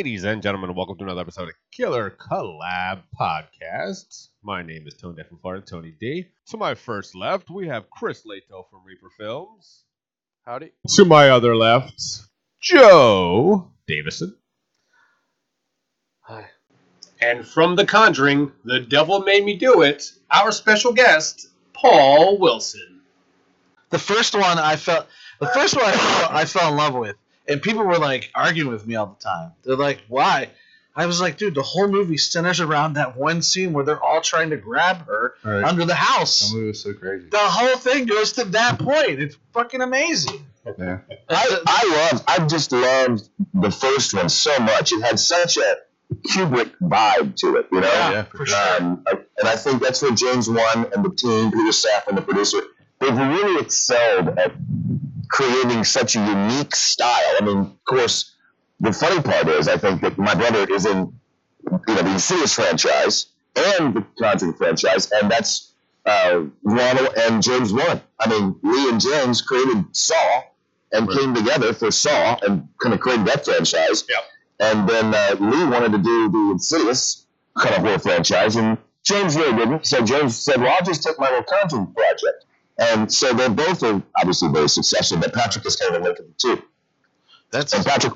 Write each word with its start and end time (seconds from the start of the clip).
Ladies 0.00 0.24
and 0.24 0.40
gentlemen, 0.42 0.74
welcome 0.74 0.96
to 0.96 1.04
another 1.04 1.20
episode 1.20 1.50
of 1.50 1.54
Killer 1.70 2.10
Collab 2.10 3.02
Podcast. 3.20 4.28
My 4.42 4.62
name 4.62 4.86
is 4.86 4.94
Tony 4.94 5.16
Dead 5.16 5.28
from 5.28 5.36
Florida, 5.40 5.62
Tony 5.62 5.94
D. 6.00 6.24
To 6.46 6.56
my 6.56 6.74
first 6.74 7.14
left, 7.14 7.50
we 7.50 7.68
have 7.68 7.90
Chris 7.90 8.24
Lato 8.24 8.64
from 8.70 8.82
Reaper 8.82 9.10
Films. 9.18 9.84
Howdy. 10.46 10.72
To 10.94 11.04
my 11.04 11.28
other 11.28 11.54
left, 11.54 12.00
Joe 12.62 13.70
Davison. 13.86 14.34
Hi. 16.20 16.46
And 17.20 17.46
from 17.46 17.76
The 17.76 17.84
Conjuring, 17.84 18.52
The 18.64 18.80
Devil 18.80 19.20
Made 19.20 19.44
Me 19.44 19.58
Do 19.58 19.82
It, 19.82 20.10
our 20.30 20.50
special 20.50 20.94
guest, 20.94 21.48
Paul 21.74 22.38
Wilson. 22.38 23.02
The 23.90 23.98
first 23.98 24.34
one 24.34 24.58
I 24.58 24.76
felt, 24.76 25.08
the 25.40 25.48
first 25.48 25.76
one 25.76 25.84
I 25.84 25.92
fell, 25.92 26.28
I 26.30 26.44
fell 26.46 26.70
in 26.70 26.78
love 26.78 26.94
with, 26.94 27.16
and 27.50 27.60
people 27.60 27.84
were 27.84 27.98
like 27.98 28.30
arguing 28.34 28.70
with 28.72 28.86
me 28.86 28.94
all 28.96 29.06
the 29.18 29.22
time. 29.22 29.52
They're 29.62 29.76
like, 29.76 30.00
"Why?" 30.08 30.48
I 30.96 31.06
was 31.06 31.20
like, 31.20 31.36
"Dude, 31.36 31.54
the 31.54 31.62
whole 31.62 31.88
movie 31.88 32.16
centers 32.18 32.60
around 32.60 32.94
that 32.94 33.16
one 33.16 33.42
scene 33.42 33.72
where 33.72 33.84
they're 33.84 34.02
all 34.02 34.20
trying 34.20 34.50
to 34.50 34.56
grab 34.56 35.06
her 35.06 35.34
Right. 35.44 35.64
under 35.64 35.84
the 35.84 35.94
house. 35.94 36.40
That 36.50 36.56
movie 36.56 36.68
was 36.68 36.82
so 36.82 36.92
crazy. 36.94 37.28
The 37.30 37.38
whole 37.38 37.76
thing 37.76 38.06
goes 38.06 38.32
to 38.32 38.44
that 38.46 38.78
point. 38.78 39.20
It's 39.20 39.36
fucking 39.52 39.80
amazing." 39.82 40.46
Yeah. 40.78 40.98
I, 41.28 41.60
I 41.66 42.10
love, 42.12 42.24
I 42.28 42.46
just 42.46 42.70
loved 42.72 43.28
the 43.54 43.70
first 43.70 44.12
one 44.14 44.28
so 44.28 44.56
much. 44.58 44.92
It 44.92 45.02
had 45.02 45.18
such 45.18 45.56
a 45.56 45.76
Kubrick 46.28 46.72
vibe 46.82 47.34
to 47.36 47.56
it, 47.56 47.66
you 47.72 47.80
know? 47.80 47.86
Yeah, 47.86 48.10
Yeah, 48.10 48.22
for 48.24 48.44
sure. 48.44 48.76
Um, 48.80 49.04
and 49.08 49.48
I 49.48 49.56
think 49.56 49.80
that's 49.82 50.02
where 50.02 50.10
James 50.12 50.50
Wan 50.50 50.86
and 50.94 51.02
the 51.04 51.10
team, 51.14 51.50
Peter 51.50 51.70
Safran, 51.70 52.14
the 52.16 52.20
producer, 52.22 52.60
they've 52.98 53.16
really 53.16 53.60
excelled 53.62 54.38
at 54.38 54.52
creating 55.30 55.84
such 55.84 56.16
a 56.16 56.20
unique 56.20 56.74
style. 56.74 57.36
I 57.40 57.44
mean, 57.44 57.58
of 57.58 57.84
course, 57.84 58.34
the 58.80 58.92
funny 58.92 59.22
part 59.22 59.48
is, 59.48 59.68
I 59.68 59.76
think 59.76 60.00
that 60.02 60.18
my 60.18 60.34
brother 60.34 60.66
is 60.72 60.86
in, 60.86 61.12
you 61.70 61.94
know, 61.94 62.02
the 62.02 62.12
Insidious 62.12 62.54
franchise 62.54 63.26
and 63.56 63.94
the 63.94 64.04
Conjuring 64.18 64.54
franchise, 64.54 65.10
and 65.10 65.30
that's 65.30 65.72
uh, 66.06 66.44
Whannell 66.64 67.12
and 67.18 67.42
James 67.42 67.72
Wan. 67.72 68.00
I 68.18 68.28
mean, 68.28 68.56
Leigh 68.62 68.90
and 68.90 69.00
James 69.00 69.42
created 69.42 69.84
Saw 69.92 70.42
and 70.92 71.06
Right. 71.06 71.18
came 71.18 71.34
together 71.34 71.72
for 71.72 71.90
Saw 71.90 72.36
and 72.42 72.66
kind 72.82 72.94
of 72.94 73.00
created 73.00 73.26
that 73.26 73.44
franchise. 73.44 74.04
Yep. 74.08 74.22
And 74.60 74.88
then 74.88 75.14
uh, 75.14 75.36
Leigh 75.38 75.66
wanted 75.66 75.92
to 75.92 75.98
do 75.98 76.28
the 76.30 76.50
Insidious 76.52 77.26
kind 77.58 77.74
of 77.74 77.82
horror 77.82 77.98
franchise, 77.98 78.56
and 78.56 78.78
James 79.04 79.36
really 79.36 79.56
didn't. 79.56 79.86
So 79.86 80.02
James 80.04 80.36
said, 80.36 80.60
"Well, 80.60 80.74
I'll 80.76 80.84
just 80.84 81.02
take 81.02 81.18
my 81.18 81.28
little 81.28 81.44
Conjuring 81.44 81.92
project." 81.94 82.44
And 82.80 83.12
so 83.12 83.32
they're 83.34 83.50
both 83.50 83.82
are 83.82 84.02
obviously 84.18 84.48
very 84.50 84.68
successful, 84.68 85.18
but 85.18 85.34
Patrick 85.34 85.66
is 85.66 85.76
kind 85.76 85.94
of 85.94 86.00
a 86.00 86.04
link 86.04 86.18
of 86.18 86.26
the 86.26 86.32
two. 86.38 86.62
That's 87.50 87.72
And 87.74 87.84
Patrick, 87.84 88.14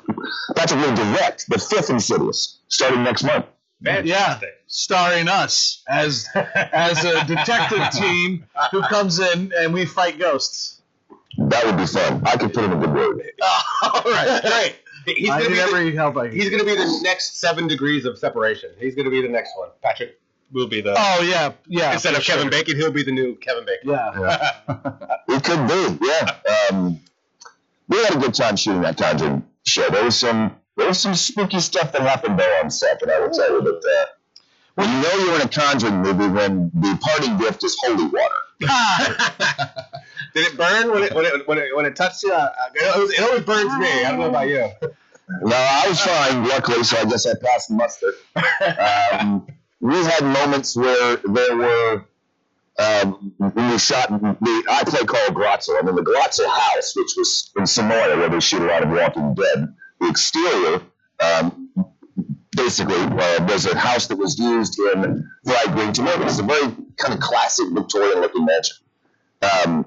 Patrick 0.57 0.81
will 0.81 0.95
direct 0.95 1.49
the 1.49 1.59
fifth 1.59 1.91
Insidious 1.91 2.61
starting 2.69 3.03
next 3.03 3.25
month. 3.25 3.47
yeah, 3.83 4.41
starring 4.67 5.29
us 5.29 5.83
as 5.89 6.27
as 6.35 7.05
a 7.05 7.25
detective 7.27 7.91
team 7.93 8.47
who 8.71 8.81
comes 8.83 9.19
in 9.19 9.53
and 9.59 9.75
we 9.75 9.85
fight 9.85 10.19
ghosts. 10.19 10.81
That 11.37 11.67
would 11.67 11.77
be 11.77 11.85
fun. 11.87 12.23
I 12.25 12.37
could 12.37 12.55
put 12.55 12.65
him 12.65 12.73
in 12.73 12.79
a 12.79 12.87
good 12.87 12.95
word. 12.95 13.31
All 13.83 14.03
right, 14.07 14.41
great. 14.43 15.17
He's 15.17 15.29
I 15.29 15.43
gonna, 15.43 15.55
need 15.55 15.85
be 15.85 15.91
the, 15.91 15.97
help 15.97 16.17
I 16.17 16.29
can. 16.29 16.37
he's 16.37 16.49
gonna 16.49 16.65
be 16.65 16.75
the 16.77 17.01
next 17.03 17.39
seven 17.41 17.67
degrees 17.67 18.05
of 18.07 18.17
separation. 18.17 18.71
He's 18.79 18.95
gonna 18.95 19.11
be 19.11 19.21
the 19.21 19.29
next 19.29 19.51
one. 19.59 19.69
Patrick 19.83 20.19
will 20.55 20.69
be 20.69 20.81
the 20.81 20.95
Oh 20.97 21.21
yeah, 21.23 21.53
yeah. 21.67 21.93
instead 21.93 22.15
for 22.15 22.21
of 22.21 22.25
Kevin 22.25 22.45
sure. 22.45 22.51
Bacon, 22.51 22.77
he'll 22.77 22.91
be 22.93 23.03
the 23.03 23.13
new 23.13 23.37
Kevin 23.37 23.65
Bacon. 23.67 23.91
Yeah. 23.91 24.53
It 25.29 25.43
could 25.43 25.67
be, 25.67 26.07
yeah. 26.07 26.37
Um, 26.71 27.01
we 27.89 27.97
had 28.05 28.15
a 28.15 28.19
good 28.19 28.35
time 28.35 28.57
shooting 28.57 28.83
that 28.83 28.97
Conjuring 28.97 29.45
show. 29.67 29.89
There 29.91 30.05
was 30.05 30.17
some 30.17 30.55
there 30.77 30.87
was 30.89 30.99
some 31.01 31.15
spooky 31.15 31.61
stuff 31.61 31.93
that 31.93 32.03
happened 32.03 32.39
there 32.39 32.63
on 32.63 32.71
set, 32.71 33.03
and 33.03 33.11
I 33.11 33.19
will 33.21 33.31
tell 33.31 33.51
you 33.51 33.63
that. 33.63 33.77
Uh, 33.77 34.07
well, 34.77 34.89
you 34.89 35.03
know 35.03 35.25
you're 35.27 35.35
in 35.37 35.43
a 35.43 35.49
Conjuring 35.49 36.03
movie 36.03 36.29
when 36.29 36.71
the 36.75 36.99
parting 37.01 37.37
gift 37.39 37.63
is 37.65 37.77
holy 37.83 38.05
water. 38.05 38.35
Did 40.35 40.47
it 40.53 40.57
burn 40.57 40.91
when 40.91 41.03
it 41.05 41.15
when 41.15 41.25
it 41.27 41.47
when 41.49 41.59
it, 41.59 41.75
when 41.77 41.85
it 41.87 41.97
touched 41.97 42.23
you? 42.23 42.33
Uh, 42.33 42.51
It, 42.75 42.95
always, 42.95 43.11
it 43.11 43.21
always 43.21 43.43
burns 43.43 43.73
me. 43.79 44.05
I 44.05 44.11
don't 44.11 44.21
know 44.21 44.29
about 44.29 44.49
you. 44.49 44.69
No, 45.43 45.57
I 45.57 45.87
was 45.89 46.01
fine, 46.01 46.45
luckily, 46.47 46.85
so 46.85 46.99
I 46.99 47.05
guess 47.07 47.27
I 47.27 47.33
passed 47.43 47.71
muster. 47.71 48.13
Um, 49.21 49.47
we 49.85 49.97
had 49.97 50.25
moments 50.25 50.75
where 50.75 51.17
there 51.17 51.57
were, 51.57 52.05
um, 52.79 53.35
when 53.37 53.71
we 53.71 53.79
shot, 53.79 54.09
the, 54.09 54.65
I 54.71 54.83
play 54.85 55.05
Carl 55.05 55.29
Glatzel, 55.29 55.79
and 55.79 55.87
in 55.87 55.95
the 55.95 56.03
Glatzel 56.03 56.49
house, 56.49 56.97
which 56.97 57.11
was 57.19 57.51
in 57.59 57.65
Senoia, 57.65 58.17
where 58.17 58.31
they 58.31 58.41
shoot 58.41 58.63
a 58.63 58.65
lot 58.67 58.83
of 58.83 58.89
Walking 58.89 59.35
Dead, 59.35 59.75
the 60.01 60.09
exterior, 60.09 60.81
um, 61.21 61.69
basically, 62.57 62.97
uh, 62.97 63.47
was 63.47 63.67
a 63.67 63.77
house 63.77 64.07
that 64.07 64.17
was 64.17 64.39
used 64.39 64.79
in 64.79 65.31
Fried 65.45 65.77
Green 65.77 65.93
Tomato. 65.93 66.25
It's 66.25 66.39
a 66.39 66.45
very 66.45 66.75
kind 66.97 67.13
of 67.13 67.21
classic 67.21 67.67
Victorian 67.71 68.23
looking 68.23 68.47
mansion. 68.47 68.77
Um, 69.43 69.85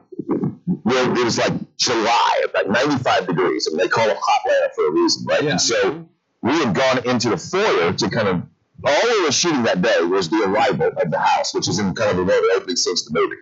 where 0.83 1.11
it 1.11 1.23
was 1.23 1.39
like 1.39 1.53
July, 1.77 2.45
like 2.53 2.67
95 2.69 3.25
degrees, 3.25 3.65
and 3.65 3.79
they 3.79 3.87
call 3.87 4.07
it 4.07 4.17
hot 4.21 4.41
Atlanta 4.45 4.73
for 4.75 4.89
a 4.89 4.91
reason, 4.91 5.25
right? 5.25 5.43
Yeah. 5.43 5.51
And 5.51 5.61
so 5.61 6.07
we 6.43 6.51
had 6.51 6.75
gone 6.75 7.09
into 7.09 7.31
the 7.31 7.37
foyer 7.37 7.93
to 7.93 8.09
kind 8.11 8.27
of 8.27 8.43
all 8.85 9.01
we 9.03 9.23
were 9.23 9.31
shooting 9.31 9.63
that 9.63 9.81
day 9.81 10.01
was 10.03 10.29
the 10.29 10.43
arrival 10.43 10.91
of 10.97 11.11
the 11.11 11.19
house, 11.19 11.53
which 11.53 11.67
is 11.67 11.79
in 11.79 11.93
kind 11.95 12.11
of 12.11 12.17
the 12.17 12.25
very 12.25 12.47
opening 12.55 12.73
of 12.73 12.77
the 12.77 13.09
movie. 13.11 13.35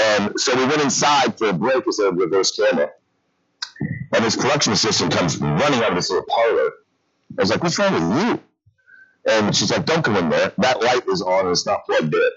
And 0.00 0.38
so 0.38 0.56
we 0.56 0.64
went 0.66 0.80
inside 0.80 1.36
for 1.36 1.48
a 1.48 1.52
break 1.52 1.86
as 1.88 1.98
a 1.98 2.12
reverse 2.12 2.52
camera. 2.52 2.90
And 4.14 4.24
this 4.24 4.36
production 4.36 4.72
assistant 4.72 5.12
comes 5.12 5.38
running 5.38 5.82
out 5.82 5.90
of 5.90 5.96
this 5.96 6.10
little 6.10 6.24
parlor. 6.28 6.70
I 7.38 7.42
was 7.42 7.50
like, 7.50 7.62
What's 7.62 7.78
wrong 7.78 7.94
with 7.94 8.24
you? 8.24 8.40
And 9.28 9.54
she's 9.54 9.70
like, 9.70 9.84
Don't 9.84 10.04
come 10.04 10.16
in 10.16 10.28
there. 10.28 10.52
That 10.58 10.82
light 10.82 11.06
is 11.08 11.20
on 11.20 11.40
and 11.40 11.50
it's 11.50 11.66
not 11.66 11.84
plugged 11.84 12.14
in. 12.14 12.30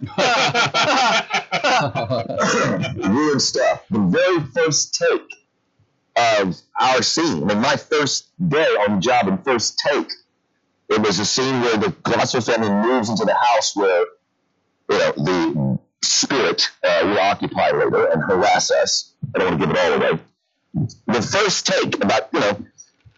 Weird 3.14 3.42
stuff. 3.42 3.84
The 3.90 3.98
very 3.98 4.40
first 4.54 4.94
take 4.94 5.34
of 6.16 6.56
our 6.80 7.02
scene, 7.02 7.42
I 7.42 7.46
mean, 7.46 7.60
my 7.60 7.76
first 7.76 8.30
day 8.48 8.64
on 8.64 8.96
the 8.96 9.00
job 9.00 9.28
and 9.28 9.44
first 9.44 9.78
take, 9.78 10.10
it 10.88 11.00
was 11.00 11.18
a 11.18 11.24
scene 11.24 11.60
where 11.60 11.76
the 11.76 11.88
Glatzel 11.88 12.44
family 12.44 12.70
moves 12.70 13.08
into 13.08 13.24
the 13.24 13.34
house 13.34 13.74
where, 13.76 14.04
you 14.90 14.98
know, 14.98 15.12
the 15.16 15.78
spirit 16.02 16.70
uh, 16.82 17.00
will 17.04 17.18
occupy 17.18 17.70
later 17.70 18.06
and 18.06 18.22
harass 18.22 18.70
us. 18.70 19.14
I 19.34 19.38
don't 19.38 19.50
want 19.50 19.60
to 19.60 19.66
give 19.66 19.76
it 19.76 19.80
all 19.80 19.92
away. 19.94 20.20
The 21.06 21.22
first 21.22 21.66
take, 21.66 22.02
about, 22.02 22.28
you 22.32 22.40
know, 22.40 22.64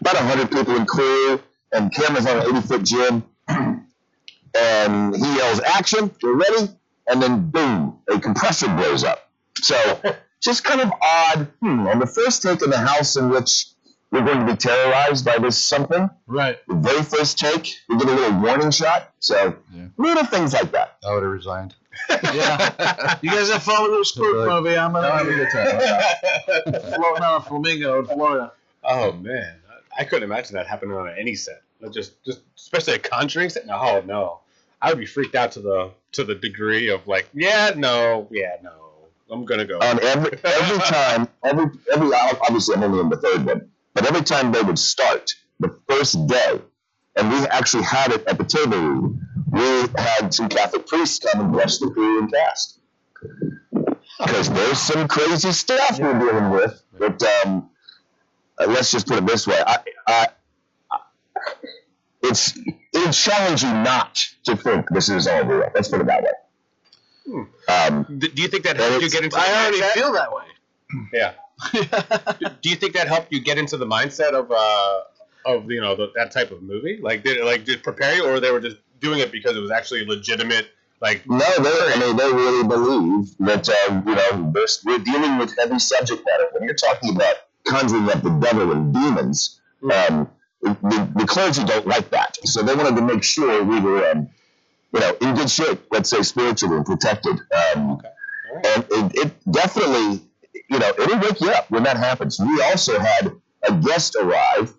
about 0.00 0.14
100 0.14 0.50
people 0.50 0.76
in 0.76 0.86
crew, 0.86 1.40
and 1.72 1.92
cameras 1.92 2.26
on 2.26 2.38
an 2.38 2.56
80 2.56 2.66
foot 2.66 2.82
jib, 2.84 3.24
and 3.48 5.16
he 5.16 5.36
yells, 5.36 5.60
Action, 5.60 6.10
we're 6.22 6.36
ready, 6.36 6.70
and 7.08 7.22
then 7.22 7.50
boom, 7.50 7.98
a 8.08 8.18
compressor 8.20 8.68
blows 8.68 9.04
up. 9.04 9.30
So, 9.60 10.00
just 10.40 10.64
kind 10.64 10.80
of 10.80 10.92
odd. 11.02 11.48
Hmm, 11.60 11.86
on 11.86 11.98
the 11.98 12.06
first 12.06 12.42
take 12.42 12.62
in 12.62 12.70
the 12.70 12.78
house 12.78 13.16
in 13.16 13.30
which 13.30 13.66
we're 14.10 14.24
going 14.24 14.46
to 14.46 14.52
be 14.52 14.56
terrorized 14.56 15.24
by 15.24 15.38
this 15.38 15.58
something, 15.58 16.08
Right. 16.26 16.58
the 16.68 16.74
very 16.74 17.02
first 17.02 17.38
take, 17.38 17.74
we 17.88 17.98
get 17.98 18.08
a 18.08 18.12
little 18.12 18.40
warning 18.40 18.70
shot. 18.70 19.12
So, 19.18 19.56
Yeah. 19.74 19.86
little 19.96 20.24
things 20.24 20.52
like 20.52 20.72
that. 20.72 20.96
I 21.06 21.12
would 21.14 21.22
have 21.22 21.32
resigned. 21.32 21.74
Yeah. 22.10 23.16
You 23.22 23.30
guys 23.30 23.50
have 23.50 23.62
fun 23.62 23.82
with 23.90 23.98
the 24.00 24.04
spook 24.04 24.24
Really? 24.32 24.48
movie? 24.48 24.76
I'm 24.78 24.92
gonna 24.92 25.10
had 25.10 25.26
a 25.26 25.34
good 25.34 25.50
time. 25.50 26.80
floating 26.94 27.22
on 27.24 27.40
a 27.40 27.44
flamingo 27.44 27.98
in 28.00 28.06
Florida. 28.06 28.52
oh 28.84 29.12
man, 29.12 29.56
I 29.98 30.04
couldn't 30.04 30.24
imagine 30.24 30.54
that 30.56 30.66
happening 30.66 30.94
on 30.96 31.08
any 31.18 31.34
set. 31.34 31.62
Just 31.92 32.22
just 32.24 32.40
especially 32.56 32.94
a 32.94 32.98
Conjuring 32.98 33.48
set. 33.48 33.66
No, 33.66 34.00
no, 34.02 34.40
I 34.82 34.90
would 34.90 34.98
be 34.98 35.06
freaked 35.06 35.34
out 35.34 35.52
to 35.52 35.60
the 35.60 35.90
to 36.12 36.24
the 36.24 36.34
degree 36.34 36.88
of 36.90 37.06
like, 37.08 37.28
yeah, 37.34 37.72
no, 37.76 38.28
yeah, 38.30 38.56
no, 38.62 38.72
I'm 39.30 39.44
gonna 39.46 39.64
go. 39.64 39.78
On 39.78 40.02
every 40.04 40.38
every 40.44 40.78
time, 40.86 41.28
every 41.44 41.66
every 41.92 42.10
obviously 42.14 42.76
I'm 42.76 42.82
only 42.84 43.00
in 43.00 43.08
the 43.08 43.16
third 43.16 43.44
one, 43.46 43.70
but 43.96 44.06
every 44.06 44.20
time 44.20 44.52
they 44.52 44.60
would 44.60 44.78
start 44.78 45.34
the 45.58 45.74
first 45.88 46.26
day, 46.26 46.60
and 47.16 47.30
we 47.30 47.38
actually 47.46 47.84
had 47.84 48.12
it 48.12 48.26
at 48.26 48.36
the 48.36 48.44
table 48.44 48.76
read, 48.76 49.16
we 49.50 50.02
had 50.02 50.34
some 50.34 50.50
Catholic 50.50 50.86
priests 50.86 51.18
come 51.18 51.40
and 51.40 51.50
bless 51.50 51.78
the 51.78 51.90
crew 51.90 52.18
and 52.18 52.30
cast. 52.30 52.78
Because 54.20 54.50
there's 54.50 54.78
some 54.78 55.08
crazy 55.08 55.50
stuff 55.50 55.98
we're 55.98 56.18
dealing 56.18 56.50
with. 56.50 56.82
But 56.98 57.22
um, 57.22 57.70
uh, 58.58 58.66
let's 58.68 58.90
just 58.90 59.06
put 59.06 59.16
it 59.16 59.26
this 59.26 59.46
way: 59.46 59.62
I, 59.66 59.78
I, 60.06 60.28
I, 60.90 60.98
it's 62.22 62.58
it'll 62.92 63.12
challenge 63.12 63.62
you 63.62 63.72
not 63.72 64.14
to 64.44 64.56
think 64.56 64.90
this 64.90 65.08
is 65.08 65.26
all 65.26 65.44
real. 65.44 65.70
Let's 65.74 65.88
put 65.88 66.02
it 66.02 66.06
that 66.06 66.22
way. 66.22 67.46
Um, 67.68 68.18
do 68.18 68.28
you 68.34 68.48
think 68.48 68.64
that 68.64 68.76
helped 68.76 69.02
you 69.02 69.10
get 69.10 69.24
into? 69.24 69.36
It? 69.36 69.42
I 69.42 69.62
already 69.62 69.80
mindset? 69.80 69.92
feel 69.92 70.12
that 70.12 70.32
way. 70.32 70.44
Yeah. 71.14 71.32
Do 71.72 72.68
you 72.70 72.76
think 72.76 72.94
that 72.94 73.08
helped 73.08 73.32
you 73.32 73.40
get 73.40 73.58
into 73.58 73.76
the 73.76 73.86
mindset 73.86 74.32
of 74.32 74.50
uh 74.50 75.00
of 75.46 75.70
you 75.70 75.80
know 75.80 75.94
the, 75.96 76.12
that 76.16 76.30
type 76.32 76.50
of 76.50 76.62
movie? 76.62 76.98
Like 77.00 77.24
did 77.24 77.38
it 77.38 77.44
like 77.44 77.64
did 77.64 77.82
prepare 77.82 78.14
you, 78.16 78.26
or 78.26 78.40
they 78.40 78.50
were 78.50 78.60
just 78.60 78.76
doing 79.00 79.20
it 79.20 79.32
because 79.32 79.56
it 79.56 79.60
was 79.60 79.70
actually 79.70 80.04
legitimate? 80.04 80.68
Like 81.00 81.28
No, 81.28 81.38
they, 81.38 81.70
I 81.70 81.96
mean, 82.00 82.16
they 82.16 82.32
really 82.32 82.66
believe 82.66 83.36
that, 83.40 83.68
uh, 83.68 84.02
you 84.06 84.14
know, 84.14 84.50
there's, 84.54 84.80
we're 84.84 84.98
dealing 84.98 85.36
with 85.36 85.54
heavy 85.58 85.78
subject 85.78 86.22
matter. 86.24 86.46
When 86.52 86.62
you're 86.64 86.74
talking 86.74 87.14
about 87.14 87.36
conjuring 87.66 88.08
up 88.08 88.22
the 88.22 88.30
devil 88.40 88.72
and 88.72 88.94
demons, 88.94 89.60
um, 89.92 90.30
the, 90.62 91.10
the 91.16 91.26
clergy 91.26 91.64
don't 91.64 91.86
like 91.86 92.08
that, 92.10 92.38
so 92.46 92.62
they 92.62 92.74
wanted 92.74 92.96
to 92.96 93.02
make 93.02 93.22
sure 93.22 93.62
we 93.62 93.78
were, 93.78 94.10
um, 94.10 94.30
you 94.94 95.00
know, 95.00 95.16
in 95.20 95.34
good 95.34 95.50
shape. 95.50 95.80
Let's 95.90 96.08
say 96.08 96.22
spiritually 96.22 96.76
and 96.78 96.86
protected. 96.86 97.36
Um, 97.74 97.92
Okay. 97.92 98.08
Right. 98.54 98.66
and 98.66 98.86
it, 98.90 99.26
it 99.26 99.52
definitely, 99.52 100.25
you 100.68 100.78
know, 100.78 100.88
it'll 100.98 101.18
wake 101.18 101.40
you 101.40 101.50
up 101.50 101.70
when 101.70 101.82
that 101.84 101.96
happens. 101.96 102.38
We 102.40 102.60
also 102.62 102.98
had 102.98 103.32
a 103.68 103.72
guest 103.74 104.16
arrive 104.20 104.72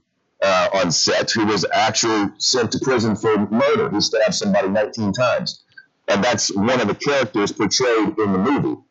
uh, 0.44 0.70
on 0.76 0.92
set 0.92 1.32
who 1.32 1.46
was 1.46 1.66
actually 1.74 2.32
sent 2.38 2.72
to 2.74 2.80
prison 2.80 3.16
for 3.16 3.38
murder. 3.50 3.90
He 3.90 4.02
stabbed 4.02 4.36
somebody 4.36 4.68
19 4.70 5.14
times, 5.14 5.64
and 6.08 6.24
that's 6.24 6.54
one 6.56 6.80
of 6.80 6.88
the 6.88 6.96
characters 6.96 7.52
portrayed 7.52 8.18
in 8.18 8.32
the 8.34 8.38
movie 8.38 8.82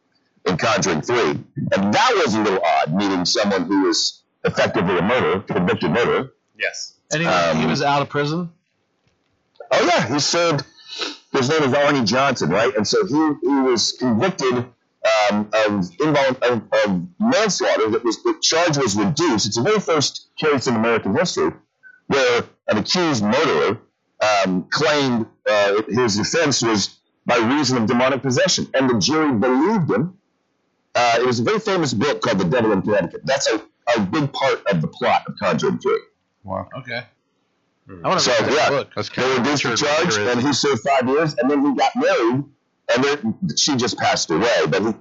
in 0.47 0.57
Conjuring 0.57 1.03
3. 1.03 1.19
And 1.21 1.95
that 1.95 2.23
was 2.25 2.35
a 2.35 2.41
little 2.41 2.63
odd, 2.65 2.95
meeting 2.95 3.25
someone 3.25 3.65
who 3.65 3.83
was 3.87 4.23
effectively 4.45 4.99
a 4.99 5.03
murderer, 5.03 5.41
convicted 5.41 5.91
murderer. 5.91 6.33
Yes. 6.59 6.95
And 7.13 7.23
he, 7.23 7.29
Um, 7.29 7.59
he 7.59 7.67
was 7.67 7.83
out 7.83 8.03
of 8.03 8.09
prison. 8.09 8.51
Oh 9.71 9.85
yeah, 9.85 10.13
he 10.13 10.19
served. 10.21 10.65
His 11.33 11.49
name 11.49 11.63
is 11.65 11.75
Arne 11.75 12.07
Johnson, 12.07 12.51
right? 12.51 12.75
And 12.77 12.87
so 12.87 13.05
he, 13.07 13.15
he 13.43 13.61
was 13.61 13.93
convicted 13.93 14.65
um, 15.31 15.49
of, 15.53 15.91
invol- 15.99 16.43
of, 16.43 16.63
of 16.85 17.03
manslaughter. 17.19 17.91
That 17.91 18.05
was 18.05 18.23
the 18.23 18.35
charge 18.41 18.77
was 18.79 18.97
reduced. 18.97 19.47
It's 19.47 19.57
the 19.57 19.63
very 19.63 19.81
first 19.81 20.29
case 20.37 20.67
in 20.67 20.77
American 20.77 21.15
history 21.17 21.53
where 22.09 22.43
an 22.69 22.79
accused 22.79 23.23
murderer 23.23 23.81
um, 24.45 24.67
claimed 24.71 25.27
uh, 25.49 25.83
his 25.89 26.19
offense 26.19 26.63
was 26.63 26.99
by 27.27 27.37
reason 27.39 27.77
of 27.79 27.87
demonic 27.87 28.23
possession, 28.23 28.69
and 28.75 28.89
the 28.89 28.99
jury 28.99 29.33
believed 29.33 29.91
him. 29.91 30.17
Uh, 30.95 31.17
it 31.21 31.27
was 31.27 31.41
a 31.41 31.43
very 31.43 31.59
famous 31.59 31.93
book 31.93 32.23
called 32.23 32.39
The 32.39 32.45
Devil 32.45 32.73
in 32.73 32.83
Connecticut. 32.83 33.23
That's 33.25 33.49
a, 33.49 33.61
a 33.97 34.01
big 34.01 34.33
part 34.33 34.65
of 34.71 34.81
the 34.81 34.89
plot 34.89 35.25
of 35.27 35.35
Conjuring 35.39 35.79
Three. 35.79 36.01
Wow. 36.45 36.69
Okay. 36.79 37.03
Hmm. 37.89 38.05
I 38.05 38.09
want 38.09 38.21
to 38.21 38.25
So, 38.25 38.33
read 38.33 38.45
that 38.53 38.57
yeah. 38.57 38.69
book. 38.69 38.91
That's 38.95 39.09
They 39.09 39.23
kind 39.23 39.39
reduced 39.39 39.63
the 39.65 39.77
charge, 39.77 40.17
and 40.17 40.41
he 40.41 40.53
served 40.53 40.81
five 40.89 41.09
years, 41.09 41.35
and 41.35 41.51
then 41.51 41.67
he 41.67 41.75
got 41.75 41.91
married, 41.97 42.45
and 42.95 43.05
then 43.05 43.57
she 43.57 43.77
just 43.77 43.99
passed 43.99 44.31
away. 44.31 44.67
But 44.69 44.97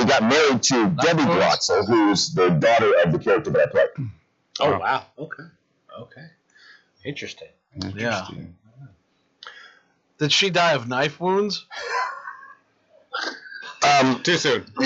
he, 0.00 0.04
he 0.04 0.08
got 0.10 0.22
married 0.22 0.62
to 0.64 0.88
Debbie 1.02 1.24
close? 1.24 1.68
Glatzel, 1.70 1.86
who's 1.86 2.32
the 2.34 2.50
daughter 2.50 2.92
of 3.04 3.12
the 3.12 3.18
character 3.18 3.50
that 3.50 3.68
I 3.68 3.70
played. 3.70 4.08
Oh 4.60 4.78
wow. 4.78 5.04
Okay. 5.18 5.42
Okay. 5.98 6.26
Interesting. 7.04 7.48
Yeah. 7.94 8.26
Did 10.18 10.32
she 10.32 10.50
die 10.50 10.72
of 10.72 10.86
knife 10.88 11.18
wounds? 11.20 11.66
Um, 13.82 14.22
Too 14.22 14.36
soon. 14.36 14.66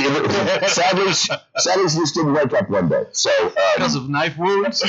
sadly, 0.69 1.13
she- 1.13 1.33
sadly, 1.57 1.89
she 1.89 1.99
just 1.99 2.15
didn't 2.15 2.33
wake 2.33 2.53
up 2.53 2.71
one 2.71 2.89
day. 2.89 3.03
So 3.13 3.31
Because 3.75 3.97
um, 3.97 4.05
of 4.05 4.09
knife 4.11 4.39
wounds? 4.39 4.85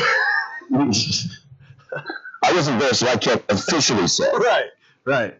I 0.71 2.54
wasn't 2.54 2.80
there, 2.80 2.94
so 2.94 3.07
I 3.07 3.16
can't 3.16 3.44
officially 3.50 4.07
say. 4.07 4.30
right. 4.33 4.69
Right. 5.06 5.39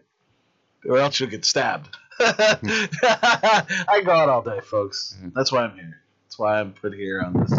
Or 0.88 0.98
else 0.98 1.20
you'll 1.20 1.30
get 1.30 1.44
stabbed. 1.44 1.88
I 2.20 4.02
go 4.04 4.12
out 4.12 4.28
all 4.28 4.42
day, 4.42 4.60
folks. 4.60 5.16
Mm-hmm. 5.18 5.30
That's 5.34 5.52
why 5.52 5.64
I'm 5.64 5.74
here. 5.74 6.00
That's 6.24 6.38
why 6.38 6.60
I'm 6.60 6.72
put 6.72 6.94
here 6.94 7.20
on 7.20 7.34
this 7.34 7.54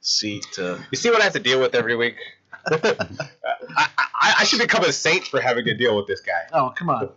seat 0.00 0.46
to. 0.54 0.78
You 0.90 0.96
see 0.96 1.10
what 1.10 1.20
I 1.20 1.24
have 1.24 1.32
to 1.34 1.40
deal 1.40 1.60
with 1.60 1.74
every 1.74 1.96
week? 1.96 2.16
I, 2.66 3.88
I, 3.98 4.34
I 4.38 4.44
should 4.44 4.60
become 4.60 4.84
a 4.84 4.92
saint 4.92 5.24
for 5.24 5.40
having 5.40 5.64
to 5.66 5.74
deal 5.74 5.96
with 5.96 6.06
this 6.06 6.20
guy. 6.20 6.32
Oh, 6.52 6.72
come 6.76 6.90
on. 6.90 7.10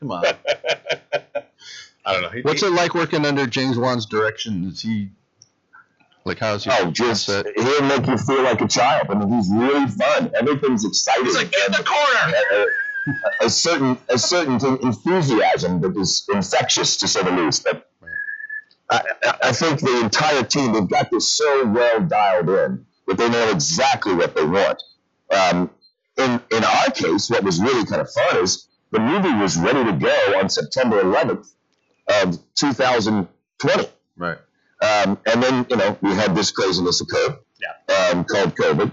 Come 0.00 0.12
on. 0.12 0.24
I 2.04 2.12
don't 2.12 2.22
know. 2.22 2.28
He, 2.28 2.42
What's 2.42 2.62
it 2.62 2.72
like 2.72 2.94
working 2.94 3.24
under 3.24 3.46
James 3.46 3.78
Wan's 3.78 4.06
direction? 4.06 4.64
Is 4.64 4.82
he 4.82 5.08
like 6.24 6.38
how's 6.38 6.64
he? 6.64 6.70
Oh, 6.72 6.90
just 6.90 7.26
set? 7.26 7.46
he'll 7.56 7.82
make 7.82 8.06
you 8.06 8.18
feel 8.18 8.42
like 8.42 8.60
a 8.60 8.68
child. 8.68 9.06
I 9.10 9.14
mean, 9.14 9.32
he's 9.32 9.50
really 9.50 9.86
fun. 9.86 10.30
Everything's 10.34 10.84
exciting. 10.84 11.24
He's 11.24 11.36
like, 11.36 11.50
get 11.50 11.66
in 11.66 11.72
the 11.72 11.84
corner! 11.84 12.66
A, 13.40 13.48
certain 13.50 13.98
a 14.08 14.18
certain 14.18 14.58
thing- 14.58 14.78
enthusiasm 14.82 15.80
that 15.80 15.96
is 15.96 16.26
infectious 16.32 16.96
to 16.98 17.08
say 17.08 17.22
the 17.22 17.30
least. 17.30 17.64
But 17.64 17.88
I, 18.90 19.00
I- 19.24 19.38
I 19.48 19.52
think 19.52 19.80
the 19.80 20.00
entire 20.00 20.42
team 20.42 20.72
they've 20.72 20.88
got 20.88 21.10
this 21.10 21.30
so 21.32 21.66
well 21.66 22.00
dialed 22.00 22.48
in 22.48 22.86
that 23.06 23.16
they 23.18 23.28
know 23.28 23.50
exactly 23.50 24.14
what 24.14 24.34
they 24.34 24.44
want. 24.44 24.82
Um, 25.30 25.70
in 26.16 26.40
in 26.50 26.64
our 26.64 26.90
case, 26.90 27.28
what 27.30 27.42
was 27.44 27.60
really 27.60 27.84
kind 27.84 28.00
of 28.00 28.10
fun 28.10 28.38
is 28.42 28.68
the 28.90 28.98
movie 29.00 29.32
was 29.34 29.56
ready 29.56 29.84
to 29.84 29.92
go 29.92 30.38
on 30.38 30.48
September 30.48 31.02
11th 31.02 31.52
of 32.22 32.38
2020. 32.54 33.88
Right. 34.16 34.38
Um, 34.82 35.18
and 35.26 35.42
then, 35.42 35.66
you 35.70 35.76
know, 35.76 35.98
we 36.02 36.14
had 36.14 36.34
this 36.36 36.50
craziness 36.50 37.00
occur 37.00 37.36
Yeah. 37.60 37.94
um, 38.10 38.24
called 38.24 38.54
COVID. 38.54 38.92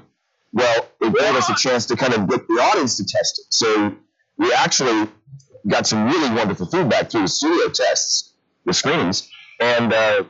Well, 0.53 0.87
it 1.01 1.13
gave 1.15 1.35
us 1.35 1.49
a 1.49 1.55
chance 1.55 1.87
to 1.87 1.95
kind 1.95 2.13
of 2.13 2.29
get 2.29 2.47
the 2.47 2.53
audience 2.55 2.97
to 2.97 3.05
test 3.05 3.39
it. 3.39 3.45
So 3.53 3.95
we 4.37 4.53
actually 4.53 5.09
got 5.67 5.87
some 5.87 6.05
really 6.05 6.29
wonderful 6.35 6.67
feedback 6.67 7.09
through 7.09 7.21
the 7.23 7.27
studio 7.27 7.69
tests, 7.69 8.33
the 8.65 8.73
screenings, 8.73 9.29
and 9.59 9.91
uh, 9.93 10.23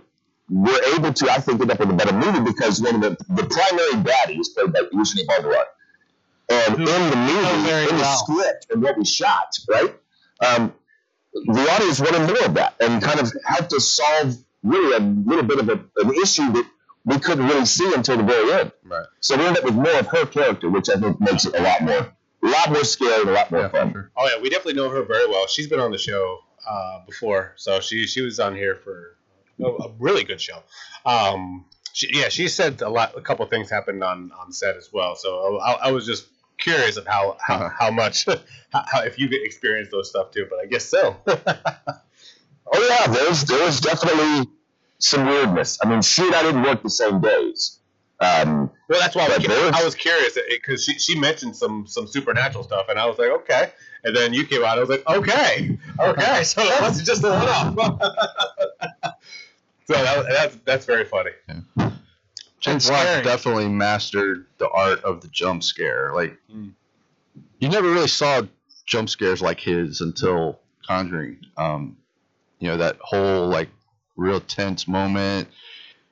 we're 0.50 0.84
able 0.96 1.12
to, 1.14 1.30
I 1.32 1.38
think, 1.38 1.62
end 1.62 1.72
up 1.72 1.80
with 1.80 1.90
a 1.90 1.94
better 1.94 2.14
movie 2.14 2.40
because 2.40 2.82
one 2.82 2.96
of 2.96 3.02
the, 3.02 3.12
the 3.30 3.46
primary 3.48 4.04
baddie 4.04 4.40
is 4.40 4.50
played 4.50 4.72
by 4.74 4.82
Eugenie 4.92 5.26
Bondurant. 5.28 5.66
And 6.50 6.76
Who- 6.76 6.82
in 6.82 6.86
the 6.86 7.16
oh, 7.16 7.56
movie, 7.56 7.68
very 7.70 7.84
in 7.90 7.96
the 7.96 8.02
well. 8.02 8.18
script, 8.18 8.68
and 8.72 8.82
what 8.84 8.98
we 8.98 9.06
shot, 9.06 9.58
right? 9.70 9.94
Um, 10.46 10.74
the 11.34 11.68
audience 11.72 12.00
wanted 12.00 12.28
more 12.28 12.46
of 12.46 12.54
that 12.56 12.76
and 12.80 13.02
kind 13.02 13.20
of 13.20 13.32
helped 13.46 13.74
us 13.74 13.88
solve 13.90 14.36
really 14.62 14.96
a 14.96 15.00
little 15.00 15.44
bit 15.44 15.60
of 15.60 15.70
a, 15.70 15.74
an 16.02 16.14
issue 16.22 16.52
that 16.54 16.66
we 17.06 17.20
couldn't 17.20 17.48
really 17.48 17.66
see 17.66 17.92
until 17.94 18.18
the 18.18 18.24
very 18.24 18.52
end. 18.54 18.72
Right. 18.84 19.06
So 19.20 19.38
we 19.38 19.46
end 19.46 19.58
up 19.58 19.64
with 19.66 19.76
more 19.76 20.00
of 20.00 20.08
her 20.08 20.26
character, 20.26 20.70
which 20.70 20.90
I 20.90 20.96
think 21.00 21.20
makes 21.20 21.46
it 21.46 21.54
a 21.56 21.62
lot 21.62 21.82
more, 21.82 22.14
a 22.44 22.48
lot 22.48 22.70
more 22.72 22.84
scary 22.84 23.22
and 23.22 23.30
a 23.30 23.34
lot 23.34 23.52
more 23.52 23.62
Yeah, 23.62 23.68
fun. 23.70 23.92
sure. 23.92 24.12
Oh 24.16 24.28
yeah, 24.28 24.42
we 24.42 24.50
definitely 24.50 24.82
know 24.82 24.90
her 24.90 25.04
very 25.04 25.28
well. 25.28 25.48
She's 25.48 25.68
been 25.68 25.80
on 25.80 25.92
the 25.92 25.98
show 25.98 26.40
uh, 26.70 27.00
before, 27.06 27.54
so 27.58 27.80
she 27.82 28.08
she 28.08 28.22
was 28.22 28.40
on 28.40 28.56
here 28.56 28.76
for 28.76 29.18
a, 29.60 29.66
a 29.66 29.92
really 30.00 30.24
good 30.24 30.40
show. 30.42 30.64
Um, 31.06 31.66
she, 31.92 32.10
yeah, 32.18 32.30
she 32.30 32.48
said 32.48 32.82
a 32.82 32.90
lot. 32.90 33.18
A 33.18 33.22
couple 33.22 33.46
things 33.48 33.70
happened 33.70 34.04
on 34.04 34.32
on 34.40 34.52
set 34.54 34.78
as 34.78 34.90
well. 34.94 35.16
So 35.16 35.60
I, 35.60 35.88
I 35.88 35.92
was 35.92 36.06
just 36.06 36.28
curious 36.58 36.96
of 36.98 37.06
how 37.06 37.36
how, 37.46 37.56
Uh-huh. 37.56 37.70
how 37.80 37.92
much 37.92 38.26
how, 38.72 38.84
how 38.88 39.02
if 39.04 39.20
you 39.20 39.28
experienced 39.32 39.92
those 39.92 40.10
stuff 40.10 40.32
too. 40.32 40.48
But 40.50 40.60
I 40.60 40.66
guess 40.68 40.86
so. 40.86 41.18
Oh 42.76 42.88
yeah, 42.90 43.12
there's 43.12 43.44
there's 43.44 43.80
definitely 43.82 44.50
some 45.04 45.26
weirdness. 45.28 45.78
I 45.84 45.88
mean, 45.90 46.02
she 46.02 46.26
and 46.26 46.36
I 46.36 46.44
didn't 46.44 46.64
work 46.64 46.82
the 46.84 46.90
same 46.90 47.20
days. 47.22 47.80
Um, 48.20 48.70
Well, 48.88 49.00
that's 49.02 49.16
why 49.16 49.26
I 49.26 49.38
was, 49.38 49.48
was- 49.48 49.74
I 49.74 49.84
was 49.84 49.96
curious 49.96 50.38
because 50.50 50.84
she, 50.86 50.98
she 51.00 51.20
mentioned 51.20 51.56
some 51.56 51.86
some 51.88 52.08
supernatural 52.08 52.64
stuff, 52.64 52.88
and 52.90 52.98
I 53.00 53.06
was 53.06 53.18
like, 53.18 53.30
okay. 53.30 53.72
And 54.06 54.16
then 54.16 54.34
you 54.34 54.46
came 54.46 54.64
out, 54.64 54.78
I 54.78 54.82
was 54.82 54.90
like, 54.90 55.04
okay, 55.08 55.78
okay. 56.00 56.44
So 56.44 56.62
that 56.68 56.82
was 56.82 57.02
just 57.04 57.24
a 57.24 57.30
one 57.30 57.48
off. 57.50 59.14
so 59.86 59.94
that, 59.94 60.26
that's 60.30 60.58
that's 60.66 60.86
very 60.86 61.06
funny. 61.06 61.32
James 62.60 62.88
It's 62.88 62.90
Wan 62.90 63.24
definitely 63.24 63.68
mastered 63.68 64.46
the 64.58 64.70
art 64.70 65.04
of 65.04 65.20
the 65.22 65.28
jump 65.28 65.64
scare. 65.64 66.12
Like 66.14 66.38
Mm. 66.54 66.74
you 67.60 67.68
never 67.70 67.90
really 67.92 68.08
saw 68.08 68.42
jump 68.86 69.10
scares 69.10 69.42
like 69.42 69.60
his 69.60 70.00
until 70.02 70.60
Conjuring. 70.88 71.40
Um, 71.58 71.98
you 72.60 72.68
know 72.70 72.78
that 72.78 72.98
whole 73.02 73.48
like 73.48 73.70
real 74.16 74.40
tense 74.40 74.88
moment, 74.88 75.48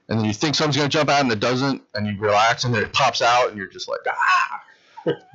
and 0.10 0.20
then 0.20 0.26
you 0.26 0.34
think 0.34 0.56
something's 0.56 0.78
gonna 0.78 0.90
jump 0.90 1.10
out 1.10 1.22
and 1.22 1.32
it 1.32 1.40
doesn't, 1.40 1.82
and 1.94 2.08
you 2.08 2.20
relax 2.20 2.64
and 2.64 2.74
then 2.74 2.84
it 2.84 2.94
pops 2.94 3.22
out 3.22 3.50
and 3.50 3.58
you're 3.58 3.68
just 3.68 3.88
like 3.88 4.00
ah. 4.08 4.62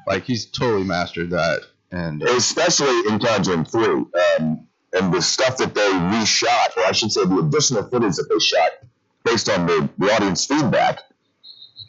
like 0.07 0.25
he's 0.25 0.47
totally 0.47 0.85
mastered 0.85 1.31
that. 1.31 1.63
And 1.91 2.23
uh, 2.23 2.37
especially 2.37 3.09
in 3.09 3.19
Conjuring 3.19 3.65
3. 3.65 3.85
Um, 3.85 4.67
and 4.93 5.13
the 5.13 5.21
stuff 5.21 5.57
that 5.59 5.75
they 5.75 5.81
reshot, 5.81 6.77
or 6.77 6.85
I 6.85 6.93
should 6.93 7.13
say 7.13 7.25
the 7.25 7.39
additional 7.39 7.83
footage 7.85 8.17
that 8.17 8.29
they 8.31 8.39
shot 8.39 8.71
based 9.25 9.49
on 9.49 9.67
the, 9.67 9.89
the 9.99 10.13
audience 10.13 10.47
feedback, 10.47 11.01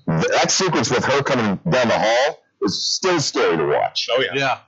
th- 0.08 0.28
that 0.28 0.52
sequence 0.52 0.90
with 0.90 1.06
her 1.06 1.24
coming 1.24 1.60
down 1.70 1.88
the 1.88 1.98
hall 1.98 2.44
is 2.64 2.82
still 2.82 3.20
scary 3.20 3.58
to 3.58 3.66
watch. 3.66 4.10
Oh 4.12 4.22
yeah. 4.22 4.32
Yeah. 4.34 4.60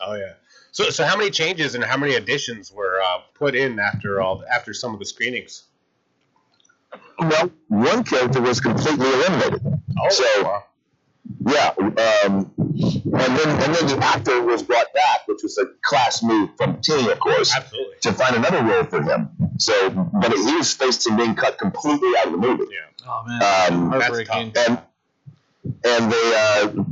Oh 0.00 0.14
yeah. 0.14 0.32
So 0.74 0.90
so 0.90 1.04
how 1.04 1.16
many 1.16 1.30
changes 1.30 1.76
and 1.76 1.84
how 1.84 1.96
many 1.96 2.16
additions 2.16 2.72
were 2.72 3.00
uh, 3.00 3.18
put 3.34 3.54
in 3.54 3.78
after 3.78 4.20
all 4.20 4.42
after 4.52 4.74
some 4.74 4.92
of 4.92 4.98
the 4.98 5.04
screenings? 5.06 5.62
Well, 7.20 7.48
one 7.68 8.02
character 8.02 8.40
was 8.42 8.60
completely 8.60 9.06
eliminated. 9.08 9.62
Oh, 10.00 10.08
So- 10.10 10.62
Yeah, 11.46 11.72
um, 11.78 12.50
and 12.58 13.30
then 13.38 13.48
and 13.62 13.74
then 13.74 13.86
the 13.86 13.98
actor 14.02 14.42
was 14.42 14.62
brought 14.64 14.92
back, 14.92 15.20
which 15.28 15.42
was 15.44 15.56
a 15.58 15.66
class 15.82 16.22
move 16.24 16.50
from 16.56 16.80
T, 16.82 17.08
of 17.10 17.20
course, 17.20 17.54
absolutely. 17.56 17.94
to 18.02 18.12
find 18.12 18.34
another 18.36 18.62
role 18.62 18.84
for 18.84 19.00
him. 19.00 19.28
So, 19.58 19.90
but 19.90 20.32
he 20.32 20.56
was 20.56 20.74
facing 20.74 21.16
being 21.16 21.34
cut 21.36 21.56
completely 21.56 22.10
out 22.18 22.26
of 22.26 22.32
the 22.32 22.38
movie. 22.38 22.64
Yeah. 22.70 23.06
Oh, 23.08 23.22
man. 23.26 23.40
Um, 23.72 23.90
That's 23.90 24.04
Heartbreaking. 24.04 24.52
tough. 24.52 24.68
and 24.68 24.78
and 25.84 26.12
they 26.12 26.26
uh, 26.36 26.84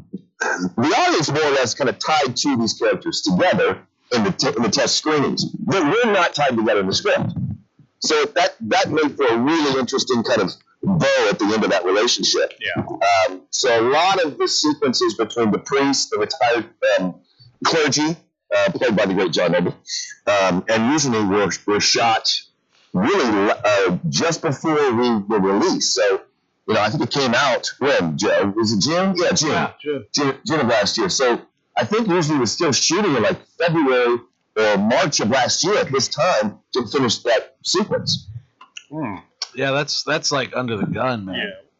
the 0.76 0.94
audience 0.98 1.30
more 1.30 1.44
or 1.44 1.52
less 1.52 1.74
kind 1.74 1.90
of 1.90 1.98
tied 1.98 2.36
two 2.36 2.54
of 2.54 2.60
these 2.60 2.74
characters 2.74 3.22
together 3.22 3.82
in 4.12 4.24
the 4.24 4.32
t- 4.32 4.52
in 4.56 4.62
the 4.62 4.70
test 4.70 4.96
screenings. 4.96 5.44
They 5.52 5.80
were 5.80 6.12
not 6.12 6.34
tied 6.34 6.56
together 6.56 6.80
in 6.80 6.86
the 6.86 6.94
script, 6.94 7.32
so 8.00 8.24
that 8.24 8.56
that 8.60 8.90
made 8.90 9.16
for 9.16 9.26
a 9.26 9.38
really 9.38 9.78
interesting 9.80 10.22
kind 10.22 10.42
of 10.42 10.52
bow 10.82 11.28
at 11.30 11.38
the 11.38 11.44
end 11.44 11.64
of 11.64 11.70
that 11.70 11.84
relationship. 11.84 12.54
Yeah. 12.60 12.82
Um, 12.82 13.42
so 13.50 13.80
a 13.80 13.86
lot 13.88 14.22
of 14.24 14.38
the 14.38 14.48
sequences 14.48 15.14
between 15.14 15.50
the 15.50 15.58
priest, 15.58 16.10
the 16.10 16.18
retired 16.18 16.66
um, 16.98 17.14
clergy, 17.64 18.16
uh, 18.54 18.70
played 18.72 18.96
by 18.96 19.06
the 19.06 19.14
great 19.14 19.32
John 19.32 19.52
Noble, 19.52 19.76
um, 20.26 20.64
and 20.68 20.92
usually 20.92 21.24
were, 21.24 21.48
were 21.66 21.80
shot 21.80 22.28
really 22.92 23.50
uh, 23.64 23.98
just 24.08 24.42
before 24.42 24.92
we 24.92 25.10
were 25.18 25.40
released. 25.40 25.94
So, 25.94 26.22
you 26.72 26.78
know, 26.78 26.84
I 26.84 26.88
think 26.88 27.02
it 27.02 27.10
came 27.10 27.34
out 27.34 27.70
when, 27.80 28.16
Joe? 28.16 28.50
Was 28.56 28.72
it 28.72 28.80
June? 28.80 29.14
Yeah, 29.16 29.32
June. 29.32 29.50
Yeah, 29.50 29.72
June. 29.82 30.06
June, 30.14 30.34
June 30.46 30.60
of 30.60 30.68
last 30.68 30.96
year. 30.96 31.10
So 31.10 31.38
I 31.76 31.84
think 31.84 32.08
usually 32.08 32.38
we're 32.38 32.46
still 32.46 32.72
shooting 32.72 33.14
in 33.14 33.22
like 33.22 33.38
February 33.58 34.18
or 34.56 34.78
March 34.78 35.20
of 35.20 35.28
last 35.28 35.62
year 35.64 35.76
at 35.76 35.92
this 35.92 36.08
time 36.08 36.58
to 36.72 36.86
finish 36.86 37.18
that 37.24 37.56
sequence. 37.62 38.26
Hmm. 38.90 39.16
Yeah, 39.54 39.72
that's 39.72 40.02
that's 40.04 40.32
like 40.32 40.56
under 40.56 40.78
the 40.78 40.86
gun, 40.86 41.26
man. 41.26 41.34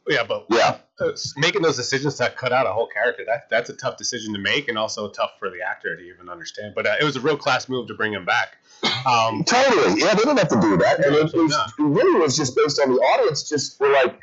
Yeah, 0.07 0.17
yeah, 0.17 0.25
but 0.29 0.45
Yeah. 0.51 0.77
uh, 1.01 1.13
making 1.39 1.63
those 1.63 1.77
decisions 1.77 2.17
to 2.17 2.29
cut 2.29 2.53
out 2.53 2.67
a 2.67 2.73
whole 2.73 2.87
character 2.87 3.25
that 3.27 3.49
that's 3.49 3.71
a 3.71 3.75
tough 3.75 3.97
decision 3.97 4.35
to 4.35 4.39
make, 4.39 4.69
and 4.69 4.77
also 4.77 5.09
tough 5.09 5.31
for 5.39 5.49
the 5.49 5.63
actor 5.67 5.97
to 5.97 6.03
even 6.03 6.29
understand. 6.29 6.75
But 6.75 6.87
uh, 6.87 6.97
it 7.01 7.05
was 7.05 7.17
a 7.17 7.21
real 7.21 7.39
class 7.39 7.67
move 7.67 7.89
to 7.89 7.95
bring 7.95 8.13
him 8.13 8.27
back. 8.27 8.57
Um, 9.07 9.43
Totally. 9.45 10.01
Yeah, 10.01 10.15
they 10.15 10.23
didn't 10.25 10.37
have 10.39 10.49
to 10.49 10.61
do 10.61 10.77
that. 10.77 11.05
And 11.05 11.15
it, 11.15 11.23
was, 11.23 11.33
it 11.35 11.83
really 11.83 12.21
was 12.21 12.37
just 12.37 12.55
based 12.57 12.79
on 12.81 12.93
the 12.93 12.99
audience. 13.01 13.49
Just 13.49 13.81
we're 13.81 13.93
like, 13.93 14.19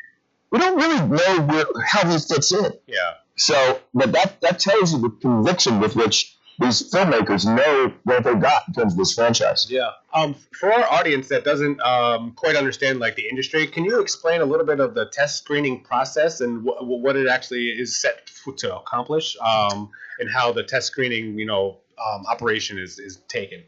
we 0.51 0.59
don't 0.59 0.77
really 0.77 0.99
know 1.07 1.41
where, 1.45 1.65
how 1.85 2.07
he 2.09 2.17
fits 2.19 2.51
in. 2.51 2.71
yeah, 2.87 3.13
So, 3.35 3.79
but 3.93 4.11
that 4.13 4.41
that 4.41 4.59
tells 4.59 4.93
you 4.93 4.99
the 4.99 5.09
conviction 5.09 5.79
with 5.79 5.95
which 5.95 6.35
these 6.59 6.91
filmmakers 6.91 7.45
know 7.45 7.93
what 8.03 8.23
they 8.25 8.35
got 8.35 8.63
in 8.67 8.73
terms 8.73 8.93
of 8.93 8.97
this 8.97 9.13
franchise. 9.13 9.67
Yeah. 9.69 9.91
Um, 10.13 10.35
for 10.59 10.73
our 10.73 10.91
audience 10.91 11.29
that 11.29 11.45
doesn't 11.45 11.79
um, 11.81 12.33
quite 12.33 12.57
understand 12.57 12.99
like 12.99 13.15
the 13.15 13.29
industry, 13.29 13.65
can 13.65 13.85
you 13.85 14.01
explain 14.01 14.41
a 14.41 14.45
little 14.45 14.65
bit 14.65 14.81
of 14.81 14.93
the 14.93 15.05
test 15.05 15.37
screening 15.37 15.81
process 15.83 16.41
and 16.41 16.65
wh- 16.67 16.79
wh- 16.79 17.01
what 17.01 17.15
it 17.15 17.27
actually 17.29 17.69
is 17.69 18.01
set 18.01 18.29
to 18.57 18.75
accomplish, 18.75 19.37
um, 19.39 19.89
and 20.19 20.29
how 20.29 20.51
the 20.51 20.63
test 20.63 20.87
screening, 20.87 21.39
you 21.39 21.45
know, 21.45 21.77
um, 22.05 22.25
operation 22.27 22.77
is 22.77 22.99
is 22.99 23.17
taken? 23.29 23.63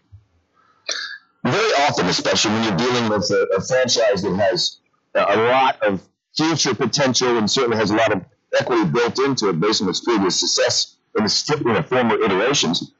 very 1.44 1.72
often, 1.88 2.06
especially 2.08 2.52
when 2.52 2.64
you're 2.64 2.78
dealing 2.78 3.10
with 3.10 3.30
a, 3.32 3.48
a 3.58 3.62
franchise 3.62 4.22
that 4.22 4.36
has 4.36 4.80
a 5.16 5.36
lot 5.38 5.82
of 5.82 6.08
future 6.36 6.74
potential 6.74 7.38
and 7.38 7.50
certainly 7.50 7.78
has 7.78 7.92
a 7.92 7.96
lot 7.96 8.12
of 8.12 8.24
equity 8.60 8.86
built 8.86 9.20
into 9.20 9.50
it 9.50 9.60
based 9.60 9.82
on 9.82 9.90
its 9.90 10.02
previous 10.02 10.40
success 10.40 10.98
in 11.18 11.28
st- 11.28 11.60
you 11.60 11.74
know, 11.74 11.82
former 11.82 12.22
iterations. 12.22 12.92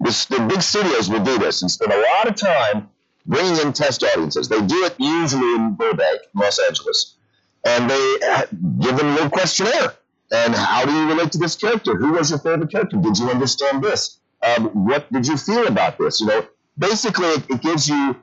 This, 0.00 0.24
the 0.26 0.40
big 0.40 0.62
studios 0.62 1.10
will 1.10 1.24
do 1.24 1.38
this 1.38 1.62
and 1.62 1.70
spend 1.70 1.92
a 1.92 2.04
lot 2.14 2.28
of 2.28 2.36
time 2.36 2.88
bringing 3.26 3.56
in 3.58 3.72
test 3.72 4.02
audiences. 4.02 4.48
They 4.48 4.60
do 4.60 4.84
it 4.84 4.94
usually 4.98 5.54
in 5.54 5.74
Burbank, 5.74 6.20
Los 6.34 6.58
Angeles, 6.58 7.16
and 7.64 7.88
they 7.88 8.16
uh, 8.26 8.42
give 8.80 8.96
them 8.96 9.08
a 9.08 9.14
little 9.14 9.30
questionnaire. 9.30 9.94
And 10.32 10.54
how 10.54 10.84
do 10.84 10.92
you 10.92 11.06
relate 11.06 11.32
to 11.32 11.38
this 11.38 11.54
character? 11.54 11.96
Who 11.96 12.12
was 12.12 12.30
your 12.30 12.38
favorite 12.38 12.70
character? 12.70 12.96
Did 12.96 13.18
you 13.18 13.30
understand 13.30 13.84
this? 13.84 14.18
Um, 14.42 14.68
what 14.86 15.10
did 15.12 15.26
you 15.26 15.36
feel 15.36 15.66
about 15.66 15.98
this? 15.98 16.20
You 16.20 16.26
know, 16.26 16.46
basically 16.78 17.28
it, 17.28 17.50
it 17.50 17.62
gives 17.62 17.88
you 17.88 18.16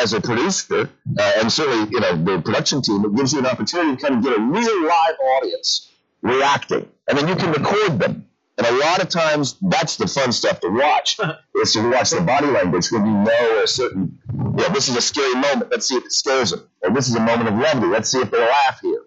as 0.00 0.12
a 0.12 0.20
producer 0.20 0.88
uh, 1.18 1.32
and 1.38 1.50
certainly 1.50 1.88
you 1.90 2.00
know 2.00 2.14
the 2.16 2.40
production 2.42 2.82
team 2.82 3.04
it 3.04 3.14
gives 3.14 3.32
you 3.32 3.38
an 3.38 3.46
opportunity 3.46 3.96
to 3.96 4.02
kind 4.02 4.16
of 4.16 4.22
get 4.22 4.38
a 4.38 4.40
real 4.40 4.86
live 4.86 5.16
audience 5.36 5.88
reacting. 6.22 6.88
And 7.08 7.18
then 7.18 7.28
you 7.28 7.36
can 7.36 7.52
record 7.52 7.98
them. 7.98 8.24
And 8.56 8.66
a 8.66 8.72
lot 8.78 9.00
of 9.00 9.08
times 9.08 9.56
that's 9.62 9.96
the 9.96 10.08
fun 10.08 10.32
stuff 10.32 10.60
to 10.60 10.68
watch 10.68 11.18
is 11.62 11.72
to 11.74 11.90
watch 11.90 12.10
the 12.10 12.20
body 12.20 12.48
language 12.48 12.90
when 12.90 13.06
you 13.06 13.12
know 13.12 13.62
a 13.62 13.68
certain 13.68 14.18
you 14.32 14.64
know 14.64 14.68
this 14.70 14.88
is 14.88 14.96
a 14.96 15.00
scary 15.00 15.34
moment 15.34 15.70
let's 15.70 15.86
see 15.86 15.94
if 15.94 16.04
it 16.04 16.12
scares 16.12 16.50
them. 16.50 16.68
Or 16.82 16.90
this 16.90 17.08
is 17.08 17.14
a 17.14 17.20
moment 17.20 17.48
of 17.48 17.54
levity 17.54 17.86
let's 17.86 18.10
see 18.10 18.18
if 18.18 18.30
they 18.30 18.40
laugh 18.40 18.80
here. 18.80 19.04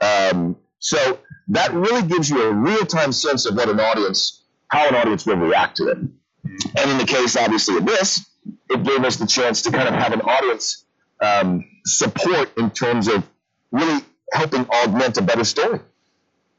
Um, 0.00 0.56
so 0.78 1.18
that 1.48 1.72
really 1.72 2.06
gives 2.06 2.30
you 2.30 2.42
a 2.42 2.52
real-time 2.52 3.10
sense 3.12 3.46
of 3.46 3.56
what 3.56 3.68
an 3.68 3.80
audience 3.80 4.42
how 4.68 4.88
an 4.88 4.94
audience 4.94 5.26
will 5.26 5.36
react 5.36 5.76
to 5.76 5.88
it. 5.88 5.98
And 5.98 6.90
in 6.90 6.98
the 6.98 7.06
case, 7.06 7.36
obviously, 7.36 7.76
of 7.76 7.86
this, 7.86 8.28
it 8.74 8.82
gave 8.84 9.04
us 9.04 9.16
the 9.16 9.26
chance 9.26 9.62
to 9.62 9.70
kind 9.70 9.88
of 9.88 9.94
have 9.94 10.12
an 10.12 10.20
audience 10.20 10.84
um, 11.20 11.64
support 11.86 12.56
in 12.58 12.70
terms 12.70 13.08
of 13.08 13.24
really 13.70 14.02
helping 14.32 14.66
augment 14.68 15.16
a 15.16 15.22
better 15.22 15.44
story. 15.44 15.80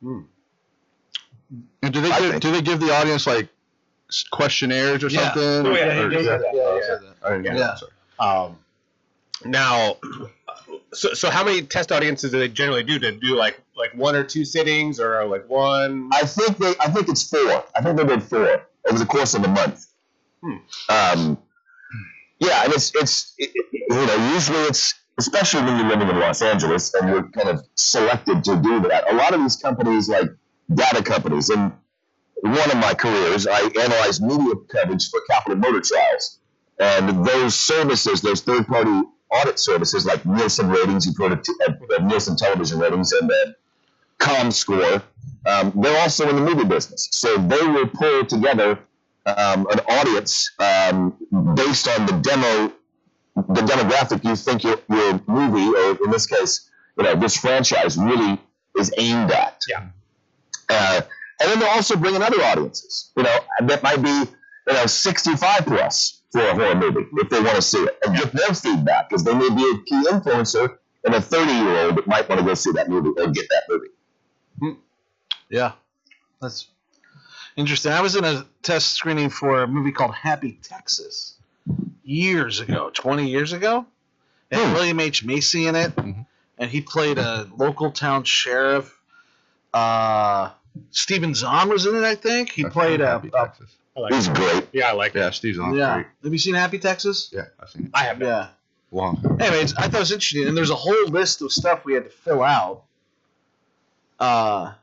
And 0.01 1.93
do 1.93 2.01
they 2.01 2.11
I 2.11 2.19
give, 2.19 2.31
think- 2.31 2.41
do 2.41 2.51
they 2.51 2.61
give 2.61 2.79
the 2.79 2.91
audience 2.93 3.27
like 3.27 3.49
questionnaires 4.31 5.03
or 5.03 5.07
Yeah. 5.07 5.33
something? 5.33 5.67
Oh, 5.71 5.75
yeah, 5.75 5.99
Or- 5.99 6.09
he 6.09 6.15
does 6.15 6.25
that. 6.25 6.41
Oh, 6.53 6.75
Yeah. 6.79 6.87
said 6.87 7.01
that. 7.01 7.15
I 7.23 7.29
didn't 7.37 7.45
hear 7.45 7.55
Yeah. 7.55 8.25
Um, 8.25 8.57
now, 9.43 9.97
so 10.93 11.13
so 11.13 11.29
how 11.29 11.43
many 11.43 11.61
test 11.63 11.91
audiences 11.91 12.31
do 12.31 12.39
they 12.39 12.47
generally 12.47 12.83
do? 12.83 12.97
To 12.99 13.11
do 13.11 13.35
like 13.35 13.59
like 13.75 13.93
one 13.93 14.15
or 14.15 14.23
two 14.23 14.45
sittings, 14.45 14.99
or 14.99 15.25
like 15.25 15.47
one? 15.49 16.09
I 16.13 16.21
think 16.25 16.57
they, 16.57 16.73
I 16.79 16.89
think 16.89 17.09
it's 17.09 17.27
four. 17.29 17.63
I 17.75 17.81
think 17.81 17.97
they 17.97 18.05
did 18.05 18.23
four 18.23 18.65
over 18.89 18.97
the 18.97 19.05
course 19.05 19.33
of 19.33 19.43
a 19.43 19.47
month. 19.49 19.87
Hmm. 20.41 20.55
Um, 20.89 21.37
yeah, 22.39 22.63
and 22.63 22.73
it's 22.73 22.93
it's 22.95 23.33
it, 23.37 23.51
you 23.71 24.05
know 24.05 24.33
usually 24.33 24.59
it's 24.63 24.93
especially 25.17 25.61
when 25.63 25.79
you're 25.79 25.89
living 25.89 26.09
in 26.09 26.19
Los 26.19 26.41
Angeles 26.41 26.93
and 26.93 27.09
you're 27.09 27.29
kind 27.29 27.49
of 27.49 27.65
selected 27.75 28.43
to 28.43 28.57
do 28.57 28.81
that. 28.81 29.11
A 29.11 29.15
lot 29.15 29.33
of 29.33 29.41
these 29.41 29.55
companies, 29.55 30.09
like 30.09 30.29
data 30.73 31.01
companies, 31.03 31.49
and 31.49 31.71
one 32.41 32.71
of 32.71 32.77
my 32.77 32.93
careers, 32.93 33.47
I 33.47 33.61
analyzed 33.61 34.21
media 34.21 34.55
coverage 34.69 35.09
for 35.09 35.21
capital 35.29 35.57
murder 35.57 35.81
trials, 35.81 36.39
and 36.79 37.25
those 37.25 37.55
services, 37.55 38.21
those 38.21 38.41
third-party 38.41 39.01
audit 39.31 39.59
services 39.59 40.05
like 40.05 40.25
Nielsen 40.25 40.69
ratings, 40.69 41.05
you've 41.05 41.17
heard 41.17 41.31
of, 41.31 42.03
Nielsen 42.03 42.35
television 42.35 42.79
ratings, 42.79 43.11
and 43.13 43.29
then 43.29 43.55
ComScore, 44.19 45.01
um, 45.45 45.71
they're 45.75 46.01
also 46.01 46.29
in 46.29 46.35
the 46.35 46.41
movie 46.41 46.65
business. 46.65 47.07
So 47.11 47.37
they 47.37 47.65
will 47.67 47.87
pull 47.87 48.25
together 48.25 48.79
um, 49.25 49.67
an 49.71 49.79
audience 49.87 50.51
um, 50.59 51.15
based 51.55 51.87
on 51.87 52.05
the 52.05 52.13
demo, 52.13 52.71
the 53.35 53.61
demographic 53.61 54.23
you 54.23 54.35
think 54.35 54.63
your, 54.63 54.77
your 54.89 55.21
movie, 55.27 55.67
or 55.77 56.05
in 56.05 56.11
this 56.11 56.25
case, 56.25 56.69
you 56.97 57.03
know, 57.03 57.15
this 57.15 57.37
franchise 57.37 57.97
really 57.97 58.39
is 58.77 58.93
aimed 58.97 59.31
at. 59.31 59.61
Yeah. 59.69 59.87
Uh, 60.69 61.01
and 61.39 61.49
then 61.49 61.59
they'll 61.59 61.69
also 61.69 61.95
bring 61.95 62.15
in 62.15 62.21
other 62.21 62.41
audiences, 62.41 63.11
you 63.17 63.23
know, 63.23 63.39
that 63.61 63.83
might 63.83 64.01
be, 64.01 64.09
you 64.09 64.73
know, 64.73 64.85
65 64.85 65.65
plus 65.65 66.21
for 66.31 66.41
a 66.41 66.53
horror 66.53 66.75
movie 66.75 67.05
if 67.13 67.29
they 67.29 67.41
want 67.41 67.55
to 67.55 67.61
see 67.61 67.79
it 67.79 67.97
and 68.05 68.15
get 68.15 68.31
their 68.31 68.53
feedback 68.53 69.09
because 69.09 69.23
they 69.23 69.33
may 69.33 69.49
be 69.49 69.61
a 69.61 69.83
key 69.85 70.09
influencer 70.09 70.77
and 71.03 71.13
a 71.13 71.21
30 71.21 71.51
year 71.51 71.77
old 71.85 72.07
might 72.07 72.27
want 72.29 72.39
to 72.39 72.45
go 72.45 72.53
see 72.53 72.71
that 72.71 72.89
movie 72.89 73.09
or 73.19 73.27
get 73.27 73.47
that 73.49 73.63
movie. 73.69 74.77
Yeah, 75.49 75.73
that's 76.41 76.67
interesting. 77.55 77.91
I 77.91 78.01
was 78.01 78.15
in 78.15 78.23
a 78.23 78.45
test 78.61 78.93
screening 78.93 79.29
for 79.29 79.63
a 79.63 79.67
movie 79.67 79.91
called 79.91 80.13
Happy 80.15 80.59
Texas 80.61 81.35
years 82.03 82.59
ago, 82.59 82.89
20 82.93 83.27
years 83.29 83.53
ago. 83.53 83.85
It 84.51 84.57
had 84.57 84.67
Hmm. 84.67 84.73
William 84.73 84.99
H. 84.99 85.23
Macy 85.25 85.67
in 85.67 85.75
it, 85.75 85.95
Mhm. 85.95 86.25
and 86.57 86.69
he 86.69 86.81
played 86.81 87.17
a 87.17 87.47
local 87.57 87.91
town 87.91 88.23
sheriff. 88.23 88.93
Uh, 89.73 90.51
Stephen 90.91 91.33
Zahn 91.33 91.69
was 91.69 91.85
in 91.85 91.95
it, 91.95 92.03
I 92.03 92.15
think. 92.15 92.51
He 92.51 92.65
I've 92.65 92.71
played 92.71 92.99
seen 92.99 93.01
a, 93.01 93.07
Happy 93.07 93.27
a 93.29 93.31
Texas. 93.31 93.69
I 93.97 93.99
like 94.01 94.13
He's 94.13 94.27
it. 94.27 94.33
great. 94.35 94.67
Yeah, 94.73 94.89
I 94.89 94.91
like 94.91 95.13
Yeah, 95.15 95.27
it. 95.27 95.33
Steve 95.33 95.55
Zahn. 95.55 95.73
yeah. 95.75 95.93
Great. 95.95 96.07
Have 96.23 96.33
you 96.33 96.39
seen 96.39 96.53
Happy 96.53 96.79
Texas? 96.79 97.29
Yeah, 97.33 97.43
I've 97.59 97.69
seen 97.69 97.85
it. 97.85 97.91
I 97.93 98.03
have. 98.03 98.21
Yeah. 98.21 98.49
Long 98.91 99.21
time. 99.21 99.41
Anyways, 99.41 99.73
I 99.75 99.83
thought 99.83 99.95
it 99.95 99.99
was 99.99 100.11
interesting, 100.11 100.47
and 100.47 100.55
there's 100.55 100.69
a 100.69 100.75
whole 100.75 101.07
list 101.07 101.41
of 101.41 101.51
stuff 101.51 101.83
we 101.85 101.93
had 101.93 102.03
to 102.05 102.09
fill 102.09 102.43
out. 102.43 102.83
Uh, 104.19 104.73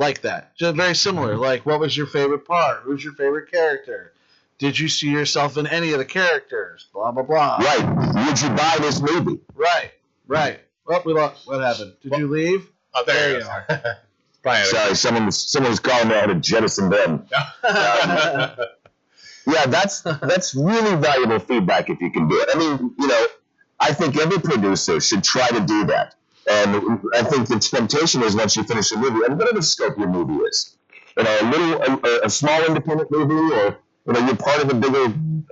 like 0.00 0.22
that, 0.22 0.56
just 0.56 0.74
very 0.76 0.94
similar. 0.94 1.34
Mm-hmm. 1.34 1.42
Like, 1.42 1.66
what 1.66 1.78
was 1.78 1.96
your 1.96 2.06
favorite 2.06 2.46
part? 2.46 2.80
Who's 2.82 3.04
your 3.04 3.12
favorite 3.12 3.50
character? 3.52 4.12
Did 4.58 4.78
you 4.78 4.88
see 4.88 5.10
yourself 5.10 5.56
in 5.56 5.66
any 5.66 5.92
of 5.92 5.98
the 5.98 6.04
characters? 6.04 6.88
Blah 6.92 7.12
blah 7.12 7.22
blah. 7.22 7.56
Right. 7.58 8.26
Would 8.26 8.40
you 8.42 8.48
buy 8.50 8.76
this 8.80 9.00
movie? 9.00 9.40
right, 9.54 9.92
right. 10.26 10.60
Well, 10.86 11.02
we 11.04 11.12
lost. 11.12 11.46
What 11.46 11.60
happened? 11.60 11.94
Did 12.02 12.18
you 12.18 12.26
leave? 12.26 12.68
Oh, 12.94 13.04
there, 13.06 13.40
There 13.40 13.40
you 13.40 13.46
you 13.70 13.84
go. 14.42 14.62
Sorry, 14.64 14.96
someone 14.96 15.26
was 15.26 15.38
someone 15.38 15.70
was 15.70 15.80
calling 15.80 16.08
me 16.08 16.14
out 16.14 16.30
of 16.30 16.40
jettison 16.40 16.90
them. 16.90 17.26
Yeah, 19.46 19.66
that's 19.66 20.02
that's 20.02 20.54
really 20.54 20.96
valuable 20.96 21.38
feedback 21.38 21.88
if 21.90 22.00
you 22.00 22.10
can 22.10 22.28
do 22.28 22.40
it. 22.40 22.48
I 22.54 22.58
mean, 22.58 22.94
you 22.98 23.06
know, 23.06 23.26
I 23.80 23.92
think 23.92 24.16
every 24.18 24.38
producer 24.38 25.00
should 25.00 25.24
try 25.24 25.48
to 25.48 25.60
do 25.60 25.86
that. 25.86 26.14
And 26.50 27.00
I 27.14 27.22
think 27.22 27.46
the 27.46 27.60
temptation 27.60 28.22
is 28.24 28.34
once 28.34 28.56
you 28.56 28.64
finish 28.64 28.90
a 28.90 28.98
movie, 28.98 29.20
and 29.24 29.38
whatever 29.38 29.56
the 29.56 29.62
scope 29.62 29.96
your 29.96 30.08
movie 30.08 30.42
is, 30.44 30.76
you 31.16 31.22
know, 31.22 31.38
a 31.42 31.44
little, 31.48 32.04
a, 32.04 32.20
a 32.24 32.30
small 32.30 32.64
independent 32.64 33.08
movie, 33.10 33.54
or 33.54 33.78
you 34.06 34.12
know, 34.12 34.20
you're 34.26 34.36
part 34.36 34.60
of 34.62 34.68
a 34.68 34.74
bigger, 34.74 35.04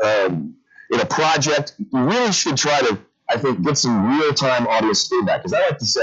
um, 0.03 0.57
you 0.91 0.99
know, 0.99 1.05
project. 1.05 1.75
You 1.79 2.01
really 2.01 2.33
should 2.33 2.57
try 2.57 2.81
to, 2.81 2.99
I 3.31 3.37
think, 3.37 3.65
get 3.65 3.79
some 3.79 4.19
real 4.19 4.35
time 4.35 4.67
audience 4.67 5.07
feedback. 5.07 5.43
Because 5.43 5.53
I 5.53 5.61
like 5.69 5.79
to 5.79 5.87
say, 5.87 6.03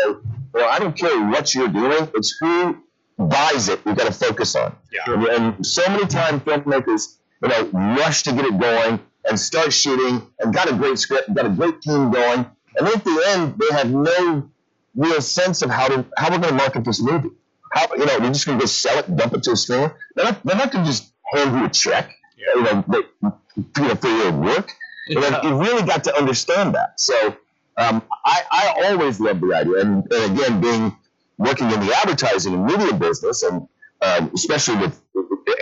well, 0.54 0.70
I 0.72 0.80
don't 0.80 0.96
care 0.96 1.28
what 1.28 1.54
you're 1.54 1.68
doing; 1.68 2.10
it's 2.16 2.38
who 2.40 2.78
buys 3.18 3.68
it. 3.68 3.84
We've 3.84 3.98
got 3.98 4.08
to 4.08 4.14
focus 4.14 4.56
on. 4.56 4.76
Yeah. 4.94 5.14
And, 5.14 5.26
and 5.26 5.66
so 5.66 5.86
many 5.90 6.08
times 6.08 6.42
filmmakers, 6.44 7.18
you 7.42 7.50
know, 7.50 7.96
rush 7.98 8.24
to 8.24 8.32
get 8.32 8.46
it 8.46 8.58
going 8.58 9.02
and 9.28 9.38
start 9.38 9.74
shooting 9.74 10.26
and 10.40 10.54
got 10.54 10.72
a 10.72 10.74
great 10.76 11.00
script, 11.00 11.28
and 11.28 11.36
got 11.36 11.48
a 11.48 11.50
great 11.50 11.82
team 11.82 12.12
going, 12.12 12.46
and 12.78 12.88
at 12.88 13.04
the 13.04 13.24
end 13.28 13.60
they 13.60 13.76
have 13.76 13.92
no 13.92 14.50
real 14.96 15.22
sense 15.22 15.62
of 15.62 15.70
how 15.70 15.88
to 15.88 16.06
how 16.18 16.30
we're 16.30 16.40
going 16.40 16.54
to 16.54 16.64
market 16.64 16.84
this 16.84 17.02
movie. 17.02 17.32
How 17.72 17.88
you 17.94 18.06
know 18.06 18.18
we're 18.20 18.30
just 18.30 18.46
going 18.46 18.58
to 18.58 18.64
go 18.64 18.68
sell 18.68 19.00
it, 19.00 19.16
dump 19.16 19.34
it 19.34 19.44
to 19.44 19.52
a 19.52 19.56
store. 19.56 19.98
They're 20.16 20.26
not, 20.26 20.44
they're 20.44 20.58
not 20.58 20.72
going 20.72 20.86
to 20.86 20.92
just 20.92 21.12
hand 21.34 21.58
you 21.60 21.66
a 21.66 21.70
check, 21.70 22.16
you 22.38 22.64
know, 22.64 22.84
that, 22.88 23.06
you 23.22 23.84
know, 23.84 23.96
for 23.96 24.08
your 24.08 24.32
work. 24.32 24.72
You, 25.08 25.20
know, 25.20 25.40
you 25.44 25.62
really 25.62 25.84
got 25.84 26.04
to 26.06 26.16
understand 26.16 26.74
that. 26.74 27.00
So 27.00 27.38
um, 27.78 28.02
I, 28.26 28.42
I 28.52 28.88
always 28.88 29.20
love 29.20 29.40
the 29.40 29.54
idea, 29.54 29.82
and, 29.82 30.12
and 30.12 30.40
again, 30.40 30.62
being 30.62 30.98
working 31.38 31.70
in 31.70 31.80
the 31.80 31.94
advertising 31.94 32.54
and 32.54 32.66
media 32.66 32.94
business, 32.94 33.44
and 33.44 33.68
um, 34.02 34.32
especially 34.34 34.78
with 34.78 35.00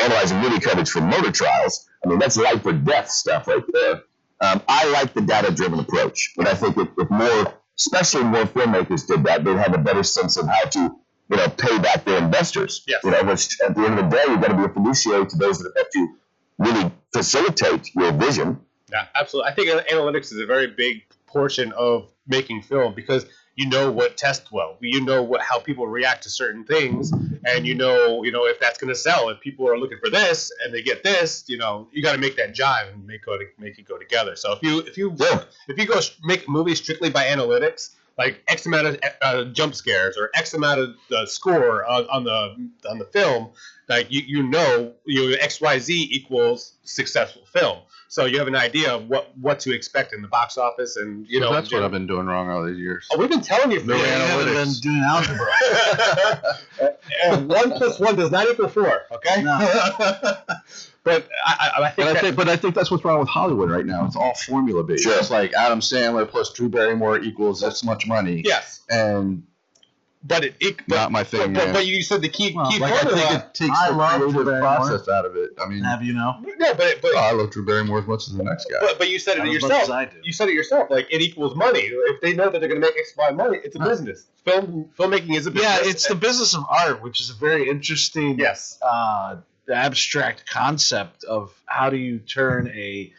analyzing 0.02 0.40
media 0.40 0.60
coverage 0.60 0.90
for 0.90 1.02
murder 1.02 1.32
trials, 1.32 1.90
I 2.06 2.10
mean 2.10 2.20
that's 2.20 2.38
life 2.38 2.66
or 2.66 2.74
death 2.74 3.10
stuff 3.10 3.48
right 3.48 3.64
there. 3.74 4.04
Um, 4.42 4.62
I 4.68 4.90
like 4.92 5.14
the 5.14 5.22
data-driven 5.22 5.80
approach, 5.80 6.34
but 6.36 6.48
I 6.48 6.54
think 6.54 6.78
if, 6.78 6.90
if 6.98 7.10
more, 7.10 7.54
especially 7.78 8.24
more 8.24 8.46
filmmakers 8.46 9.08
did 9.08 9.24
that, 9.24 9.44
they'd 9.44 9.58
have 9.58 9.74
a 9.74 9.78
better 9.78 10.04
sense 10.04 10.38
of 10.38 10.48
how 10.48 10.64
to, 10.66 10.80
you 11.30 11.38
know, 11.38 11.50
pay 11.50 11.78
back 11.80 12.06
their 12.06 12.18
investors. 12.18 12.84
Yes. 12.88 13.02
You 13.04 13.12
know, 13.12 13.24
which 13.24 13.58
at 13.66 13.76
the 13.76 13.82
end 13.82 14.00
of 14.00 14.10
the 14.10 14.16
day, 14.16 14.24
you've 14.28 14.42
got 14.42 14.50
to 14.50 14.58
be 14.58 14.64
a 14.64 14.70
fiduciary 14.70 15.26
to 15.28 15.38
those 15.38 15.60
that 15.60 15.74
have 15.78 15.90
to 15.90 16.16
really 16.60 16.92
facilitate 17.14 17.94
your 17.96 18.12
vision. 18.12 18.60
Yeah, 18.92 19.06
absolutely. 19.16 19.52
I 19.52 19.56
think 19.56 19.70
analytics 19.90 20.32
is 20.32 20.40
a 20.40 20.46
very 20.46 20.68
big 20.68 21.04
portion 21.26 21.72
of 21.74 22.12
making 22.28 22.62
film 22.62 22.94
because 22.94 23.26
you 23.56 23.70
know 23.70 23.92
what 23.92 24.18
tests 24.18 24.52
well. 24.52 24.78
You 24.82 25.02
know 25.02 25.22
what 25.22 25.42
how 25.42 25.60
people 25.60 25.88
react 25.88 26.24
to 26.24 26.30
certain 26.30 26.64
things, 26.64 27.12
and 27.46 27.66
you 27.68 27.76
know 27.76 28.24
you 28.24 28.32
know 28.32 28.46
if 28.46 28.60
that's 28.60 28.78
going 28.78 28.90
to 28.90 29.00
sell. 29.00 29.30
If 29.30 29.40
people 29.42 29.68
are 29.68 29.78
looking 29.78 30.00
for 30.00 30.10
this 30.10 30.52
and 30.64 30.74
they 30.74 30.82
get 30.82 31.04
this, 31.04 31.44
you 31.48 31.58
know 31.58 31.88
you 31.92 32.02
got 32.02 32.14
to 32.14 32.18
make 32.18 32.36
that 32.38 32.56
jive 32.56 32.92
and 32.92 33.06
make 33.06 33.26
go 33.26 33.38
to, 33.38 33.46
make 33.60 33.78
it 33.78 33.88
go 33.88 33.98
together. 33.98 34.36
So 34.36 34.54
if 34.54 34.64
you 34.64 34.80
if 34.80 34.98
you 34.98 35.16
Yeah. 35.20 35.44
if 35.68 35.78
you 35.78 35.86
go 35.86 36.00
make 36.24 36.50
movies 36.50 36.80
strictly 36.80 37.10
by 37.10 37.26
analytics, 37.26 37.92
like 38.18 38.44
X 38.48 38.66
amount 38.66 38.88
of 38.88 39.00
uh, 39.22 39.44
jump 39.46 39.76
scares 39.76 40.18
or 40.18 40.30
X 40.36 40.54
amount 40.54 40.80
of 40.80 40.96
the 41.10 41.26
score 41.26 41.86
on, 41.86 42.08
on 42.10 42.24
the 42.24 42.90
on 42.90 42.98
the 43.00 43.06
film, 43.06 43.52
like 43.94 44.12
you, 44.12 44.22
you 44.26 44.44
know 44.44 44.94
you 45.06 45.32
know, 45.32 45.38
X 45.40 45.62
Y 45.62 45.80
Z 45.80 46.10
equals 46.12 46.74
successful 46.84 47.44
film. 47.46 47.80
So 48.08 48.26
you 48.26 48.38
have 48.38 48.48
an 48.48 48.56
idea 48.56 48.94
of 48.94 49.10
what 49.10 49.36
what 49.40 49.60
to 49.62 49.74
expect 49.74 50.14
in 50.14 50.22
the 50.22 50.28
box 50.28 50.56
office, 50.58 50.98
and 50.98 51.26
you 51.28 51.40
know 51.40 51.52
that's 51.52 51.72
what 51.74 51.82
I've 51.84 51.90
been 51.92 52.06
doing 52.06 52.28
wrong 52.28 52.50
all 52.50 52.64
these 52.64 52.78
years. 52.78 53.08
Oh, 53.12 53.18
we've 53.18 53.30
been 53.30 53.42
telling 53.42 53.72
you 53.72 53.80
for 53.80 53.88
No 53.88 53.96
You 53.96 54.02
years. 54.04 54.20
haven't 54.30 54.54
been 54.54 54.74
doing 54.82 55.02
algebra. 55.02 55.52
and 57.26 57.50
one 57.50 57.72
plus 57.72 58.00
one 58.00 58.16
does 58.16 58.30
not 58.30 58.48
equal 58.48 58.68
four. 58.68 59.02
Okay. 59.12 59.42
No. 59.42 59.58
but 61.04 61.28
I, 61.46 61.72
I, 61.78 61.84
I 61.86 61.90
think 61.90 61.96
But 61.96 62.08
I 62.08 62.14
that, 62.14 62.22
think, 62.22 62.36
but 62.36 62.50
I 62.50 62.56
think 62.56 62.76
that's 62.76 62.92
what's 62.92 63.04
wrong 63.04 63.20
with 63.20 63.30
Hollywood 63.30 63.72
right 63.72 63.86
now. 63.86 64.06
It's 64.06 64.16
all 64.16 64.34
formula 64.46 64.84
based. 64.84 65.04
Sure. 65.04 65.18
It's 65.18 65.32
like 65.32 65.54
Adam 65.54 65.80
Sandler 65.80 66.28
plus 66.30 66.54
Drew 66.54 66.70
Barrymore 66.70 67.20
equals 67.20 67.62
this 67.62 67.84
much 67.84 68.06
money, 68.08 68.44
yes, 68.46 68.82
and 68.92 69.44
but 70.26 70.44
it, 70.46 70.56
it 70.60 70.78
but, 70.88 70.96
not 70.96 71.12
my 71.12 71.24
thing. 71.24 71.54
but, 71.54 71.66
man. 71.66 71.74
but 71.74 71.86
you 71.86 72.02
said 72.02 72.22
the 72.22 72.30
key 72.30 72.54
Well, 72.56 72.70
key 72.72 72.80
like 72.80 72.94
I 72.94 72.98
formula. 73.02 73.28
think 73.30 73.44
it 73.44 73.54
takes 73.54 73.78
I 73.78 73.92
the 73.92 73.98
love 73.98 74.20
Drew 74.32 74.46
Barrymore. 74.46 74.60
process 74.62 75.08
out 75.10 75.26
of 75.26 75.36
it. 75.36 75.52
I 75.62 75.68
mean, 75.68 75.84
Have 75.84 76.02
you 76.04 76.14
know? 76.14 76.36
no, 76.42 76.74
but 76.74 77.02
but, 77.02 77.12
oh, 77.14 77.18
I 77.18 77.32
love 77.34 77.52
Drew 77.52 77.66
Barrymore 77.66 78.00
as 78.00 78.08
much 78.08 78.28
as 78.28 78.34
the 78.36 78.44
next 78.44 78.66
guy. 78.72 78.78
but 78.82 78.98
but 78.98 79.10
you 79.10 79.20
said 79.20 79.38
Not 79.38 79.48
it 79.48 79.56
as 79.58 79.62
much 79.64 79.72
yourself. 79.72 79.84
as 79.84 79.90
I 79.90 80.06
do. 80.06 80.18
You 80.24 80.32
said 80.34 80.48
it 80.50 80.54
yourself. 80.54 80.90
Like 80.90 81.08
it 81.12 81.22
equals 81.22 81.56
money. 81.56 81.82
If 81.82 82.22
they 82.22 82.34
know 82.34 82.50
that 82.50 82.60
they're 82.60 82.70
going 82.70 82.82
to 82.82 82.88
make 82.88 82.98
X 82.98 83.14
amount 83.18 83.32
of 83.32 83.38
money, 83.38 83.60
it's 83.64 83.76
a 83.76 83.80
Huh. 83.80 83.90
business. 83.90 84.26
Film 84.46 84.90
filmmaking 84.98 85.36
is 85.36 85.46
a 85.48 85.52
business. 85.52 85.72
Yeah, 85.84 85.90
it's 85.90 86.08
the 86.08 86.16
business 86.16 86.54
of 86.56 86.64
art, 86.70 87.02
which 87.02 87.20
is 87.22 87.30
a 87.30 87.34
very 87.34 87.70
interesting 87.70 88.38
yes. 88.40 88.78
uh, 88.82 89.38
abstract 89.74 90.50
concept 90.50 91.24
of 91.24 91.52
how 91.66 91.90
do 91.90 91.98
you 91.98 92.20
turn 92.20 92.68
a 92.70 93.12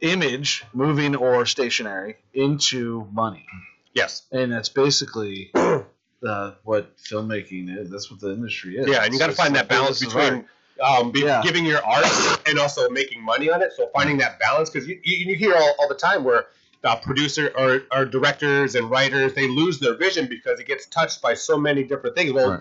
image, 0.00 0.64
moving 0.72 1.14
or 1.16 1.44
stationary, 1.46 2.16
into 2.32 3.06
money, 3.12 3.46
Yes. 3.94 4.22
and 4.32 4.50
that's 4.52 4.68
basically 4.70 5.50
the 6.20 6.56
what 6.64 6.96
filmmaking 6.98 7.76
is. 7.76 7.90
That's 7.90 8.10
what 8.10 8.20
the 8.20 8.32
industry 8.32 8.76
is. 8.76 8.88
Yeah, 8.88 9.04
and 9.04 9.12
you 9.12 9.18
got 9.18 9.26
to 9.26 9.32
It's 9.32 9.40
find 9.40 9.54
that 9.56 9.68
balance 9.68 10.00
between 10.00 10.44
um, 10.82 11.10
be, 11.12 11.20
Yeah. 11.20 11.42
giving 11.42 11.64
your 11.64 11.84
art 11.84 12.06
and 12.46 12.58
also 12.58 12.88
making 12.90 13.22
money 13.22 13.50
on 13.50 13.62
it. 13.62 13.72
So 13.76 13.88
finding 13.94 14.18
that 14.18 14.38
balance 14.38 14.70
because 14.70 14.88
you, 14.88 15.00
you, 15.04 15.30
you 15.30 15.34
hear 15.36 15.54
all, 15.54 15.74
all 15.78 15.88
the 15.88 15.94
time 15.94 16.24
where 16.24 16.46
uh, 16.84 16.96
producer 16.96 17.52
or, 17.56 17.82
or 17.92 18.04
directors 18.06 18.74
and 18.74 18.90
writers 18.90 19.34
they 19.34 19.46
lose 19.48 19.78
their 19.78 19.94
vision 19.96 20.26
because 20.26 20.58
it 20.60 20.66
gets 20.66 20.86
touched 20.86 21.20
by 21.20 21.34
so 21.34 21.58
many 21.58 21.82
different 21.84 22.16
things. 22.16 22.32
Well, 22.32 22.50
Right. 22.50 22.60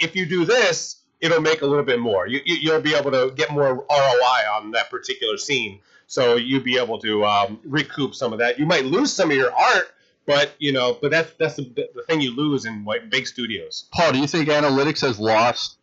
if 0.00 0.14
you 0.16 0.26
do 0.26 0.44
this, 0.44 0.96
it'll 1.20 1.40
make 1.40 1.62
a 1.62 1.66
little 1.66 1.84
bit 1.84 2.00
more. 2.00 2.26
You, 2.26 2.40
you, 2.44 2.56
you'll 2.56 2.80
be 2.80 2.94
able 2.94 3.10
to 3.12 3.32
get 3.36 3.50
more 3.50 3.74
ROI 3.74 4.40
on 4.54 4.70
that 4.72 4.90
particular 4.90 5.36
scene. 5.36 5.80
So 6.06 6.34
you'll 6.36 6.62
be 6.64 6.76
able 6.76 6.98
to 7.00 7.24
um, 7.24 7.60
recoup 7.64 8.14
some 8.16 8.32
of 8.32 8.40
that. 8.40 8.58
You 8.58 8.66
might 8.66 8.84
lose 8.84 9.12
some 9.12 9.30
of 9.30 9.36
your 9.36 9.52
art, 9.54 9.92
but 10.26 10.54
you 10.58 10.72
know, 10.72 10.98
but 11.00 11.10
that's 11.10 11.32
that's 11.38 11.56
the, 11.56 11.88
the 11.94 12.02
thing 12.06 12.20
you 12.20 12.34
lose 12.34 12.64
in 12.64 12.84
like 12.84 13.10
big 13.10 13.26
studios. 13.26 13.88
Paul, 13.92 14.12
do 14.12 14.18
you 14.18 14.26
think 14.26 14.48
analytics 14.48 15.00
has 15.02 15.18
lost 15.18 15.78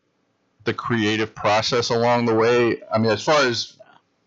the 0.64 0.74
creative 0.74 1.34
process 1.36 1.90
along 1.90 2.26
the 2.26 2.36
way? 2.36 2.82
I 2.92 2.98
mean, 2.98 3.12
as 3.12 3.24
far 3.24 3.46
as 3.46 3.78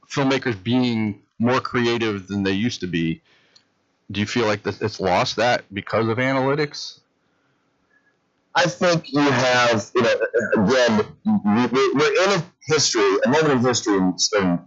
filmmakers 0.08 0.62
being 0.62 1.22
more 1.38 1.60
creative 1.60 2.28
than 2.28 2.42
they 2.42 2.52
used 2.52 2.80
to 2.80 2.86
be, 2.86 3.22
do 4.10 4.20
you 4.20 4.26
feel 4.26 4.46
like 4.46 4.62
that 4.64 4.80
it's 4.82 5.00
lost 5.00 5.36
that 5.36 5.64
because 5.72 6.08
of 6.08 6.18
analytics? 6.18 7.00
I 8.54 8.64
think 8.64 9.12
you 9.12 9.20
have, 9.20 9.90
you 9.94 10.02
know, 10.02 10.14
again, 10.64 11.06
we- 11.24 11.66
we- 11.66 11.92
we're 11.94 12.24
in 12.24 12.40
a 12.40 12.44
history, 12.66 13.16
a 13.24 13.28
moment 13.28 13.52
in 13.52 13.58
history 13.60 13.96
in, 13.96 14.16
in 14.36 14.58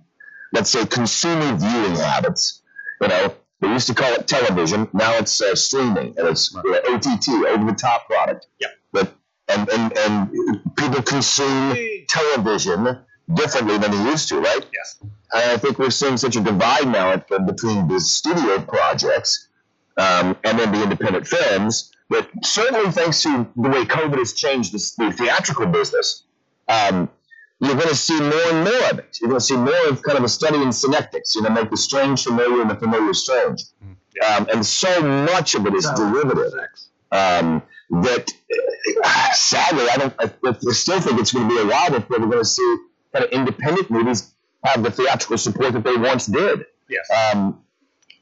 let's 0.54 0.70
say, 0.70 0.86
consumer 0.86 1.56
viewing 1.58 1.96
habits. 1.96 2.62
You 3.02 3.10
know, 3.10 3.36
they 3.64 3.70
used 3.70 3.88
to 3.88 3.94
call 3.96 4.12
it 4.14 4.28
television. 4.28 4.88
Now 4.94 5.14
it's 5.18 5.42
uh, 5.42 5.56
streaming, 5.56 6.14
and 6.18 6.28
it's 6.28 6.54
Right. 6.54 6.84
uh, 6.86 6.94
OTT, 6.96 7.30
over-the-top 7.48 8.08
product. 8.08 8.48
Yeah. 8.60 8.68
But 8.92 9.14
and 9.48 9.70
and 9.70 9.98
and 9.98 10.76
people 10.76 11.02
consume 11.02 11.76
television 12.08 13.00
differently 13.34 13.78
than 13.78 13.92
they 13.92 14.04
used 14.12 14.28
to, 14.30 14.40
right? 14.40 14.66
Yes. 14.74 14.98
And 15.02 15.52
I 15.52 15.58
think 15.58 15.80
we're 15.80 15.90
seeing 15.90 16.18
such 16.18 16.36
a 16.36 16.42
divide 16.42 16.88
now 16.88 17.16
between 17.46 17.88
the 17.88 18.00
studio 18.00 18.60
projects 18.62 19.48
um, 19.98 20.36
and 20.44 20.60
then 20.60 20.72
the 20.72 20.84
independent 20.84 21.28
films. 21.28 21.92
But 22.10 22.30
certainly, 22.44 22.92
thanks 22.92 23.24
to 23.24 23.48
the 23.56 23.70
way 23.70 23.86
COVID 23.86 24.18
has 24.18 24.34
changed 24.34 24.74
this, 24.74 24.92
the 24.92 25.12
theatrical 25.12 25.66
business, 25.68 26.24
um, 26.68 27.10
you're 27.66 27.76
going 27.76 27.90
to 27.90 27.96
see 27.96 28.20
more 28.20 28.50
and 28.50 28.64
more 28.64 28.90
of 28.92 29.00
it. 29.00 29.18
You're 29.22 29.30
going 29.30 29.40
to 29.40 29.46
see 29.46 29.56
more 29.56 29.88
of 29.90 30.02
kind 30.02 30.18
of 30.18 30.24
a 30.24 30.30
study 30.30 30.62
in 30.62 30.72
synectics. 30.72 31.36
You 31.36 31.42
know, 31.44 31.50
make 31.50 31.70
the 31.70 31.78
strange 31.78 32.24
familiar 32.24 32.62
and 32.62 32.70
the 32.70 32.76
familiar 32.76 33.14
strange. 33.14 33.64
Um, 34.28 34.48
and 34.54 34.66
so 34.66 35.02
much 35.02 35.56
of 35.56 35.66
it 35.66 35.74
is 35.74 35.90
derivative 35.96 36.54
um, 37.12 37.62
that 37.90 38.32
uh, 39.04 39.32
sadly, 39.34 39.86
I 39.92 39.98
don't. 39.98 40.14
I, 40.20 40.32
I 40.46 40.72
still 40.72 41.00
think 41.00 41.20
it's 41.20 41.32
going 41.32 41.48
to 41.48 41.56
be 41.56 41.62
a 41.62 41.66
while 41.66 41.90
before 41.92 42.20
we're 42.20 42.28
going 42.28 42.40
to 42.40 42.46
see 42.46 42.78
kind 43.12 43.26
of 43.26 43.32
independent 43.32 43.90
movies 43.90 44.34
have 44.64 44.84
the 44.84 44.92
theatrical 44.92 45.38
support 45.38 45.74
that 45.74 45.84
they 45.84 45.96
once 45.96 46.26
did. 46.26 46.66
Yes. 46.90 47.08
Um, 47.34 47.62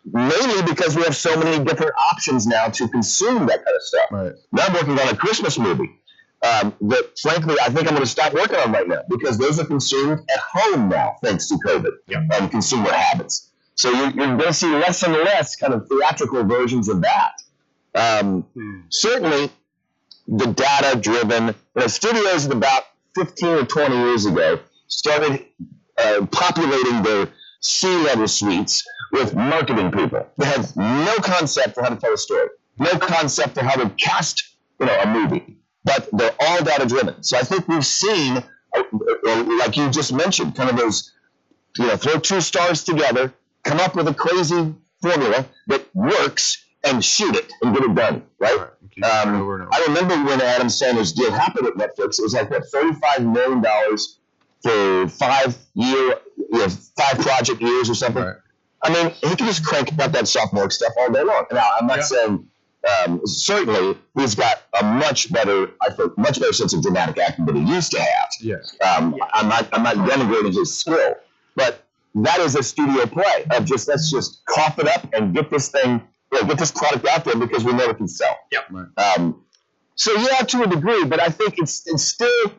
mainly 0.06 0.62
because 0.64 0.96
we 0.96 1.04
have 1.04 1.16
so 1.16 1.38
many 1.38 1.64
different 1.64 1.94
options 2.12 2.48
now 2.48 2.68
to 2.68 2.88
consume 2.88 3.46
that 3.46 3.64
kind 3.64 3.76
of 3.76 3.82
stuff. 3.82 4.12
Right. 4.12 4.34
Now 4.52 4.66
I'm 4.66 4.74
working 4.74 5.00
on 5.00 5.08
a 5.08 5.16
Christmas 5.16 5.58
movie 5.58 6.01
um, 6.44 6.74
that, 6.82 7.20
frankly, 7.22 7.56
I 7.62 7.70
think 7.70 7.88
I'm 7.88 7.94
going 7.94 8.02
to 8.02 8.06
stop 8.06 8.34
working 8.34 8.58
on 8.58 8.72
right 8.72 8.88
now 8.88 9.02
because 9.10 9.38
those 9.38 9.60
are 9.60 9.66
consumed 9.66 10.20
at 10.30 10.40
home 10.40 10.90
now, 10.90 11.16
thanks 11.24 11.48
to 11.50 11.56
COVID 11.66 11.92
Yep. 12.08 12.24
and 12.34 12.52
consumer 12.52 12.92
habits. 12.92 13.52
So 13.76 13.90
you're, 13.92 14.10
you're 14.12 14.38
going 14.38 14.40
to 14.40 14.54
see 14.54 14.68
less 14.72 15.04
and 15.04 15.14
less 15.14 15.56
kind 15.56 15.74
of 15.74 15.88
theatrical 15.88 16.44
versions 16.44 16.90
of 16.90 17.02
that. 17.02 17.42
Um, 17.94 18.46
certainly, 18.90 19.50
the 20.28 20.48
data-driven 20.48 21.48
you 21.48 21.54
know, 21.76 21.88
studios 21.88 22.46
about 22.46 22.84
15 23.16 23.48
or 23.50 23.66
20 23.66 23.96
years 23.96 24.26
ago 24.26 24.60
started 24.88 25.46
uh, 25.98 26.26
populating 26.32 27.04
their 27.04 27.30
C-level 27.60 28.28
suites 28.28 28.84
with 29.12 29.36
marketing 29.36 29.92
people. 29.92 30.26
They 30.38 30.46
had 30.46 30.76
no 30.76 31.16
concept 31.18 31.76
for 31.76 31.84
how 31.84 31.90
to 31.90 31.96
tell 31.98 32.14
a 32.14 32.18
story, 32.18 32.48
no 32.80 32.98
concept 32.98 33.56
for 33.56 33.64
how 33.64 33.76
to 33.76 33.90
cast, 33.92 34.56
you 34.80 34.86
know, 34.86 35.00
a 35.02 35.08
movie. 35.08 35.58
But 35.84 36.10
they're 36.12 36.36
all 36.40 36.64
data-driven. 36.64 37.24
So 37.24 37.38
I 37.38 37.42
think 37.42 37.68
we've 37.68 37.86
seen, 37.86 38.44
like 38.74 39.76
you 39.78 39.90
just 39.90 40.14
mentioned, 40.14 40.56
kind 40.56 40.70
of 40.70 40.78
those, 40.78 41.12
you 41.78 41.88
know, 41.88 41.98
throw 41.98 42.20
two 42.20 42.42
stars 42.42 42.84
together, 42.84 43.34
come 43.64 43.80
up 43.80 43.96
with 43.96 44.08
a 44.08 44.14
crazy 44.14 44.74
formula 45.02 45.46
that 45.68 45.96
works, 45.96 46.66
and 46.84 47.04
shoot 47.04 47.36
it 47.36 47.52
and 47.62 47.76
get 47.76 47.84
it 47.84 47.96
done, 47.96 48.24
right? 48.40 48.60
It 48.96 49.04
Um, 49.04 49.36
over 49.42 49.62
over. 49.64 49.70
I 49.74 49.86
remember 49.88 50.16
when 50.24 50.42
Adam 50.42 50.68
Sandler's 50.68 51.14
deal 51.14 51.32
happened 51.32 51.68
at 51.68 51.76
Netflix. 51.76 52.20
It 52.20 52.24
was 52.24 52.34
like 52.34 52.50
what 52.50 52.66
thirty-five 52.68 53.22
million 53.24 53.62
dollars 53.62 54.18
for 54.64 55.08
five 55.08 55.56
year, 55.76 56.16
you 56.38 56.58
know, 56.60 56.68
five 56.98 57.20
project 57.20 57.62
years 57.62 57.90
or 57.90 57.96
something. 57.96 58.24
Right. 58.24 58.36
I 58.84 58.92
mean, 58.92 59.12
he 59.22 59.30
could 59.30 59.46
just 59.46 59.64
crank 59.64 59.98
out 60.00 60.12
that 60.12 60.28
sophomore 60.28 60.70
stuff 60.72 60.94
all 61.00 61.12
day 61.12 61.24
long. 61.24 61.46
Now, 61.52 61.70
I'm 61.80 61.86
not 61.88 61.98
Yeah. 61.98 62.04
saying 62.04 62.48
um, 62.88 63.22
certainly 63.26 63.98
he's 64.18 64.36
got 64.36 64.64
a 64.80 64.84
much 64.84 65.32
better, 65.32 65.72
I 65.82 65.92
think, 65.92 66.18
much 66.18 66.40
better 66.40 66.54
sense 66.54 66.74
of 66.74 66.82
dramatic 66.82 67.18
acting 67.20 67.46
than 67.46 67.56
he 67.66 67.74
used 67.74 67.92
to 67.92 68.02
have. 68.02 68.30
Yes. 68.40 68.76
Um, 68.82 69.16
I'm 69.34 69.48
not, 69.50 69.68
I'm 69.74 69.84
not 69.84 69.96
denigrating 69.96 70.54
his 70.54 70.78
skill, 70.78 71.16
but 71.56 71.84
that 72.16 72.40
is 72.40 72.56
a 72.56 72.64
studio 72.64 73.06
play 73.06 73.46
of 73.52 73.66
just 73.66 73.88
let's 73.88 74.10
just 74.10 74.46
cough 74.46 74.80
it 74.80 74.88
up 74.88 75.14
and 75.14 75.34
get 75.34 75.50
this 75.50 75.70
thing 75.70 76.02
you 76.32 76.42
know, 76.42 76.48
get 76.48 76.58
this 76.58 76.72
product 76.72 77.06
out 77.08 77.26
there 77.26 77.36
because 77.36 77.64
we 77.64 77.74
know 77.74 77.90
it 77.90 77.98
can 77.98 78.08
sell. 78.08 78.38
Yep. 78.52 78.66
Right. 78.72 79.18
Um, 79.18 79.44
so 79.96 80.14
yeah, 80.14 80.38
to 80.40 80.64
a 80.64 80.68
degree, 80.68 81.06
but 81.06 81.20
I 81.20 81.30
think 81.30 81.56
it's 81.58 81.84
it's 81.86 82.04
still, 82.04 82.52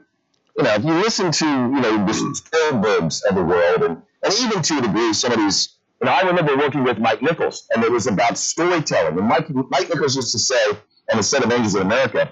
you 0.56 0.64
know, 0.64 0.74
if 0.74 0.84
you 0.84 0.92
listen 0.94 1.32
to 1.32 1.46
you 1.46 1.80
know 1.80 2.06
the 2.06 2.12
Spielbergs 2.12 3.24
of 3.24 3.34
the 3.34 3.42
world, 3.42 3.82
and, 3.82 4.02
and 4.22 4.34
even 4.42 4.62
to 4.62 4.78
a 4.78 4.80
degree 4.82 5.12
some 5.12 5.32
of 5.32 5.38
these, 5.38 5.76
know, 6.06 6.12
I 6.12 6.22
remember 6.22 6.56
working 6.56 6.84
with 6.84 6.98
Mike 6.98 7.22
Nichols, 7.22 7.68
and 7.74 7.84
it 7.84 7.90
was 7.90 8.06
about 8.06 8.36
storytelling. 8.38 9.18
And 9.18 9.28
Mike 9.28 9.48
Mike 9.50 9.88
Nichols 9.88 10.16
used 10.16 10.32
to 10.32 10.38
say, 10.38 10.64
and 11.08 11.20
a 11.20 11.22
set 11.22 11.44
of 11.44 11.52
angels 11.52 11.74
in 11.74 11.82
America, 11.82 12.30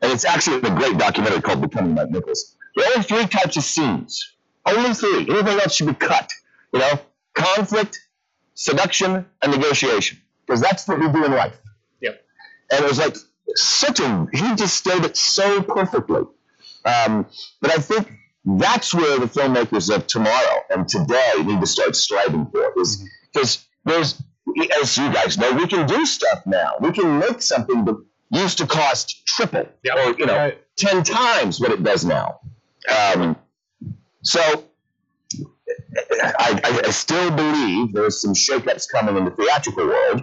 and 0.00 0.12
it's 0.12 0.24
actually 0.24 0.56
a 0.56 0.74
great 0.74 0.98
documentary 0.98 1.40
called 1.40 1.60
Becoming 1.60 1.94
Mike 1.94 2.10
Nichols. 2.10 2.56
There 2.76 2.84
are 2.86 2.92
only 2.94 3.04
three 3.04 3.26
types 3.26 3.56
of 3.56 3.64
scenes. 3.64 4.34
Only 4.66 4.94
three. 4.94 5.28
Anything 5.28 5.60
else 5.60 5.74
should 5.74 5.88
be 5.88 5.94
cut. 5.94 6.30
You 6.72 6.80
know, 6.80 7.00
conflict, 7.34 8.00
seduction, 8.54 9.26
and 9.42 9.52
negotiation. 9.52 10.18
Because 10.46 10.60
that's 10.60 10.86
what 10.88 10.98
we 10.98 11.08
do 11.10 11.24
in 11.24 11.32
life. 11.32 11.56
Yep. 12.00 12.24
And 12.70 12.84
it 12.84 12.88
was 12.88 12.98
like 12.98 13.16
such 13.54 14.00
a 14.00 14.26
he 14.32 14.54
just 14.54 14.74
stated 14.76 15.04
it 15.04 15.16
so 15.16 15.62
perfectly. 15.62 16.22
Um, 16.84 17.26
but 17.60 17.70
I 17.70 17.76
think 17.76 18.10
that's 18.44 18.92
where 18.94 19.18
the 19.18 19.26
filmmakers 19.26 19.94
of 19.94 20.06
tomorrow 20.06 20.56
and 20.70 20.88
today 20.88 21.32
need 21.44 21.60
to 21.60 21.66
start 21.66 21.94
striving 21.96 22.46
for 22.46 22.72
is 22.80 23.08
because 23.32 23.66
there's 23.84 24.20
as 24.80 24.98
you 24.98 25.12
guys 25.12 25.38
know, 25.38 25.52
we 25.52 25.66
can 25.68 25.86
do 25.86 26.04
stuff 26.04 26.44
now. 26.46 26.72
We 26.80 26.90
can 26.92 27.20
make 27.20 27.40
something 27.40 27.84
that 27.84 28.04
used 28.30 28.58
to 28.58 28.66
cost 28.66 29.24
triple 29.26 29.68
Yep. 29.84 29.96
or 29.96 30.18
you 30.18 30.26
know 30.26 30.34
Right. 30.36 30.62
ten 30.76 31.02
times 31.04 31.60
what 31.60 31.70
it 31.70 31.82
does 31.84 32.04
now. 32.04 32.40
Um, 32.88 33.36
so 34.22 34.40
I, 36.22 36.60
I, 36.64 36.82
I 36.86 36.90
still 36.90 37.30
believe 37.30 37.92
there's 37.92 38.20
some 38.20 38.34
shakeups 38.34 38.88
coming 38.90 39.16
in 39.16 39.24
the 39.24 39.30
theatrical 39.30 39.86
world. 39.86 40.22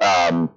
Um, 0.00 0.50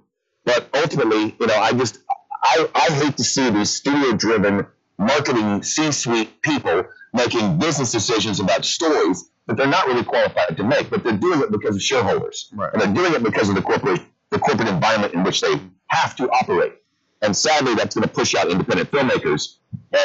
but 0.44 0.68
ultimately, 0.74 1.36
you 1.38 1.46
know, 1.46 1.56
I 1.56 1.72
just 1.72 1.98
I, 2.42 2.68
I 2.74 2.90
hate 2.92 3.16
to 3.18 3.24
see 3.24 3.50
these 3.50 3.70
studio-driven 3.70 4.66
marketing 4.98 5.62
C-suite 5.62 6.42
people 6.42 6.84
making 7.12 7.58
business 7.58 7.92
decisions 7.92 8.40
about 8.40 8.64
stories 8.64 9.30
that 9.46 9.56
they're 9.56 9.66
not 9.66 9.86
really 9.86 10.04
qualified 10.04 10.56
to 10.56 10.64
make, 10.64 10.88
but 10.90 11.02
they're 11.04 11.16
doing 11.16 11.40
it 11.40 11.50
because 11.50 11.76
of 11.76 11.82
shareholders, 11.82 12.48
Right. 12.54 12.72
and 12.72 12.80
they're 12.80 12.94
doing 12.94 13.14
it 13.14 13.22
because 13.22 13.48
of 13.48 13.54
the 13.54 13.62
corporate 13.62 14.00
the 14.30 14.38
corporate 14.38 14.68
environment 14.68 15.12
in 15.12 15.22
which 15.24 15.42
they 15.42 15.60
have 15.88 16.16
to 16.16 16.30
operate. 16.30 16.72
And 17.20 17.36
sadly, 17.36 17.74
that's 17.74 17.94
going 17.94 18.08
to 18.08 18.12
push 18.14 18.34
out 18.34 18.50
independent 18.50 18.90
filmmakers, 18.90 19.56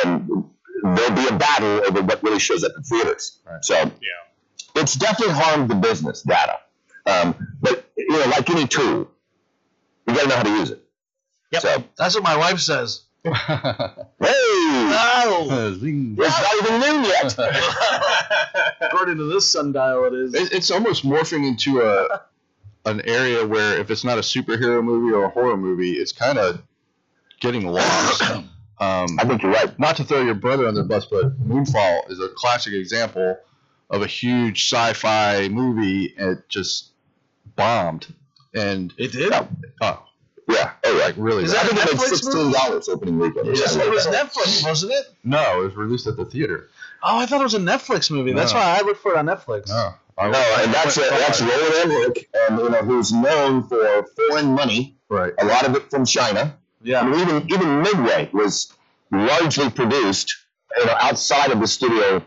and 0.03 0.27
there'll 0.83 1.15
be 1.15 1.27
a 1.33 1.37
battle 1.37 1.81
over 1.87 2.01
what 2.01 2.21
really 2.23 2.39
shows 2.39 2.63
up 2.65 2.73
in 2.75 2.83
theaters. 2.83 3.39
Right. 3.45 3.63
So 3.63 3.75
Yeah. 3.75 3.91
it's 4.81 4.95
definitely 4.95 5.33
harmed 5.33 5.69
the 5.69 5.75
business 5.75 6.23
data. 6.23 6.59
Um, 7.05 7.55
but 7.61 7.89
you 7.95 8.09
know, 8.19 8.25
like 8.25 8.49
any 8.49 8.67
tool, 8.67 9.09
you 10.07 10.13
got 10.13 10.23
to 10.23 10.27
know 10.27 10.35
how 10.35 10.43
to 10.43 10.49
use 10.49 10.71
it. 10.71 10.83
Yep. 11.53 11.61
So 11.61 11.83
That's 11.97 12.15
what 12.15 12.23
my 12.25 12.35
wife 12.35 12.59
says. 12.59 13.03
Hey, 13.33 14.03
Oh, 15.29 15.75
Zing. 15.79 16.15
it's 16.19 16.41
not 16.41 16.55
even 16.63 16.79
noon 16.81 17.03
yet. 17.05 17.35
according 18.81 19.17
to 19.17 19.31
this 19.33 19.45
sundial, 19.45 20.05
it 20.05 20.13
is. 20.13 20.33
It, 20.33 20.53
it's 20.53 20.71
almost 20.71 21.03
morphing 21.05 21.47
into 21.47 21.81
a 21.81 22.21
an 22.85 23.01
area 23.05 23.45
where 23.45 23.77
if 23.79 23.91
it's 23.91 24.03
not 24.05 24.17
a 24.17 24.21
superhero 24.21 24.81
movie 24.83 25.13
or 25.13 25.25
a 25.25 25.29
horror 25.29 25.57
movie, 25.57 25.93
it's 25.93 26.11
kind 26.13 26.37
of 26.37 26.61
getting 27.39 27.67
lost. 27.67 28.23
Um, 28.79 29.17
I 29.19 29.25
think 29.25 29.41
you're 29.41 29.51
right. 29.51 29.79
not 29.79 29.95
to 29.95 30.03
throw 30.03 30.21
your 30.21 30.35
brother 30.35 30.67
under 30.67 30.83
the 30.83 30.87
bus, 30.87 31.05
but 31.07 31.35
Moonfall 31.43 32.11
is 32.11 32.19
a 32.19 32.29
classic 32.35 32.73
example 32.73 33.35
of 33.89 34.03
a 34.03 34.05
huge 34.05 34.69
sci-fi 34.71 35.47
movie 35.47 36.13
and 36.15 36.37
it 36.37 36.47
just 36.47 36.91
bombed. 37.55 38.05
And 38.53 38.93
It 38.99 39.13
did. 39.13 39.33
oh, 39.81 40.03
Yeah. 40.49 40.71
Oh, 40.85 40.99
like 41.03 41.15
really, 41.17 41.43
Is 41.43 41.53
bad. 41.53 41.65
I 41.65 41.67
that 41.69 41.75
think 41.75 41.79
a 41.79 41.91
it 41.91 41.97
made 41.97 42.01
Netflix 42.01 42.09
sixteen 42.17 42.51
dollars 42.51 42.89
opening 42.89 43.19
weekend. 43.19 43.47
or 43.47 43.51
It 43.51 43.51
was, 43.51 43.63
something 43.65 43.81
it 43.81 43.85
like 43.85 43.93
was 43.95 44.05
that. 44.05 44.31
Netflix, 44.31 44.63
wasn't 44.65 44.91
it? 44.93 45.05
no, 45.23 45.61
it 45.61 45.65
was 45.65 45.75
released 45.75 46.07
at 46.07 46.15
the 46.17 46.25
theater. 46.25 46.69
Oh, 47.03 47.19
I 47.19 47.25
thought 47.25 47.41
it 47.41 47.43
was 47.43 47.53
a 47.53 47.59
Netflix 47.59 48.09
movie. 48.09 48.31
That's 48.33 48.53
No. 48.53 48.59
why 48.59 48.77
I 48.79 48.81
looked 48.81 49.01
for 49.01 49.11
it 49.13 49.17
on 49.17 49.25
Netflix. 49.25 49.67
No, 49.69 49.93
I- 50.17 50.29
No, 50.29 50.39
and 50.63 50.73
that's 50.73 50.97
I- 50.97 51.09
that's 51.09 51.41
Roland 51.41 51.75
Emmerich, 51.83 52.29
um, 52.49 52.59
you 52.59 52.69
know, 52.69 52.81
who's 52.81 53.11
known 53.11 53.63
for 53.67 54.05
foreign 54.15 54.53
money, 54.53 54.95
right. 55.09 55.33
a 55.39 55.45
lot 55.45 55.65
of 55.67 55.75
it 55.75 55.89
from 55.91 56.05
China. 56.05 56.55
I 56.55 56.55
Yeah. 56.81 57.03
mean, 57.03 57.19
even 57.19 57.51
even 57.51 57.81
Midway 57.81 58.29
was 58.33 58.71
largely 59.11 59.69
produced, 59.69 60.35
you 60.77 60.85
know, 60.85 60.95
outside 60.99 61.51
of 61.51 61.59
the 61.59 61.67
studio, 61.67 62.21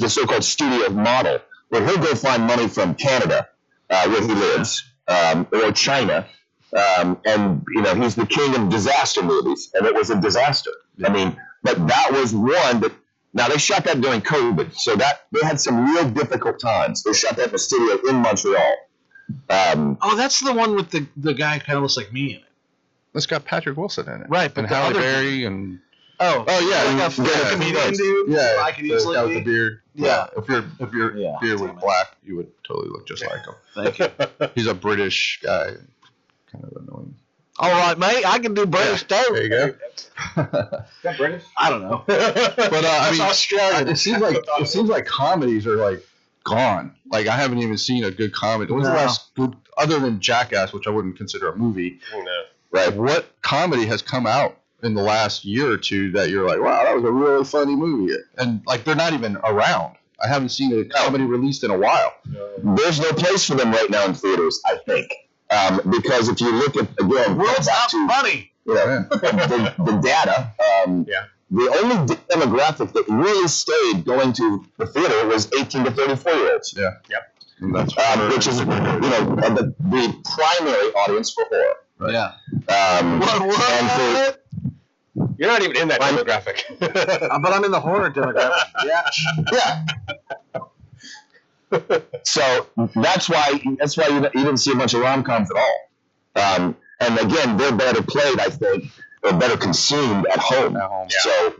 the 0.00 0.08
so-called 0.08 0.44
studio 0.44 0.90
model, 0.90 1.38
where 1.68 1.86
he'll 1.86 1.98
go 1.98 2.14
find 2.14 2.46
money 2.46 2.68
from 2.68 2.94
Canada, 2.94 3.48
uh, 3.90 4.06
where 4.08 4.20
he 4.22 4.34
lives, 4.34 4.84
um, 5.08 5.46
or 5.52 5.72
China, 5.72 6.26
um, 6.74 7.20
and 7.24 7.64
you 7.74 7.82
know, 7.82 7.94
he's 7.94 8.14
the 8.14 8.26
king 8.26 8.54
of 8.56 8.68
disaster 8.68 9.22
movies, 9.22 9.70
and 9.74 9.86
it 9.86 9.94
was 9.94 10.10
a 10.10 10.20
disaster. 10.20 10.70
I 11.04 11.10
mean, 11.10 11.36
but 11.62 11.86
that 11.88 12.10
was 12.12 12.34
one 12.34 12.80
that. 12.80 12.92
Now 13.36 13.48
they 13.48 13.58
shot 13.58 13.82
that 13.86 14.00
during 14.00 14.20
COVID, 14.20 14.76
so 14.76 14.94
that 14.94 15.26
they 15.32 15.40
had 15.44 15.60
some 15.60 15.92
real 15.92 16.08
difficult 16.08 16.60
times. 16.60 17.02
They 17.02 17.12
shot 17.12 17.34
that 17.36 17.46
in 17.46 17.52
the 17.52 17.58
studio 17.58 17.98
in 18.08 18.16
Montreal. 18.16 18.76
Um, 19.50 19.98
Oh, 20.02 20.16
that's 20.16 20.38
the 20.40 20.52
one 20.52 20.76
with 20.76 20.90
the 20.90 21.06
the 21.16 21.34
guy 21.34 21.58
kind 21.58 21.76
of 21.76 21.82
looks 21.82 21.96
like 21.96 22.12
me 22.12 22.34
in 22.34 22.36
it. 22.36 22.44
It's 23.14 23.26
got 23.26 23.44
Patrick 23.44 23.76
Wilson 23.76 24.08
in 24.08 24.20
it, 24.22 24.26
Right, 24.28 24.52
but 24.54 24.64
And 24.64 24.70
the 24.70 24.74
Halle 24.76 24.90
other- 24.90 25.00
Berry 25.00 25.44
and 25.46 25.80
Oh, 26.20 26.44
oh 26.46 26.70
yeah, 26.70 26.84
like 26.84 26.94
a 26.94 26.98
yeah, 26.98 27.08
full 27.08 27.26
yeah, 27.26 27.50
comedian 27.50 27.92
dude. 27.94 28.28
Yeah, 28.30 28.62
I 28.62 28.70
could 28.70 28.84
easily 28.86 29.16
guy 29.16 29.22
with 29.24 29.30
be. 29.32 29.38
the 29.40 29.44
beard. 29.44 29.80
Yeah. 29.96 30.26
if 30.36 30.48
your 30.48 30.64
if 30.78 30.92
your 30.92 31.16
Yeah, 31.16 31.36
beard 31.40 31.58
was 31.60 31.70
it. 31.70 31.80
black, 31.80 32.16
you 32.22 32.36
would 32.36 32.52
totally 32.64 32.88
look 32.90 33.04
just 33.08 33.24
like 33.26 33.44
him. 33.44 33.54
Thank 33.74 33.98
you. 33.98 34.48
He's 34.54 34.68
a 34.68 34.74
British 34.74 35.40
guy, 35.42 35.72
kind 36.54 36.64
of 36.64 36.82
annoying. 36.82 37.14
All 37.58 37.70
right, 37.70 37.96
mate. 37.98 38.24
I 38.26 38.38
can 38.40 38.54
do 38.54 38.66
British 38.66 39.04
There 39.04 39.24
too. 39.28 39.42
you 39.42 39.48
go. 39.48 39.74
that 40.36 41.16
British? 41.16 41.42
I 41.56 41.70
don't 41.70 41.82
know. 41.82 42.02
But 42.06 42.84
uh, 42.84 42.98
I 43.02 43.10
mean, 43.12 43.20
Australian. 43.20 43.88
it 43.88 43.96
seems 43.96 44.20
like 44.20 44.36
it 44.60 44.68
seems 44.68 44.88
like 44.88 45.06
comedies 45.06 45.66
are 45.66 45.76
like 45.76 46.04
gone. 46.44 46.94
Like 47.10 47.26
I 47.28 47.36
haven't 47.36 47.58
even 47.58 47.78
seen 47.78 48.04
a 48.04 48.10
good 48.10 48.32
comedy. 48.34 48.72
When's 48.72 48.86
the 48.88 48.94
last 48.94 49.34
good 49.34 49.54
other 49.76 49.98
than 50.00 50.20
Jackass, 50.20 50.72
which 50.72 50.86
I 50.86 50.90
wouldn't 50.90 51.16
consider 51.16 51.48
a 51.50 51.56
movie? 51.56 52.00
No. 52.12 52.42
Right. 52.72 52.92
What 52.94 53.40
comedy 53.42 53.86
has 53.86 54.02
come 54.02 54.26
out 54.26 54.58
in 54.82 54.94
the 54.94 55.02
last 55.02 55.44
year 55.44 55.70
or 55.70 55.76
two 55.76 56.10
that 56.12 56.30
you're 56.30 56.46
like, 56.46 56.60
wow, 56.60 56.82
that 56.84 56.94
was 56.94 57.04
a 57.04 57.10
really 57.12 57.44
funny 57.44 57.76
movie, 57.76 58.14
and 58.38 58.62
like 58.66 58.82
they're 58.84 58.96
not 58.96 59.12
even 59.12 59.36
around. 59.44 59.94
I 60.22 60.28
haven't 60.28 60.50
seen 60.50 60.76
a 60.78 60.84
comedy 60.84 61.24
released 61.24 61.64
in 61.64 61.70
a 61.70 61.78
while. 61.78 62.12
No. 62.26 62.74
there's 62.76 62.98
no 63.00 63.12
place 63.12 63.46
for 63.46 63.54
them 63.54 63.70
right 63.72 63.90
now 63.90 64.06
in 64.06 64.14
theaters, 64.14 64.60
I 64.64 64.78
think. 64.86 65.12
Um, 65.50 65.80
because 65.90 66.28
if 66.28 66.40
you 66.40 66.52
look 66.52 66.76
at 66.76 66.88
again, 67.00 67.36
World's 67.36 67.66
not 67.66 67.88
to 67.90 68.08
funny. 68.08 68.50
you 68.66 68.74
know, 68.74 69.06
the, 69.10 69.74
the 69.84 69.92
data, 70.02 70.52
um, 70.86 71.04
Yeah. 71.08 71.24
the 71.50 71.68
only 71.82 72.16
demographic 72.30 72.92
that 72.94 73.04
really 73.08 73.46
stayed 73.48 74.04
going 74.04 74.32
to 74.34 74.64
the 74.78 74.86
theater 74.86 75.26
was 75.28 75.50
18 75.58 75.84
to 75.84 75.90
34 75.90 76.32
year 76.32 76.52
olds, 76.54 76.74
And 77.60 77.74
that's 77.74 77.94
um, 77.98 78.28
which 78.30 78.46
is 78.46 78.58
you 78.58 78.64
know 78.64 79.38
uh, 79.42 79.54
the, 79.54 79.74
the 79.78 80.14
primary 80.34 80.88
audience 81.02 81.30
for 81.32 81.44
horror. 81.50 81.74
Right. 81.98 82.12
Yeah. 82.14 82.98
Um, 83.00 83.20
What? 83.20 83.70
And 83.72 83.88
What? 83.88 84.40
You're 85.38 85.48
not 85.48 85.62
even 85.62 85.76
in 85.76 85.88
that 85.88 86.02
I'm- 86.02 86.16
demographic. 86.16 86.62
Uh, 87.34 87.38
but 87.38 87.52
I'm 87.52 87.64
in 87.64 87.70
the 87.70 87.80
horror 87.80 88.10
demographic. 88.10 88.64
Yeah. 88.84 89.02
yeah. 89.52 89.84
So 92.22 92.66
that's 92.94 93.28
why 93.28 93.60
that's 93.78 93.96
why 93.96 94.08
you, 94.08 94.16
you 94.16 94.44
didn't 94.44 94.58
see 94.58 94.72
a 94.72 94.76
bunch 94.76 94.94
of 94.94 95.00
rom 95.00 95.22
coms 95.22 95.50
at 95.50 95.56
all. 95.56 95.80
Um, 96.36 96.76
and 97.00 97.18
again, 97.18 97.56
they're 97.56 97.74
better 97.74 98.02
played, 98.02 98.40
I 98.40 98.48
think, 98.48 98.84
or 99.22 99.32
better 99.34 99.56
consumed 99.56 100.26
at 100.26 100.38
home. 100.38 100.76
at 100.76 100.82
home. 100.82 101.08
Yeah. 101.10 101.18
So, 101.22 101.54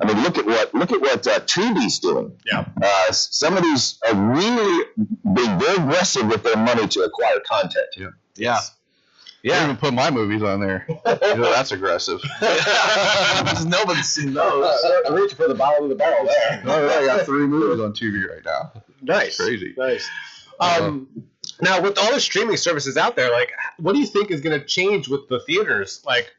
I 0.00 0.06
mean, 0.12 0.22
look 0.22 0.38
at 0.38 0.46
what 0.46 0.74
look 0.74 0.92
at 0.92 1.00
what 1.00 1.26
uh, 1.26 1.40
Tubi's 1.40 1.98
doing. 1.98 2.32
Yeah. 2.46 2.64
Uh, 2.82 3.12
some 3.12 3.56
of 3.56 3.62
these 3.62 3.98
are 4.08 4.14
really 4.14 4.86
being 5.34 5.58
very 5.58 5.76
aggressive 5.76 6.26
with 6.26 6.42
their 6.42 6.56
money 6.56 6.86
to 6.88 7.00
acquire 7.02 7.40
content. 7.46 7.86
Yeah. 7.96 8.08
Yeah. 8.36 8.58
Yeah. 9.42 9.60
I 9.60 9.64
even 9.64 9.76
put 9.76 9.94
my 9.94 10.10
movies 10.10 10.42
on 10.42 10.60
there. 10.60 10.86
You 11.28 11.36
know, 11.44 11.50
that's 11.52 11.72
aggressive. 11.72 12.20
Nobody's 13.66 14.08
seen 14.08 14.34
those. 14.34 14.84
I'm 15.06 15.14
reaching 15.14 15.36
for 15.36 15.46
the 15.48 15.54
bottom 15.54 15.84
of 15.84 15.90
the 15.90 15.94
barrel 15.94 16.26
there. 16.26 16.62
Oh, 16.66 16.88
I 16.88 17.06
got 17.06 17.24
three 17.26 17.46
movies 17.46 17.80
on 17.80 17.92
Tubi 17.92 18.28
right 18.28 18.44
now. 18.44 18.72
Nice. 19.02 19.36
Crazy. 19.36 19.74
Nice. 19.76 20.08
Um, 20.60 21.08
now, 21.60 21.80
with 21.80 21.98
all 21.98 22.12
the 22.12 22.20
streaming 22.20 22.56
services 22.56 22.96
out 22.96 23.16
there, 23.16 23.30
like, 23.30 23.50
what 23.78 23.92
do 23.94 23.98
you 24.00 24.06
think 24.06 24.30
is 24.30 24.40
going 24.40 24.58
to 24.58 24.64
change 24.64 25.08
with 25.08 25.28
the 25.28 25.40
theaters? 25.40 26.02
Like, 26.04 26.30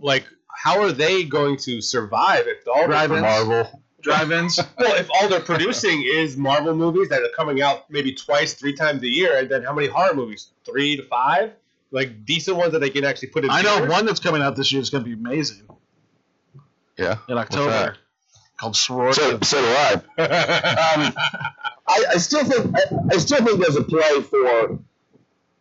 like, 0.00 0.24
how 0.54 0.80
are 0.80 0.92
they 0.92 1.24
going 1.24 1.56
to 1.58 1.80
survive 1.80 2.46
if 2.46 2.66
all 2.68 2.86
Drive-ins. 2.86 3.20
Marvel. 3.20 3.82
Drive-ins. 4.02 4.58
well, 4.78 4.94
if 4.96 5.08
all 5.14 5.28
they're 5.28 5.40
producing 5.40 6.02
is 6.02 6.36
Marvel 6.36 6.74
movies 6.74 7.08
that 7.08 7.22
are 7.22 7.30
coming 7.36 7.62
out 7.62 7.90
maybe 7.90 8.12
twice, 8.12 8.54
three 8.54 8.74
times 8.74 9.02
a 9.02 9.08
year, 9.08 9.38
and 9.38 9.48
then 9.50 9.62
how 9.62 9.72
many 9.72 9.88
horror 9.88 10.14
movies? 10.14 10.50
Three 10.64 10.96
to 10.96 11.04
five, 11.04 11.52
like 11.90 12.24
decent 12.24 12.56
ones 12.56 12.72
that 12.72 12.80
they 12.80 12.90
can 12.90 13.04
actually 13.04 13.28
put 13.28 13.44
in. 13.44 13.50
I 13.50 13.62
know 13.62 13.76
theaters? 13.76 13.90
one 13.90 14.06
that's 14.06 14.20
coming 14.20 14.42
out 14.42 14.56
this 14.56 14.72
year 14.72 14.82
is 14.82 14.90
going 14.90 15.04
to 15.04 15.08
be 15.08 15.14
amazing 15.14 15.66
Yeah. 16.98 17.18
in 17.28 17.36
that? 17.36 17.42
October 17.42 17.96
called 18.62 18.76
Sorority. 18.76 19.20
So, 19.20 19.38
so 19.42 19.60
do 19.60 19.66
I. 19.66 19.92
Um, 20.94 21.12
I, 21.88 22.04
I 22.14 22.16
still 22.18 22.44
think 22.44 22.74
I, 22.76 23.14
I 23.14 23.18
still 23.18 23.44
think 23.44 23.60
there's 23.60 23.76
a 23.76 23.82
play 23.82 24.22
for 24.22 24.78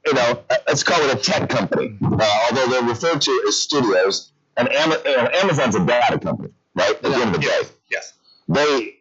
you 0.06 0.14
know, 0.14 0.44
let's 0.68 0.84
call 0.84 1.00
it 1.02 1.14
a 1.14 1.22
tech 1.22 1.50
company, 1.50 1.96
uh, 2.04 2.40
although 2.50 2.68
they're 2.68 2.84
referred 2.84 3.22
to 3.22 3.46
as 3.48 3.58
studios. 3.58 4.32
And 4.58 4.68
Ama- 4.72 5.02
Amazon's 5.36 5.76
a 5.76 5.86
data 5.86 6.18
company, 6.20 6.50
right? 6.76 6.90
At 6.96 7.02
the 7.02 7.10
end 7.14 7.36
of 7.36 7.42
the 7.42 7.48
day, 7.48 7.62
Yes. 7.90 8.14
they, 8.48 8.96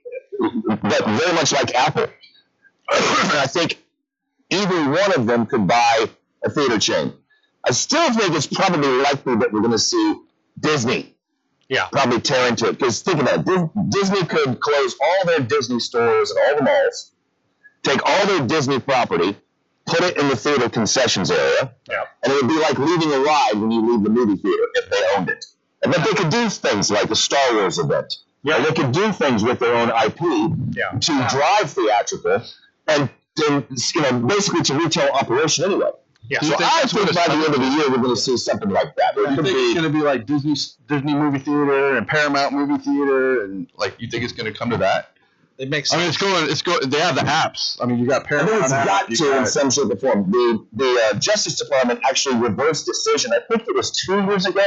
but 0.67 1.05
very 1.07 1.33
much 1.35 1.53
like 1.53 1.75
Apple, 1.75 2.07
I 2.91 3.47
think 3.49 3.79
either 4.51 4.91
one 4.91 5.15
of 5.15 5.27
them 5.27 5.47
could 5.47 5.67
buy 5.67 6.07
a 6.45 6.51
theater 6.51 6.79
chain. 6.79 7.15
I 7.67 7.73
still 7.73 8.13
think 8.13 8.35
it's 8.35 8.47
probably 8.47 8.89
likely 8.99 9.37
that 9.37 9.53
we're 9.53 9.61
going 9.61 9.73
to 9.73 9.79
see 9.79 10.21
Disney 10.61 11.17
Yeah. 11.71 11.87
probably 11.91 12.21
tear 12.21 12.49
into 12.49 12.67
it. 12.69 12.73
Because 12.79 13.01
think 13.01 13.21
about 13.23 13.47
it, 13.49 13.91
Disney 13.91 14.25
could 14.27 14.61
close 14.61 14.95
all 15.03 15.25
their 15.27 15.41
Disney 15.41 15.81
stores 15.81 16.31
and 16.31 16.39
all 16.47 16.57
the 16.59 16.63
malls, 16.65 17.13
take 17.83 18.01
all 18.05 18.27
their 18.27 18.47
Disney 18.47 18.79
property, 18.81 19.37
put 19.87 20.01
it 20.03 20.19
in 20.19 20.29
the 20.29 20.37
theater 20.37 20.69
concessions 20.69 21.31
area, 21.31 21.73
Yeah. 21.89 22.03
and 22.23 22.33
it 22.33 22.37
would 22.43 22.49
be 22.49 22.59
like 22.61 22.79
leaving 22.79 23.13
a 23.13 23.21
ride 23.21 23.53
when 23.55 23.71
you 23.71 23.91
leave 23.93 24.03
the 24.03 24.11
movie 24.11 24.37
theater 24.43 24.65
if 24.75 24.91
they 24.91 25.03
owned 25.17 25.31
it. 25.31 25.45
And 25.83 25.93
but 25.93 26.05
they 26.05 26.13
could 26.13 26.29
do 26.31 26.51
things 26.51 26.91
like 26.91 27.11
a 27.11 27.17
Star 27.17 27.55
Wars 27.55 27.79
event. 27.79 28.13
Yeah. 28.43 28.57
And 28.57 28.65
they 28.67 28.73
could 28.73 28.93
do 28.93 29.13
things 29.13 29.43
with 29.45 29.59
their 29.61 29.75
own 29.75 29.91
IP 29.91 30.21
Yeah. 30.77 30.91
to 30.99 31.27
drive 31.31 31.71
theatrical 31.71 32.43
and, 32.89 33.09
and 33.49 33.65
you 33.95 34.01
know 34.03 34.19
basically 34.21 34.63
to 34.63 34.75
retail 34.75 35.09
operation 35.15 35.65
anyway. 35.65 35.91
Yeah. 36.31 36.39
Do 36.41 36.47
you 36.47 36.53
So 36.53 36.59
think 36.59 36.73
I 36.73 36.81
that's 36.81 36.93
think 36.93 37.09
it's 37.09 37.17
by 37.19 37.27
the 37.27 37.35
end 37.45 37.55
of 37.55 37.61
the 37.61 37.67
year 37.77 37.91
we're 37.91 37.97
going 37.99 38.15
to 38.15 38.21
see 38.21 38.37
something 38.37 38.71
like 38.71 38.95
that. 38.97 39.17
It 39.17 39.31
You 39.31 39.37
could 39.37 39.45
think 39.45 39.57
be- 39.57 39.63
it's 39.65 39.75
gonna 39.75 39.91
be 39.91 40.01
like 40.01 40.27
Disney 40.27 40.55
Disney 40.87 41.15
movie 41.15 41.41
theater 41.41 41.97
and 41.97 42.07
Paramount 42.07 42.53
movie 42.55 42.79
theater 42.83 43.43
and 43.45 43.67
like 43.77 43.97
you 43.99 44.09
think 44.09 44.23
it's 44.25 44.33
gonna 44.33 44.53
come 44.53 44.71
to 44.71 44.77
that? 44.79 45.11
It 45.59 45.69
makes 45.69 45.91
sense. 45.91 45.99
I 45.99 46.03
mean, 46.03 46.09
it's 46.09 46.17
going. 46.17 46.51
It's 46.51 46.63
going. 46.63 46.89
They 46.89 47.01
have 47.01 47.17
the 47.17 47.21
apps. 47.23 47.77
I 47.83 47.85
mean, 47.85 47.99
you 47.99 48.07
got 48.07 48.23
I 48.25 48.29
Paramount. 48.29 48.51
think 48.53 48.63
it's 48.65 48.73
app, 48.73 48.87
got 48.87 49.11
you 49.11 49.17
to 49.17 49.25
in 49.27 49.31
got- 49.43 49.49
some 49.49 49.71
shape 49.71 49.91
or 49.91 49.97
form. 49.97 50.31
The 50.31 50.65
the 50.73 51.11
uh, 51.13 51.19
Justice 51.19 51.57
Department 51.59 52.01
actually 52.09 52.37
reversed 52.37 52.87
decision. 52.87 53.33
I 53.35 53.41
think 53.47 53.69
it 53.69 53.75
was 53.75 53.91
two 53.91 54.23
years 54.25 54.47
ago 54.47 54.65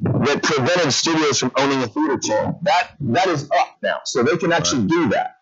that 0.00 0.42
prevented 0.42 0.92
studios 0.94 1.38
from 1.38 1.52
owning 1.58 1.82
a 1.82 1.86
theater 1.88 2.16
chain. 2.18 2.54
That 2.62 2.92
that 3.00 3.26
is 3.26 3.50
up 3.50 3.76
now, 3.82 4.00
so 4.04 4.22
they 4.22 4.36
can 4.38 4.50
actually 4.52 4.86
do 4.86 5.08
that. 5.10 5.40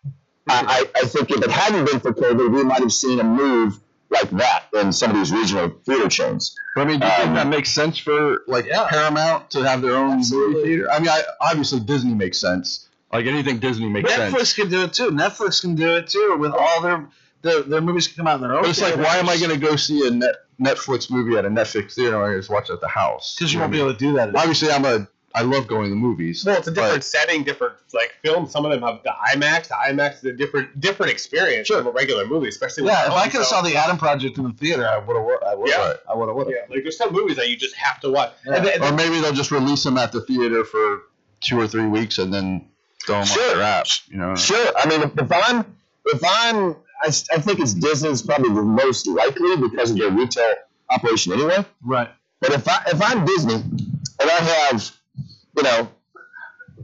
I, 0.49 0.85
I, 0.95 0.99
I 0.99 1.05
think 1.05 1.31
if 1.31 1.41
it 1.41 1.49
hadn't 1.49 1.85
been 1.89 2.01
for 2.01 2.11
COVID, 2.11 2.51
we 2.53 2.63
might 2.63 2.81
have 2.81 2.91
seen 2.91 3.21
a 3.21 3.23
move 3.23 3.79
like 4.13 4.29
that 4.31 4.65
in 4.73 4.91
some 4.93 5.11
of 5.11 5.17
these 5.17 5.31
regional 5.31 5.69
theater 5.85 6.07
chains. 6.07 6.55
But 6.75 6.81
I 6.81 6.85
mean, 6.85 6.99
do 6.99 7.05
you 7.05 7.11
think 7.13 7.27
Um, 7.29 7.35
that 7.35 7.47
makes 7.47 7.69
sense 7.69 7.97
for 7.97 8.41
like 8.47 8.65
Yeah. 8.65 8.87
Paramount 8.89 9.49
to 9.51 9.63
have 9.63 9.81
their 9.81 9.95
own 9.95 10.19
Absolutely. 10.19 10.53
movie 10.55 10.67
theater? 10.67 10.91
I 10.91 10.99
mean, 10.99 11.09
I, 11.09 11.21
obviously 11.41 11.79
Disney 11.81 12.13
makes 12.13 12.37
sense. 12.39 12.87
Like 13.11 13.25
anything 13.25 13.59
Disney 13.59 13.89
makes 13.89 14.13
sense. 14.13 14.33
Netflix 14.33 14.55
can 14.55 14.69
do 14.69 14.83
it 14.83 14.93
too. 14.93 15.11
Netflix 15.11 15.61
can 15.61 15.75
do 15.75 15.97
it 15.97 16.07
too 16.07 16.37
with 16.39 16.53
all 16.53 16.81
their 16.81 17.07
their, 17.43 17.61
their 17.61 17.81
movies 17.81 18.07
can 18.07 18.15
come 18.15 18.27
out 18.27 18.35
in 18.35 18.41
their 18.41 18.53
own. 18.55 18.61
But 18.61 18.69
it's 18.69 18.81
like, 18.81 18.95
why 18.95 19.17
am 19.17 19.27
I 19.27 19.37
going 19.37 19.51
to 19.51 19.57
go 19.57 19.75
see 19.75 20.07
a 20.07 20.11
net, 20.11 20.35
Netflix 20.61 21.11
movie 21.11 21.35
at 21.37 21.43
a 21.45 21.49
Netflix 21.49 21.93
theater 21.93 22.19
when 22.21 22.31
I 22.31 22.35
just 22.37 22.49
watch 22.49 22.69
it 22.69 22.73
at 22.73 22.79
the 22.81 22.87
house? 22.87 23.35
Because 23.37 23.51
you 23.51 23.59
know 23.59 23.63
won't 23.65 23.73
be 23.73 23.79
able 23.79 23.91
to 23.91 23.99
do 23.99 24.13
that. 24.13 24.33
Obviously, 24.35 24.71
I'm 24.71 24.85
a. 24.85 25.07
I 25.35 25.41
love 25.41 25.67
going 25.67 25.85
to 25.85 25.89
the 25.89 25.95
movies. 25.95 26.45
Well, 26.45 26.57
it's 26.57 26.67
a 26.67 26.71
different 26.71 26.95
but- 26.97 27.03
setting, 27.03 27.43
different 27.43 27.75
like 27.93 28.13
film. 28.23 28.47
Some 28.47 28.65
of 28.65 28.71
them 28.71 28.81
have 28.83 29.01
the 29.03 29.13
IMAX. 29.33 29.67
The 29.69 29.75
IMAX 29.89 30.17
is 30.17 30.23
a 30.25 30.33
different 30.33 30.79
different 30.79 31.11
experience 31.11 31.67
Sure. 31.67 31.77
from 31.79 31.87
a 31.87 31.91
regular 31.91 32.25
movie, 32.27 32.49
especially 32.49 32.83
with 32.83 32.91
yeah, 32.93 33.07
if 33.07 33.11
I 33.13 33.23
could 33.25 33.39
have 33.39 33.45
saw 33.45 33.61
the 33.61 33.75
Adam 33.75 33.97
Project 33.97 34.37
in 34.37 34.43
the 34.43 34.51
theater, 34.53 34.87
I 34.87 34.97
would 34.99 35.15
have. 35.15 35.25
I 35.45 35.55
would 35.55 35.69
have. 35.71 35.79
Yeah. 36.07 36.11
I 36.11 36.15
would 36.15 36.29
have. 36.29 36.47
Yeah, 36.49 36.61
like 36.73 36.83
there's 36.83 36.97
some 36.97 37.11
movies 37.13 37.35
that 37.37 37.49
you 37.49 37.57
just 37.57 37.75
have 37.75 37.99
to 38.01 38.11
watch. 38.11 38.33
Yeah. 38.45 38.55
And 38.57 38.65
then, 38.65 38.83
Or 38.83 38.91
maybe 38.95 39.19
they'll 39.21 39.33
just 39.33 39.51
release 39.51 39.83
them 39.83 39.97
at 39.97 40.11
the 40.11 40.21
theater 40.21 40.63
for 40.65 41.03
two 41.41 41.59
or 41.59 41.67
three 41.67 41.87
weeks 41.87 42.19
and 42.19 42.31
then 42.33 42.67
throw 43.05 43.15
them 43.17 43.25
Sure. 43.25 43.51
on 43.51 43.57
their 43.57 43.63
app. 43.65 43.87
You 44.09 44.17
know. 44.17 44.35
Sure. 44.35 44.71
I 44.77 44.87
mean, 44.87 45.01
if, 45.01 45.17
if 45.17 45.31
I'm, 45.31 45.65
if 46.05 46.21
I'm, 46.25 46.75
I, 47.01 47.07
I 47.07 47.39
think 47.41 47.59
it's 47.59 47.73
Disney's 47.73 48.21
probably 48.21 48.49
the 48.53 48.61
most 48.61 49.07
likely 49.07 49.57
because 49.57 49.91
of 49.91 49.97
their 49.97 50.11
retail 50.11 50.53
operation 50.91 51.33
anyway. 51.33 51.65
Right. 51.81 52.09
But 52.39 52.51
if 52.51 52.67
I, 52.67 52.83
if 52.87 53.01
I'm 53.01 53.25
Disney 53.25 53.55
and 53.55 54.29
I 54.29 54.35
have, 54.69 54.91
you 55.55 55.63
know, 55.63 55.89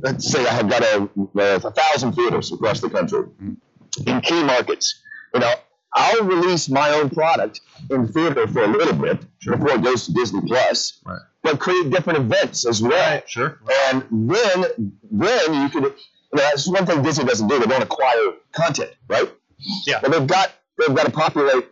let's 0.01 0.31
say 0.31 0.45
I 0.45 0.53
have 0.53 0.69
got 0.69 0.81
a, 0.83 1.09
a 1.35 1.71
thousand 1.71 2.13
theaters 2.13 2.51
across 2.51 2.81
the 2.81 2.89
country 2.89 3.25
in 4.05 4.21
key 4.21 4.43
markets, 4.43 5.01
you 5.33 5.39
know, 5.39 5.53
I'll 5.93 6.23
release 6.23 6.69
my 6.69 6.89
own 6.91 7.09
product 7.09 7.61
in 7.89 8.07
theater 8.07 8.47
for 8.47 8.63
a 8.63 8.67
little 8.67 8.93
bit 8.93 9.25
before 9.39 9.71
it 9.71 9.81
goes 9.81 10.05
to 10.05 10.13
Disney 10.13 10.41
Plus. 10.45 11.01
Right. 11.03 11.19
But 11.41 11.59
create 11.59 11.89
different 11.89 12.19
events 12.19 12.65
as 12.65 12.81
well. 12.81 13.21
Sure. 13.25 13.59
And 13.87 14.03
then, 14.11 14.93
then 15.11 15.53
you 15.53 15.69
could, 15.69 15.83
you 15.83 16.35
know, 16.35 16.41
that's 16.41 16.67
one 16.67 16.85
thing 16.85 17.01
Disney 17.01 17.25
doesn't 17.25 17.47
do. 17.47 17.59
They 17.59 17.65
don't 17.65 17.81
acquire 17.81 18.33
content, 18.51 18.91
right? 19.07 19.31
Yeah. 19.87 19.99
But 20.01 20.11
they've 20.11 20.27
got, 20.27 20.51
they've 20.77 20.95
got 20.95 21.05
to 21.05 21.11
populate 21.11 21.65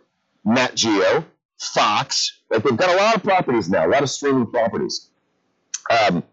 Nat 0.44 0.74
Geo, 0.74 1.24
Fox. 1.58 2.40
Like 2.50 2.64
they've 2.64 2.76
got 2.76 2.90
a 2.90 2.96
lot 2.96 3.14
of 3.14 3.22
properties 3.22 3.68
now, 3.68 3.86
a 3.86 3.90
lot 3.90 4.02
of 4.02 4.10
streaming 4.10 4.46
properties. 4.46 5.10
Um, 5.90 6.24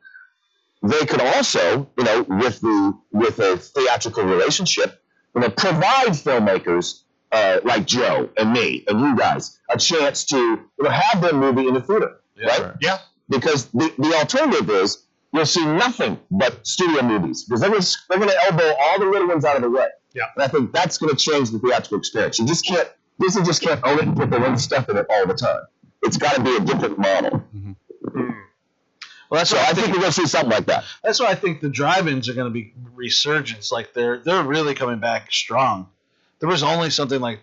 they 0.89 1.05
could 1.05 1.21
also, 1.21 1.89
you 1.97 2.03
know, 2.03 2.23
with 2.23 2.61
the 2.61 2.97
with 3.11 3.39
a 3.39 3.57
theatrical 3.57 4.23
relationship, 4.23 5.01
you 5.33 5.41
know, 5.41 5.49
provide 5.49 6.09
filmmakers 6.09 7.03
uh, 7.31 7.59
like 7.63 7.85
Joe 7.85 8.29
and 8.37 8.53
me 8.53 8.83
and 8.87 8.99
you 8.99 9.15
guys 9.15 9.59
a 9.69 9.77
chance 9.77 10.25
to 10.25 10.37
you 10.37 10.83
know 10.83 10.89
have 10.89 11.21
their 11.21 11.33
movie 11.33 11.67
in 11.67 11.73
the 11.73 11.81
theater, 11.81 12.17
right? 12.45 12.73
yeah, 12.81 12.99
because 13.29 13.65
the, 13.71 13.93
the 13.97 14.13
alternative 14.15 14.69
is 14.69 15.05
you'll 15.33 15.45
see 15.45 15.65
nothing 15.65 16.19
but 16.31 16.65
studio 16.65 17.01
movies 17.01 17.43
because 17.43 17.61
they're 17.61 17.69
going 17.69 17.81
to 17.81 17.97
they're 18.09 18.19
going 18.19 18.29
to 18.29 18.45
elbow 18.45 18.73
all 18.79 18.99
the 18.99 19.05
little 19.05 19.27
ones 19.27 19.43
out 19.45 19.55
of 19.55 19.63
the 19.63 19.69
way. 19.69 19.87
Yeah. 20.13 20.23
and 20.35 20.43
I 20.43 20.47
think 20.47 20.71
that's 20.71 20.97
going 20.97 21.13
to 21.13 21.17
change 21.17 21.51
the 21.51 21.59
theatrical 21.59 21.97
experience. 21.97 22.39
You 22.39 22.45
just 22.45 22.65
can't 22.65 22.87
Disney 23.19 23.43
just 23.43 23.61
can't 23.61 23.81
own 23.83 23.99
it 23.99 24.05
and 24.05 24.15
put 24.15 24.29
their 24.29 24.45
own 24.45 24.57
stuff 24.57 24.87
in 24.89 24.97
it 24.97 25.05
all 25.09 25.25
the 25.27 25.33
time. 25.33 25.61
It's 26.03 26.17
got 26.17 26.35
to 26.35 26.43
be 26.43 26.55
a 26.55 26.59
different 26.59 26.97
model. 26.99 27.43
Well, 29.35 29.41
that's 29.41 29.49
So 29.51 29.57
why 29.57 29.63
I 29.63 29.65
I 29.69 29.73
think 29.73 29.85
think 29.85 29.95
we're 29.97 30.01
going 30.01 30.13
to 30.13 30.21
see 30.21 30.27
something 30.27 30.49
like 30.51 30.65
that. 30.67 30.83
that's 31.03 31.19
why 31.19 31.27
I 31.27 31.35
think 31.35 31.59
the 31.61 31.69
drive-ins 31.69 32.29
are 32.29 32.33
going 32.33 32.47
to 32.47 32.53
be 32.53 32.73
resurgence. 32.93 33.71
Like 33.71 33.93
they're 33.93 34.17
they're 34.19 34.43
really 34.43 34.75
coming 34.75 34.99
back 34.99 35.31
strong. 35.31 35.89
There 36.39 36.49
was 36.49 36.63
only 36.63 36.89
something 36.89 37.19
like 37.19 37.39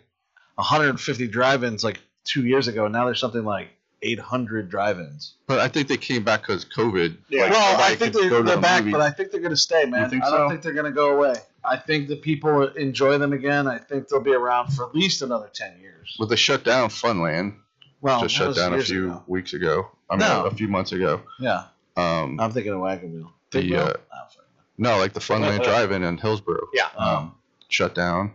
150 0.57 1.27
drive-ins 1.29 1.83
like 1.85 2.01
two 2.25 2.45
years 2.45 2.69
ago, 2.69 2.85
and 2.85 2.93
now 2.93 3.05
there's 3.07 3.21
something 3.21 3.45
like 3.45 3.69
800 4.03 4.69
drive-ins. 4.69 5.35
But 5.47 5.61
I 5.61 5.69
think 5.69 5.89
they 5.89 5.97
came 5.97 6.25
back 6.25 6.43
because 6.43 6.65
COVID. 6.65 7.17
Yeah. 7.29 7.43
Like, 7.43 7.51
well, 7.53 7.81
I 7.81 7.95
think 7.95 8.15
they're, 8.15 8.43
they're 8.43 8.59
back, 8.61 8.81
movies. 8.85 8.93
but 8.93 9.01
I 9.01 9.11
think 9.11 9.31
they're 9.31 9.41
going 9.41 9.51
to 9.55 9.57
stay, 9.57 9.85
man. 9.85 10.11
think 10.11 10.25
I 10.25 10.31
don't 10.31 10.47
so? 10.47 10.51
think 10.51 10.63
they're 10.63 10.73
going 10.73 10.87
to 10.87 10.93
go 10.93 11.17
away. 11.17 11.35
I 11.65 11.77
think 11.77 12.09
the 12.09 12.17
people 12.17 12.67
enjoy 12.69 13.19
them 13.19 13.33
again. 13.33 13.67
I 13.69 13.79
think 13.79 14.09
they'll 14.09 14.21
be 14.21 14.35
around 14.35 14.73
for 14.73 14.87
at 14.89 14.95
least 14.95 15.23
another 15.23 15.49
10 15.53 15.79
years. 15.81 16.17
with 16.19 16.29
the 16.31 16.37
shutdown, 16.37 16.89
Funland 16.89 17.55
Well, 18.01 18.23
just 18.23 18.35
shut 18.35 18.57
down 18.57 18.75
a 18.75 18.83
few 18.83 19.07
ago. 19.13 19.23
weeks 19.29 19.53
ago. 19.53 19.89
I 20.11 20.17
mean, 20.17 20.29
No. 20.29 20.45
a 20.47 20.51
few 20.51 20.67
months 20.69 20.91
ago. 20.93 21.23
Yeah, 21.39 21.65
Um, 21.97 22.39
I'm 22.41 22.51
thinking 22.53 22.73
of 22.73 22.81
Wagon 22.81 23.13
Wheel. 23.13 23.33
The, 23.51 23.61
Wheel? 23.61 23.81
uh, 23.81 23.93
Oh, 24.13 24.27
sorry. 24.31 24.47
no, 24.79 24.99
like 24.99 25.13
the 25.13 25.21
Funland 25.21 25.63
Drive-In 25.65 26.03
in 26.03 26.17
Hillsborough. 26.19 26.69
Yeah. 26.73 26.89
Um, 26.97 27.35
shut 27.69 27.95
down, 27.95 28.33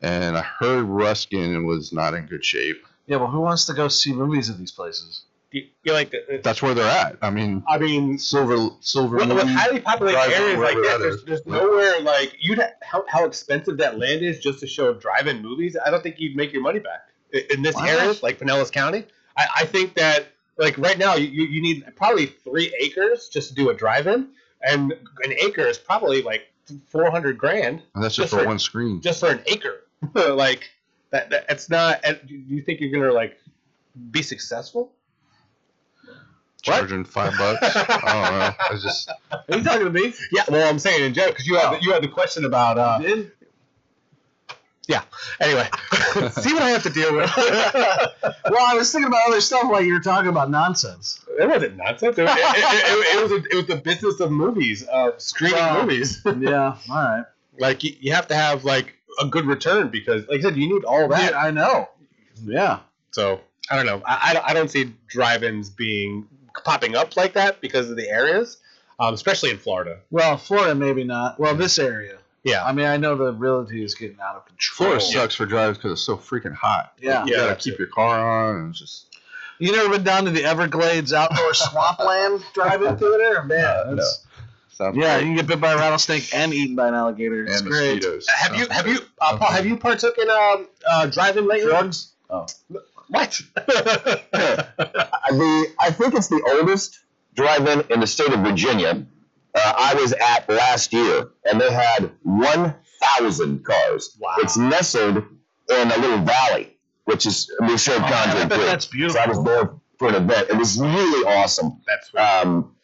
and 0.00 0.36
I 0.36 0.42
heard 0.42 0.84
Ruskin 0.84 1.66
was 1.66 1.92
not 1.92 2.14
in 2.14 2.26
good 2.26 2.44
shape. 2.44 2.82
yeah, 3.06 3.16
well, 3.16 3.28
who 3.28 3.40
wants 3.40 3.66
to 3.66 3.74
go 3.74 3.88
see 3.88 4.12
movies 4.12 4.48
at 4.50 4.58
these 4.58 4.72
places? 4.72 5.22
you, 5.50 5.66
you 5.82 5.92
like 5.94 6.10
the, 6.10 6.40
That's 6.42 6.60
where 6.60 6.74
they're 6.74 6.84
at. 6.90 7.16
I 7.22 7.30
mean, 7.30 7.62
I 7.66 7.78
mean, 7.78 8.18
Silver 8.18 8.68
Silver 8.80 9.16
with, 9.16 9.28
with 9.32 9.46
Moon. 9.46 9.54
highly 9.54 9.80
populated 9.80 10.16
Drive-in, 10.18 10.42
areas 10.42 10.58
like 10.58 10.74
wherever 10.76 10.82
that, 10.82 10.98
that 10.98 10.98
there's, 10.98 11.14
is. 11.14 11.24
there's 11.24 11.40
Yeah. 11.46 11.52
nowhere 11.54 12.00
like 12.02 12.36
you'd 12.38 12.60
how, 12.82 13.04
how 13.08 13.24
expensive 13.24 13.78
that 13.78 13.98
land 13.98 14.20
is 14.22 14.40
just 14.40 14.60
to 14.60 14.66
show 14.66 14.92
drive-in 14.92 15.40
movies. 15.42 15.74
I 15.84 15.90
don't 15.90 16.02
think 16.02 16.16
you'd 16.18 16.36
make 16.36 16.52
your 16.52 16.60
money 16.62 16.80
back 16.80 17.08
in, 17.32 17.42
in 17.50 17.62
this 17.62 17.74
Why 17.76 17.88
area, 17.88 18.04
not? 18.08 18.22
like 18.22 18.38
Pinellas 18.38 18.70
County. 18.70 19.06
I, 19.38 19.46
I 19.60 19.64
think 19.64 19.94
that 19.94 20.26
like 20.58 20.76
right 20.78 20.98
now 20.98 21.14
you, 21.14 21.28
you 21.28 21.44
you 21.44 21.62
need 21.62 21.84
probably 21.96 22.26
three 22.26 22.74
acres 22.80 23.28
just 23.28 23.48
to 23.50 23.54
do 23.54 23.70
a 23.70 23.74
drive-in, 23.74 24.28
and 24.62 24.92
an 24.92 25.32
acre 25.40 25.62
is 25.66 25.78
probably 25.78 26.20
like 26.22 26.42
four 26.88 27.10
hundred 27.10 27.38
grand 27.38 27.82
and 27.94 28.04
that's 28.04 28.14
just 28.14 28.24
just 28.26 28.34
for 28.34 28.40
for- 28.40 28.46
one 28.46 28.58
screen. 28.58 29.00
just 29.00 29.20
for 29.20 29.30
an 29.30 29.40
acre. 29.46 29.84
like 30.14 30.68
that, 31.10 31.30
that, 31.30 31.46
it's 31.48 31.70
not. 31.70 32.02
Do 32.02 32.34
you 32.34 32.60
think 32.62 32.80
you're 32.80 32.90
gonna 32.90 33.12
like 33.12 33.38
be 34.10 34.22
successful? 34.22 34.92
what? 36.04 36.14
Charging 36.62 37.04
five 37.04 37.32
bucks. 37.38 37.76
I 37.76 37.84
don't 38.28 38.38
know. 38.38 38.52
It's 38.74 38.82
just 38.82 39.10
Are 39.30 39.44
you 39.56 39.62
talking 39.62 39.84
to 39.86 39.90
me? 39.90 40.12
Yeah, 40.32 40.42
well, 40.50 40.68
I'm 40.68 40.78
saying 40.78 41.04
in 41.04 41.14
general 41.14 41.32
because 41.32 41.46
you 41.46 41.56
had 41.56 41.66
Oh. 41.72 41.76
the, 41.76 41.82
you 41.82 41.92
had 41.92 42.02
the 42.02 42.08
question 42.08 42.44
about. 42.44 42.78
Uh, 42.78 42.98
Did? 44.88 45.00
anyway, 45.40 45.68
see 46.30 46.52
what 46.54 46.62
I 46.62 46.70
have 46.70 46.82
to 46.84 46.90
deal 46.90 47.14
with. 47.14 47.30
well, 47.36 48.66
I 48.66 48.74
was 48.74 48.90
thinking 48.90 49.08
about 49.08 49.28
other 49.28 49.40
stuff 49.40 49.64
while 49.70 49.82
you 49.82 49.92
were 49.92 50.00
talking 50.00 50.28
about 50.30 50.50
nonsense. 50.50 51.24
It 51.38 51.46
wasn't 51.48 51.76
nonsense. 51.76 52.16
It, 52.18 52.22
was- 52.22 52.32
it, 52.36 52.38
it- 52.38 53.16
it 53.18 53.22
was 53.22 53.32
a, 53.32 53.44
it 53.50 53.54
was 53.54 53.66
the 53.66 53.76
business 53.76 54.20
of 54.20 54.30
movies, 54.30 54.82
of 54.84 55.20
streaming 55.20 55.58
Well- 55.58 55.82
movies. 55.82 56.22
yeah, 56.40 56.76
all 56.90 56.96
right. 56.96 57.24
Like 57.58 57.84
you, 57.84 57.94
you 58.00 58.12
have 58.14 58.28
to 58.28 58.34
have 58.34 58.64
like 58.64 58.94
a 59.20 59.26
good 59.26 59.44
return 59.46 59.88
because, 59.88 60.26
like 60.28 60.38
I 60.38 60.42
said, 60.42 60.56
you 60.56 60.72
need 60.72 60.84
all 60.84 61.08
that. 61.08 61.32
Yeah, 61.32 61.38
I 61.38 61.50
know. 61.50 61.88
Yeah. 62.44 62.78
So 63.10 63.40
I 63.70 63.76
don't 63.76 63.86
know. 63.86 64.00
I, 64.06 64.30
I, 64.30 64.32
don't- 64.34 64.46
I 64.46 64.54
don't 64.54 64.70
see 64.70 64.94
drive-ins 65.08 65.68
being 65.70 66.26
popping 66.64 66.96
up 66.96 67.16
like 67.16 67.34
that 67.34 67.60
because 67.60 67.90
of 67.90 67.96
the 67.96 68.08
areas, 68.08 68.58
um, 68.98 69.12
especially 69.14 69.50
in 69.50 69.58
Florida. 69.58 69.98
Well, 70.10 70.36
Florida, 70.38 70.74
maybe 70.74 71.04
not. 71.04 71.38
Well, 71.38 71.54
this 71.54 71.78
area. 71.78 72.18
Yeah. 72.48 72.64
I 72.64 72.72
mean, 72.72 72.86
I 72.86 72.96
know 72.96 73.16
the 73.16 73.32
reality 73.32 73.82
is 73.84 73.94
getting 73.94 74.18
out 74.20 74.36
of 74.36 74.46
control. 74.46 74.88
Florida 74.88 75.04
sucks 75.04 75.34
for 75.34 75.46
drivers 75.46 75.76
because 75.78 75.92
it's 75.92 76.02
so 76.02 76.16
freaking 76.16 76.54
hot. 76.54 76.92
Yeah. 77.00 77.24
You 77.24 77.32
Yeah, 77.32 77.36
gotta 77.38 77.48
that's 77.50 77.64
keep 77.64 77.74
it. 77.74 77.78
your 77.80 77.88
car 77.88 78.18
on 78.48 78.56
and 78.56 78.70
it's 78.70 78.78
just 78.80 79.06
You 79.58 79.72
never 79.72 79.90
been 79.90 80.04
down 80.04 80.24
to 80.24 80.30
the 80.30 80.44
Everglades 80.44 81.12
Outdoor 81.12 81.54
Swampland 81.54 82.42
driving 82.54 82.96
through 82.96 83.18
there? 83.18 83.42
Man, 83.44 83.64
Uh, 83.64 83.94
that's, 83.96 84.24
sounds 84.72 84.96
yeah, 84.96 85.18
you 85.18 85.24
can 85.24 85.34
get 85.36 85.46
bit 85.48 85.60
by 85.60 85.72
a 85.72 85.76
rattlesnake 85.76 86.32
and 86.34 86.54
eaten 86.54 86.76
by 86.76 86.88
an 86.88 86.94
alligator. 86.94 87.44
It's 87.44 87.60
and 87.60 87.68
great. 87.70 87.96
mosquitoes. 87.96 88.26
Have 88.28 88.56
you 88.56 88.66
have 88.70 88.84
great. 88.84 89.00
you 89.00 89.06
uh, 89.20 89.36
Paul? 89.36 89.50
Have 89.50 89.66
you 89.66 89.76
partook 89.76 90.16
in 90.18 90.30
um 90.30 90.68
uh, 90.88 91.06
driving 91.06 91.46
lately? 91.46 91.68
Drugs? 91.70 92.12
Oh. 92.30 92.46
What? 93.08 93.40
the 93.56 94.22
I 95.80 95.90
think 95.90 96.14
it's 96.14 96.28
the 96.28 96.42
oldest 96.58 97.00
drive-in 97.34 97.82
in 97.90 98.00
the 98.00 98.06
state 98.06 98.32
of 98.32 98.40
Virginia. 98.40 99.04
Uh, 99.54 99.72
I 99.76 99.94
was 99.94 100.12
at 100.12 100.48
last 100.48 100.92
year, 100.92 101.30
and 101.44 101.60
they 101.60 101.72
had 101.72 102.10
1,000 102.22 103.64
cars. 103.64 104.16
Wow. 104.20 104.36
It's 104.38 104.56
nestled 104.56 105.16
in 105.16 105.92
a 105.92 105.96
little 105.98 106.18
valley, 106.18 106.76
which 107.04 107.26
is 107.26 107.50
we 107.62 107.78
showed 107.78 108.02
Oh, 108.02 108.06
I 108.06 108.44
bet 108.44 108.58
3. 108.58 108.66
that's 108.66 109.14
So 109.14 109.20
I 109.20 109.26
was 109.26 109.42
there 109.44 109.70
for 109.98 110.08
an 110.08 110.14
event. 110.14 110.48
It 110.50 110.56
was 110.56 110.80
really 110.80 111.26
awesome. 111.26 111.80
That's 111.86 112.44
Um, 112.44 112.74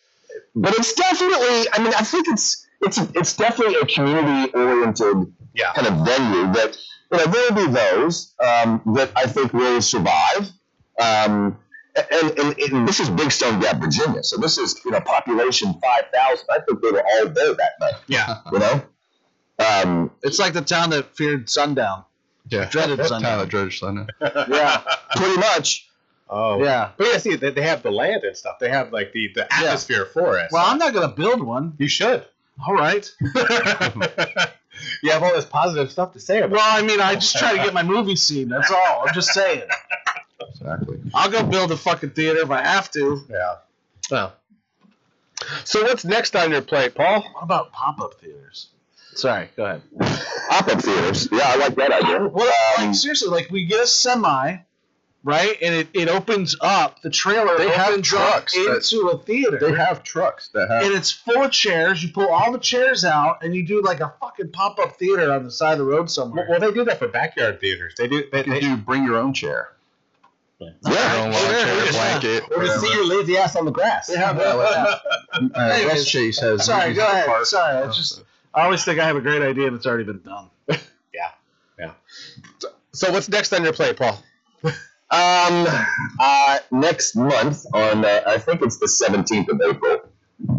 but 0.55 0.75
it's 0.75 0.95
definitely, 0.95 1.67
I 1.73 1.83
mean, 1.83 1.95
I 1.95 2.03
think 2.03 2.27
it's 2.29 2.67
it's 2.83 2.99
it's 3.15 3.37
definitely 3.37 3.77
a 3.77 3.87
community-oriented 3.87 5.33
yeah. 5.55 5.73
kind 5.75 5.87
of 5.87 6.07
venue 6.07 6.53
that 6.53 6.77
you 7.11 7.19
know 7.19 7.25
there 7.27 7.51
will 7.51 7.67
be 7.67 7.73
those 7.73 8.35
um, 8.41 8.81
that 8.95 9.11
I 9.17 9.27
think 9.27 9.53
will 9.53 9.81
survive. 9.81 10.51
Um, 11.01 11.59
and, 11.97 12.39
and, 12.39 12.59
and 12.59 12.89
this 12.89 13.01
is 13.01 13.09
Big 13.11 13.31
Stone 13.31 13.61
Gap, 13.61 13.81
Virginia. 13.81 14.23
So 14.23 14.37
this 14.37 14.59
is 14.59 14.81
you 14.85 14.91
know 14.91 15.01
population 15.01 15.73
five 15.75 16.05
thousand. 16.13 16.47
I 16.51 16.59
think 16.67 16.81
they 16.83 16.91
were 16.91 17.03
all 17.05 17.29
there 17.29 17.55
that 17.55 17.73
night. 17.81 17.95
Yeah. 18.07 18.39
You 18.53 18.59
know. 18.59 18.83
Um, 19.59 20.11
It's 20.23 20.39
like 20.41 20.53
the 20.53 20.63
town 20.63 20.91
that 20.91 21.17
feared 21.17 21.49
sundown. 21.49 22.05
Yeah. 22.49 22.69
Dreaded 22.69 22.99
That 22.99 23.09
Sunday. 23.09 23.29
town 23.29 23.41
of 23.41 23.49
dreaded 23.49 23.73
Sunday. 23.73 24.07
Yeah, 24.49 24.83
pretty 25.17 25.37
much. 25.39 25.89
Oh. 26.29 26.63
yeah. 26.63 26.91
But 26.97 27.07
yeah, 27.13 27.19
see, 27.19 27.37
they, 27.37 27.51
they 27.51 27.63
have 27.63 27.83
the 27.83 27.91
land 27.91 28.25
and 28.25 28.37
stuff. 28.37 28.59
They 28.59 28.69
have 28.71 28.93
like 28.93 29.13
the, 29.13 29.31
the 29.35 29.53
atmosphere 29.53 30.07
for 30.07 30.39
it. 30.39 30.49
Well, 30.51 30.65
I'm 30.67 30.79
not 30.79 30.93
gonna 30.95 31.15
build 31.15 31.43
one. 31.43 31.75
you 31.79 31.87
should. 31.89 32.25
All 32.67 32.75
right. 32.75 33.09
you 35.03 35.11
have 35.11 35.23
all 35.23 35.35
this 35.35 35.45
positive 35.45 35.91
stuff 35.91 36.13
to 36.13 36.21
say 36.21 36.39
about. 36.39 36.51
Well, 36.53 36.61
I 36.67 36.83
mean, 36.83 37.01
I 37.01 37.15
just 37.15 37.37
try 37.37 37.53
to 37.57 37.63
get 37.63 37.73
my 37.75 37.83
movie 37.83 38.17
seen. 38.17 38.49
That's 38.49 38.71
all. 38.71 39.05
I'm 39.07 39.15
just 39.15 39.31
saying. 39.31 39.63
Exactly. 40.51 41.01
I'll 41.15 41.31
go 41.31 41.43
build 41.45 41.73
a 41.73 41.77
fucking 41.77 42.11
theater 42.11 42.41
if 42.41 42.51
I 42.51 42.63
have 42.63 42.91
to. 42.93 43.21
Yeah. 43.29 43.57
Well. 44.11 44.33
So 45.65 45.83
what's 45.83 46.05
next 46.05 46.35
on 46.37 46.51
your 46.53 46.63
plate, 46.63 46.95
Paul? 46.95 47.21
What 47.33 47.43
about 47.43 47.73
pop-up 47.73 48.15
theaters? 48.21 48.69
Sorry, 49.15 49.49
go 49.57 49.65
ahead. 49.67 49.83
Pop-up 50.49 50.81
theaters. 50.81 51.29
Yeah, 51.31 51.43
I 51.45 51.57
like 51.57 51.75
that 51.77 51.93
idea. 51.93 52.27
Well, 52.29 52.53
Um, 52.79 52.87
like 52.87 52.95
seriously, 52.95 53.29
like 53.29 53.51
we 53.51 53.67
get 53.67 53.81
a 53.83 53.87
semi, 53.87 54.57
right, 55.23 55.57
and 55.63 55.75
it, 55.75 55.89
it 55.93 56.09
opens 56.09 56.57
up. 56.61 57.03
The 57.03 57.11
trailer 57.11 57.59
They 57.59 57.69
have 57.69 57.91
opens 57.91 58.13
up 58.15 58.21
trucks 58.21 58.55
that- 58.55 58.77
into 58.93 59.09
a 59.09 59.19
theater. 59.19 59.59
They 59.61 59.73
have 59.75 60.03
trucks 60.03 60.49
that 60.55 60.69
have. 60.71 60.85
and 60.85 60.95
it's 60.95 61.11
full 61.11 61.43
of 61.45 61.51
chairs. 61.53 62.03
You 62.03 62.11
pull 62.13 62.29
all 62.29 62.51
the 62.51 62.59
chairs 62.59 63.05
out, 63.05 63.43
and 63.45 63.55
you 63.55 63.65
do 63.67 63.83
like 63.83 64.01
a 64.01 64.15
fucking 64.21 64.51
pop-up 64.51 64.97
theater 64.97 65.31
on 65.33 65.45
the 65.45 65.51
side 65.51 65.73
of 65.73 65.79
the 65.79 65.85
road 65.85 66.11
somewhere. 66.11 66.47
well, 66.49 66.59
they 66.59 66.73
do 66.73 66.85
that 66.85 66.99
for 66.99 67.09
backyard 67.09 67.61
theaters. 67.61 67.95
They 67.99 68.09
do. 68.09 68.25
They, 68.33 68.45
You 68.47 68.53
they, 68.53 68.61
do 68.61 68.77
bring 68.79 69.05
your 69.05 69.17
own 69.17 69.35
chair. 69.35 69.69
Yeah. 70.61 70.69
Your 70.85 71.25
own 71.25 71.33
lawn 71.33 71.43
yeah, 71.43 71.65
chair, 71.65 71.85
yeah. 71.85 71.91
blanket. 71.91 72.45
or 72.57 72.63
to 72.63 72.79
see 72.79 72.93
your 72.93 73.07
lazy 73.07 73.37
ass 73.37 73.57
on 73.57 73.65
the 73.65 73.71
grass. 73.71 74.07
They 74.07 74.17
have 74.17 74.37
that. 74.37 74.57
like 74.57 74.75
that. 74.75 75.01
Uh, 75.55 75.89
West 75.89 76.09
Chase 76.09 76.39
has. 76.41 76.65
Sorry, 76.65 76.95
go 76.95 77.05
ahead. 77.05 77.27
park. 77.27 77.45
Sorry, 77.47 77.77
I 77.77 77.87
just 77.87 78.23
I 78.55 78.65
always 78.65 78.85
think 78.85 79.01
I 79.01 79.07
have 79.07 79.17
a 79.17 79.21
great 79.21 79.43
idea 79.43 79.67
and 79.67 79.77
it's 79.77 79.87
already 79.87 80.05
been 80.05 80.23
done. 80.23 80.51
Yeah, 81.13 81.31
yeah. 81.79 81.93
So 82.93 83.13
what's 83.13 83.29
next 83.29 83.53
on 83.53 83.63
your 83.63 83.73
plate, 83.73 83.97
Paul? 83.97 84.21
Um, 85.11 85.67
uh, 86.19 86.59
next 86.73 87.15
month 87.15 87.65
on 87.73 88.05
uh, 88.05 88.23
I 88.27 88.39
think 88.39 88.63
it's 88.63 88.79
the 88.79 88.89
seventeenth 88.89 89.49
of 89.49 89.61
April. 89.61 90.01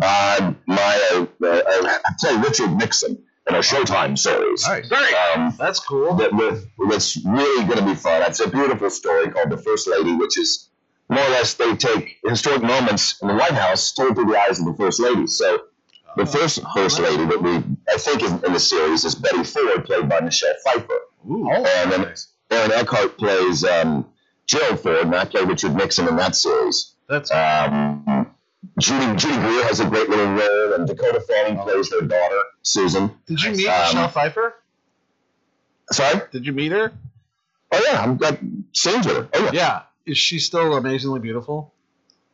Uh, 0.02 0.54
my 0.66 1.10
uh, 1.12 1.46
uh, 1.46 1.62
I 1.66 2.00
play 2.22 2.38
Richard 2.38 2.72
Nixon 2.72 3.22
in 3.56 3.60
a 3.60 3.64
Showtime 3.64 4.18
series. 4.18 4.68
Nice. 4.68 4.92
Um, 5.36 5.54
That's 5.58 5.80
cool. 5.80 6.16
that 6.16 6.34
with 6.34 6.68
that's 6.90 7.18
really 7.26 7.66
going 7.66 7.80
to 7.80 7.86
be 7.86 7.96
fun. 7.96 8.22
It's 8.24 8.40
a 8.40 8.50
beautiful 8.50 8.90
story 8.90 9.30
called 9.32 9.50
The 9.50 9.58
First 9.58 9.88
Lady, 9.88 10.14
which 10.16 10.38
is 10.38 10.70
more 11.10 11.24
or 11.24 11.30
less 11.30 11.54
they 11.54 11.76
take 11.76 12.18
historic 12.26 12.62
moments 12.64 13.22
in 13.22 13.28
the 13.28 13.36
White 13.36 13.52
House 13.52 13.94
told 13.94 14.16
through 14.16 14.26
the 14.26 14.38
eyes 14.40 14.60
of 14.60 14.66
the 14.66 14.74
First 14.74 15.00
Lady. 15.00 15.28
So 15.28 15.64
the 16.18 16.26
first 16.26 16.60
Oh, 16.64 16.70
First 16.76 16.98
that's 16.98 17.12
Lady 17.12 17.26
that 17.26 17.42
we 17.42 17.56
I 17.94 17.98
think 17.98 18.24
is 18.24 18.32
in 18.32 18.54
the 18.54 18.60
series 18.60 19.04
is 19.06 19.16
Betty 19.16 19.44
Ford, 19.44 19.86
played 19.86 20.08
by 20.10 20.20
Michelle 20.22 20.54
Pfeiffer. 20.64 21.00
Ooh. 21.30 21.50
and 21.52 21.92
then 21.92 22.14
Aaron 22.52 22.72
Eckhart 22.72 23.18
plays 23.18 23.64
um, 23.64 24.06
Gerald 24.48 24.80
Ford, 24.80 25.06
and 25.08 25.16
I 25.16 25.26
play 25.26 25.44
Richard 25.44 25.76
Nixon 25.76 26.08
in 26.08 26.16
that 26.18 26.36
series. 26.36 26.94
That's 27.10 27.32
Um, 27.32 28.04
Judy, 28.80 29.16
Judy 29.16 29.36
Greer 29.38 29.64
has 29.66 29.80
a 29.80 29.86
great 29.90 30.10
little 30.10 30.26
role, 30.34 30.74
and 30.74 30.86
Dakota 30.88 31.22
Fanning 31.22 31.58
plays 31.60 31.90
their 31.90 32.02
daughter, 32.02 32.40
Susan. 32.62 33.12
Did 33.26 33.42
you 33.42 33.52
meet 33.52 33.68
Um, 33.68 33.82
Michelle 33.88 34.10
Pfeiffer? 34.10 34.56
Sorry? 35.92 36.22
Did 36.32 36.46
you 36.46 36.52
meet 36.54 36.72
her? 36.72 36.92
Oh, 37.72 37.82
yeah, 37.90 38.02
I'm 38.02 38.18
got 38.18 38.38
scenes 38.74 39.06
with 39.08 39.16
her. 39.18 39.30
Oh, 39.34 39.44
yeah. 39.46 39.52
Yeah. 39.54 39.82
Is 40.06 40.18
she 40.18 40.40
still 40.40 40.76
amazingly 40.76 41.20
beautiful? 41.20 41.74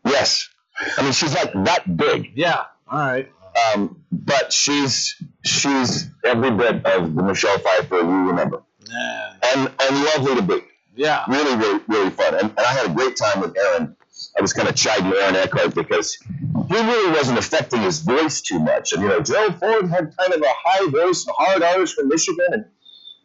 Yes. 0.06 0.50
I 0.98 1.04
mean, 1.04 1.12
she's 1.12 1.34
like 1.36 1.54
that 1.66 1.96
big, 1.96 2.32
Yeah. 2.36 2.64
All 2.90 3.00
right. 3.00 3.32
um, 3.74 4.02
but 4.12 4.52
she's 4.52 5.22
she's 5.46 6.10
every 6.24 6.52
bit 6.52 6.86
of 6.86 7.14
the 7.16 7.24
Michelle 7.24 7.58
Pfeiffer 7.60 7.96
you 7.98 8.30
remember, 8.30 8.64
Man. 8.90 9.36
and 9.56 9.72
and 9.80 10.04
lovely 10.06 10.36
to 10.36 10.42
be. 10.42 10.60
Yeah. 10.96 11.24
Really, 11.28 11.56
really, 11.56 11.80
really 11.88 12.10
fun, 12.10 12.34
and, 12.34 12.50
and 12.50 12.60
I 12.60 12.74
had 12.74 12.88
a 12.90 12.94
great 12.94 13.16
time 13.16 13.42
with 13.42 13.56
Aaron. 13.58 13.96
I 14.38 14.42
was 14.42 14.54
kind 14.54 14.68
of 14.68 14.76
chiding 14.76 15.14
Aaron 15.14 15.36
Eckhart 15.36 15.76
because 15.76 16.18
he 16.18 16.76
really 16.76 17.12
wasn't 17.12 17.38
affecting 17.38 17.82
his 17.82 18.00
voice 18.00 18.42
too 18.42 18.60
much, 18.60 18.94
and 18.94 19.02
you 19.02 19.10
know, 19.10 19.22
Gerald 19.22 19.60
Ford 19.60 19.90
had 19.90 20.16
kind 20.18 20.34
of 20.34 20.42
a 20.42 20.54
high 20.64 20.90
voice, 20.90 21.26
hard 21.30 21.64
Irish 21.64 21.94
from 21.94 22.08
Michigan, 22.08 22.48
and 22.52 22.66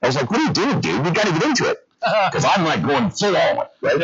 I 0.03 0.07
was 0.09 0.17
like, 0.17 0.31
"What 0.31 0.41
are 0.41 0.45
you 0.45 0.53
doing, 0.53 0.81
dude? 0.81 1.07
You 1.07 1.13
got 1.13 1.27
to 1.27 1.33
get 1.33 1.45
into 1.45 1.71
it," 1.71 1.87
because 2.01 2.45
I'm 2.45 2.65
like 2.65 2.83
going 2.83 3.11
full 3.11 3.37
on, 3.37 3.67
right? 3.81 4.03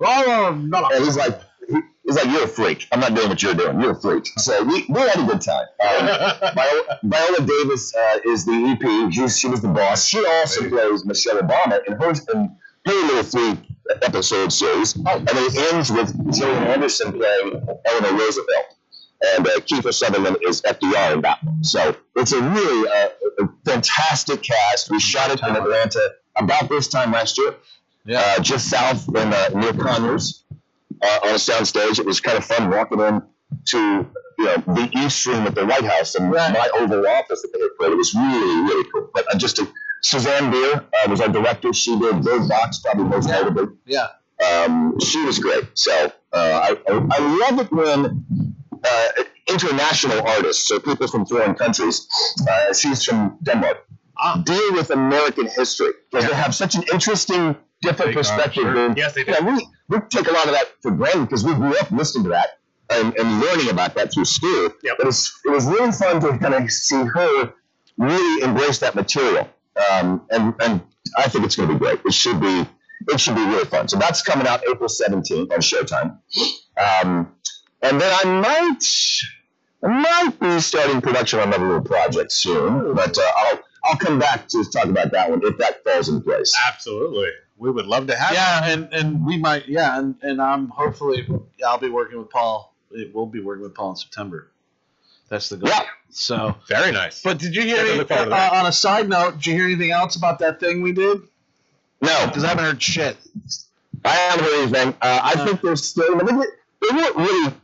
Oh, 0.00 0.54
no, 0.60 0.80
no. 0.80 0.88
And 0.92 1.04
he's 1.04 1.16
like, 1.16 1.40
he's 1.68 2.16
like, 2.16 2.26
you're 2.26 2.44
a 2.44 2.48
freak. 2.48 2.86
I'm 2.92 3.00
not 3.00 3.14
doing 3.14 3.28
what 3.28 3.42
you're 3.42 3.54
doing. 3.54 3.80
You're 3.80 3.92
a 3.92 4.00
freak. 4.00 4.26
So 4.38 4.62
we, 4.64 4.86
we 4.88 5.00
had 5.00 5.18
a 5.18 5.24
good 5.24 5.40
time. 5.40 5.66
Um, 5.80 6.06
Viola, 6.54 6.98
Viola 7.02 7.46
Davis 7.46 7.94
uh, 7.94 8.18
is 8.26 8.44
the 8.44 8.52
EP. 8.52 9.12
She's, 9.12 9.38
she 9.38 9.48
was 9.48 9.60
the 9.60 9.68
boss. 9.68 10.06
She 10.06 10.24
also 10.24 10.68
plays 10.68 11.04
Michelle 11.04 11.40
Obama 11.40 11.80
in 11.86 11.94
her 11.94 12.10
in 12.34 12.50
her 12.86 12.92
little 12.92 13.22
three 13.22 13.75
episode 14.02 14.52
series. 14.52 14.94
And 14.96 15.28
it 15.28 15.72
ends 15.72 15.90
with 15.90 16.08
Gillian 16.34 16.64
Anderson 16.64 17.12
playing 17.12 17.66
Eleanor 17.84 18.18
Roosevelt. 18.18 18.66
And 19.36 19.46
uh, 19.46 19.60
Kiefer 19.60 19.94
Sutherland 19.94 20.36
is 20.42 20.60
FDR 20.62 21.14
in 21.14 21.20
that 21.22 21.42
one. 21.42 21.64
So 21.64 21.96
it's 22.16 22.32
a 22.32 22.40
really 22.42 22.88
uh, 22.90 23.08
a 23.44 23.48
fantastic 23.64 24.42
cast. 24.42 24.90
We 24.90 25.00
shot 25.00 25.30
it 25.30 25.40
in 25.40 25.56
Atlanta 25.56 26.10
about 26.36 26.68
this 26.68 26.88
time 26.88 27.12
last 27.12 27.38
year 27.38 27.54
uh, 28.14 28.40
just 28.40 28.68
south 28.70 29.08
in 29.08 29.32
uh, 29.32 29.48
near 29.54 29.72
Conyers 29.72 30.44
uh, 31.02 31.18
on 31.24 31.30
a 31.30 31.34
soundstage. 31.34 31.98
It 31.98 32.06
was 32.06 32.20
kind 32.20 32.36
of 32.38 32.44
fun 32.44 32.70
walking 32.70 33.00
in 33.00 33.22
to 33.66 34.06
you 34.38 34.44
know 34.44 34.56
the 34.66 34.90
east 34.98 35.24
room 35.26 35.46
at 35.46 35.54
the 35.54 35.64
White 35.66 35.84
House 35.84 36.14
and 36.14 36.30
Right. 36.30 36.52
my 36.52 36.68
Oval 36.78 37.06
Office 37.06 37.42
that 37.42 37.52
they 37.52 37.84
had. 37.84 37.92
It 37.92 37.96
was 37.96 38.14
really 38.14 38.62
really 38.62 38.90
cool. 38.92 39.10
But 39.14 39.24
uh, 39.34 39.38
just 39.38 39.56
to, 39.56 39.66
Susanne 40.02 40.50
Bier 40.50 40.74
uh, 40.76 41.10
was 41.10 41.20
our 41.20 41.28
director. 41.28 41.72
She 41.72 41.98
did 41.98 42.22
Bird 42.22 42.48
Box 42.48 42.78
probably 42.80 43.04
most 43.04 43.28
Yeah. 43.28 43.40
notably. 43.40 43.66
Yeah. 43.86 44.06
Um, 44.46 44.98
she 45.00 45.24
was 45.24 45.38
great. 45.38 45.64
So 45.74 45.92
uh, 46.32 46.60
I, 46.68 46.76
I 46.88 46.92
I 47.10 47.48
love 47.50 47.60
it 47.60 47.70
when. 47.72 48.24
Uh, 48.84 49.22
international 49.48 50.20
artists, 50.26 50.68
so 50.68 50.78
people 50.78 51.06
from 51.08 51.24
foreign 51.26 51.54
countries. 51.54 52.06
Uh, 52.48 52.72
she's 52.72 53.02
from 53.04 53.36
Denmark. 53.42 53.78
Ah. 54.18 54.42
Deal 54.44 54.72
with 54.74 54.90
American 54.90 55.46
history 55.48 55.90
because 56.10 56.28
they 56.28 56.34
have 56.34 56.54
such 56.54 56.74
an 56.74 56.82
interesting, 56.92 57.56
different 57.82 58.10
Take 58.12 58.16
on, 58.18 58.22
perspective. 58.22 58.62
sure. 58.62 58.74
than- 58.74 58.96
yes, 58.96 59.14
they 59.14 59.24
do. 59.24 59.32
yeah, 59.32 59.40
we, 59.40 59.66
we 59.88 59.98
take 60.10 60.28
a 60.28 60.32
lot 60.32 60.46
of 60.46 60.52
that 60.52 60.66
for 60.82 60.90
granted 60.92 61.22
because 61.26 61.44
we 61.44 61.54
grew 61.54 61.76
up 61.78 61.90
listening 61.90 62.24
to 62.24 62.30
that 62.30 62.58
and, 62.90 63.16
and 63.16 63.40
learning 63.40 63.70
about 63.70 63.94
that 63.94 64.12
through 64.12 64.24
school. 64.26 64.68
Yep. 64.84 64.94
But 64.98 65.06
it's, 65.08 65.22
it 65.44 65.50
was 65.50 65.64
really 65.66 65.92
fun 65.92 66.20
to 66.20 66.38
kind 66.38 66.54
of 66.54 66.70
see 66.70 67.02
her 67.16 67.52
really 67.98 68.42
embrace 68.44 68.78
that 68.80 68.94
material. 68.94 69.48
Um, 69.76 70.26
and, 70.30 70.54
and 70.60 70.80
I 71.16 71.28
think 71.28 71.44
it's 71.44 71.56
going 71.56 71.68
to 71.68 71.74
be 71.74 71.78
great. 71.78 72.00
It 72.04 72.14
should 72.14 72.40
be 72.40 72.66
it 73.08 73.20
should 73.20 73.34
be 73.34 73.44
really 73.44 73.66
fun. 73.66 73.88
So 73.88 73.98
that's 73.98 74.22
coming 74.22 74.46
out 74.46 74.62
April 74.68 74.88
17th 74.88 75.52
on 75.52 75.58
Showtime. 75.60 76.18
Um, 76.76 77.32
and 77.82 78.00
then 78.00 78.18
I 78.24 78.24
might 78.24 78.84
I 79.84 79.88
might 79.88 80.40
be 80.40 80.60
starting 80.60 81.00
production 81.00 81.40
on 81.40 81.48
another 81.48 81.66
little 81.66 81.82
project 81.82 82.32
soon, 82.32 82.94
but 82.94 83.16
uh, 83.18 83.32
I'll 83.36 83.60
I'll 83.84 83.96
come 83.96 84.18
back 84.18 84.48
to 84.48 84.64
talk 84.64 84.86
about 84.86 85.12
that 85.12 85.30
one 85.30 85.40
if 85.44 85.58
that 85.58 85.84
falls 85.84 86.08
in 86.08 86.22
place. 86.22 86.56
Absolutely. 86.66 87.28
We 87.58 87.70
would 87.70 87.86
love 87.86 88.06
to 88.08 88.16
have 88.16 88.34
Yeah, 88.34 88.68
and, 88.70 88.92
and 88.92 89.24
we 89.24 89.38
might, 89.38 89.66
yeah, 89.66 89.98
and, 89.98 90.14
and 90.22 90.42
I'm 90.42 90.68
hopefully, 90.68 91.26
I'll 91.66 91.78
be 91.78 91.88
working 91.88 92.18
with 92.18 92.28
Paul. 92.28 92.74
We'll 93.14 93.26
be 93.26 93.40
working 93.40 93.62
with 93.62 93.74
Paul 93.74 93.90
in 93.90 93.96
September. 93.96 94.50
That's 95.28 95.48
the 95.48 95.56
goal. 95.56 95.68
Yeah. 95.70 95.82
So, 96.10 96.56
Very 96.68 96.92
nice. 96.92 97.20
but 97.22 97.38
did 97.38 97.54
you 97.54 97.62
hear 97.62 97.78
any, 97.78 97.98
look 97.98 98.08
forward 98.08 98.26
to 98.30 98.34
uh, 98.34 98.50
on 98.54 98.66
a 98.66 98.72
side 98.72 99.08
note? 99.08 99.34
Did 99.36 99.46
you 99.46 99.54
hear 99.54 99.64
anything 99.66 99.90
else 99.90 100.16
about 100.16 100.38
that 100.38 100.60
thing 100.60 100.80
we 100.82 100.92
did? 100.92 101.20
No, 102.00 102.26
Because 102.26 102.44
I 102.44 102.48
haven't 102.48 102.64
heard 102.64 102.82
shit. 102.82 103.16
I 104.04 104.10
haven't 104.14 104.44
heard 104.44 104.62
anything. 104.62 104.88
Uh, 105.02 105.20
I 105.22 105.44
think 105.44 105.60
they're 105.60 105.76
still. 105.76 106.14
I 106.20 106.24
think 106.24 106.40
they, 106.40 106.88
they 106.88 106.96
weren't 106.96 107.16
really 107.16 107.54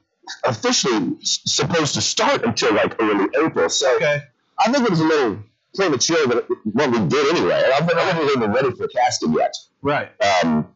officially 0.44 1.16
supposed 1.22 1.94
to 1.94 2.00
start 2.00 2.44
until 2.44 2.74
like 2.74 3.00
early 3.00 3.26
April. 3.44 3.68
So 3.68 3.94
Okay. 3.96 4.22
I 4.58 4.70
think 4.72 4.84
it 4.84 4.90
was 4.90 5.00
a 5.00 5.04
little 5.04 5.38
premature 5.74 6.26
that 6.26 6.46
what 6.64 6.90
we 6.90 6.98
did 7.06 7.36
anyway. 7.36 7.54
I 7.74 7.80
don't 7.80 7.96
I 7.96 8.12
don't 8.12 8.26
think 8.26 8.40
they're 8.40 8.48
ready 8.50 8.70
for 8.72 8.88
casting 8.88 9.32
yet. 9.34 9.54
Right. 9.82 10.08
Um, 10.44 10.66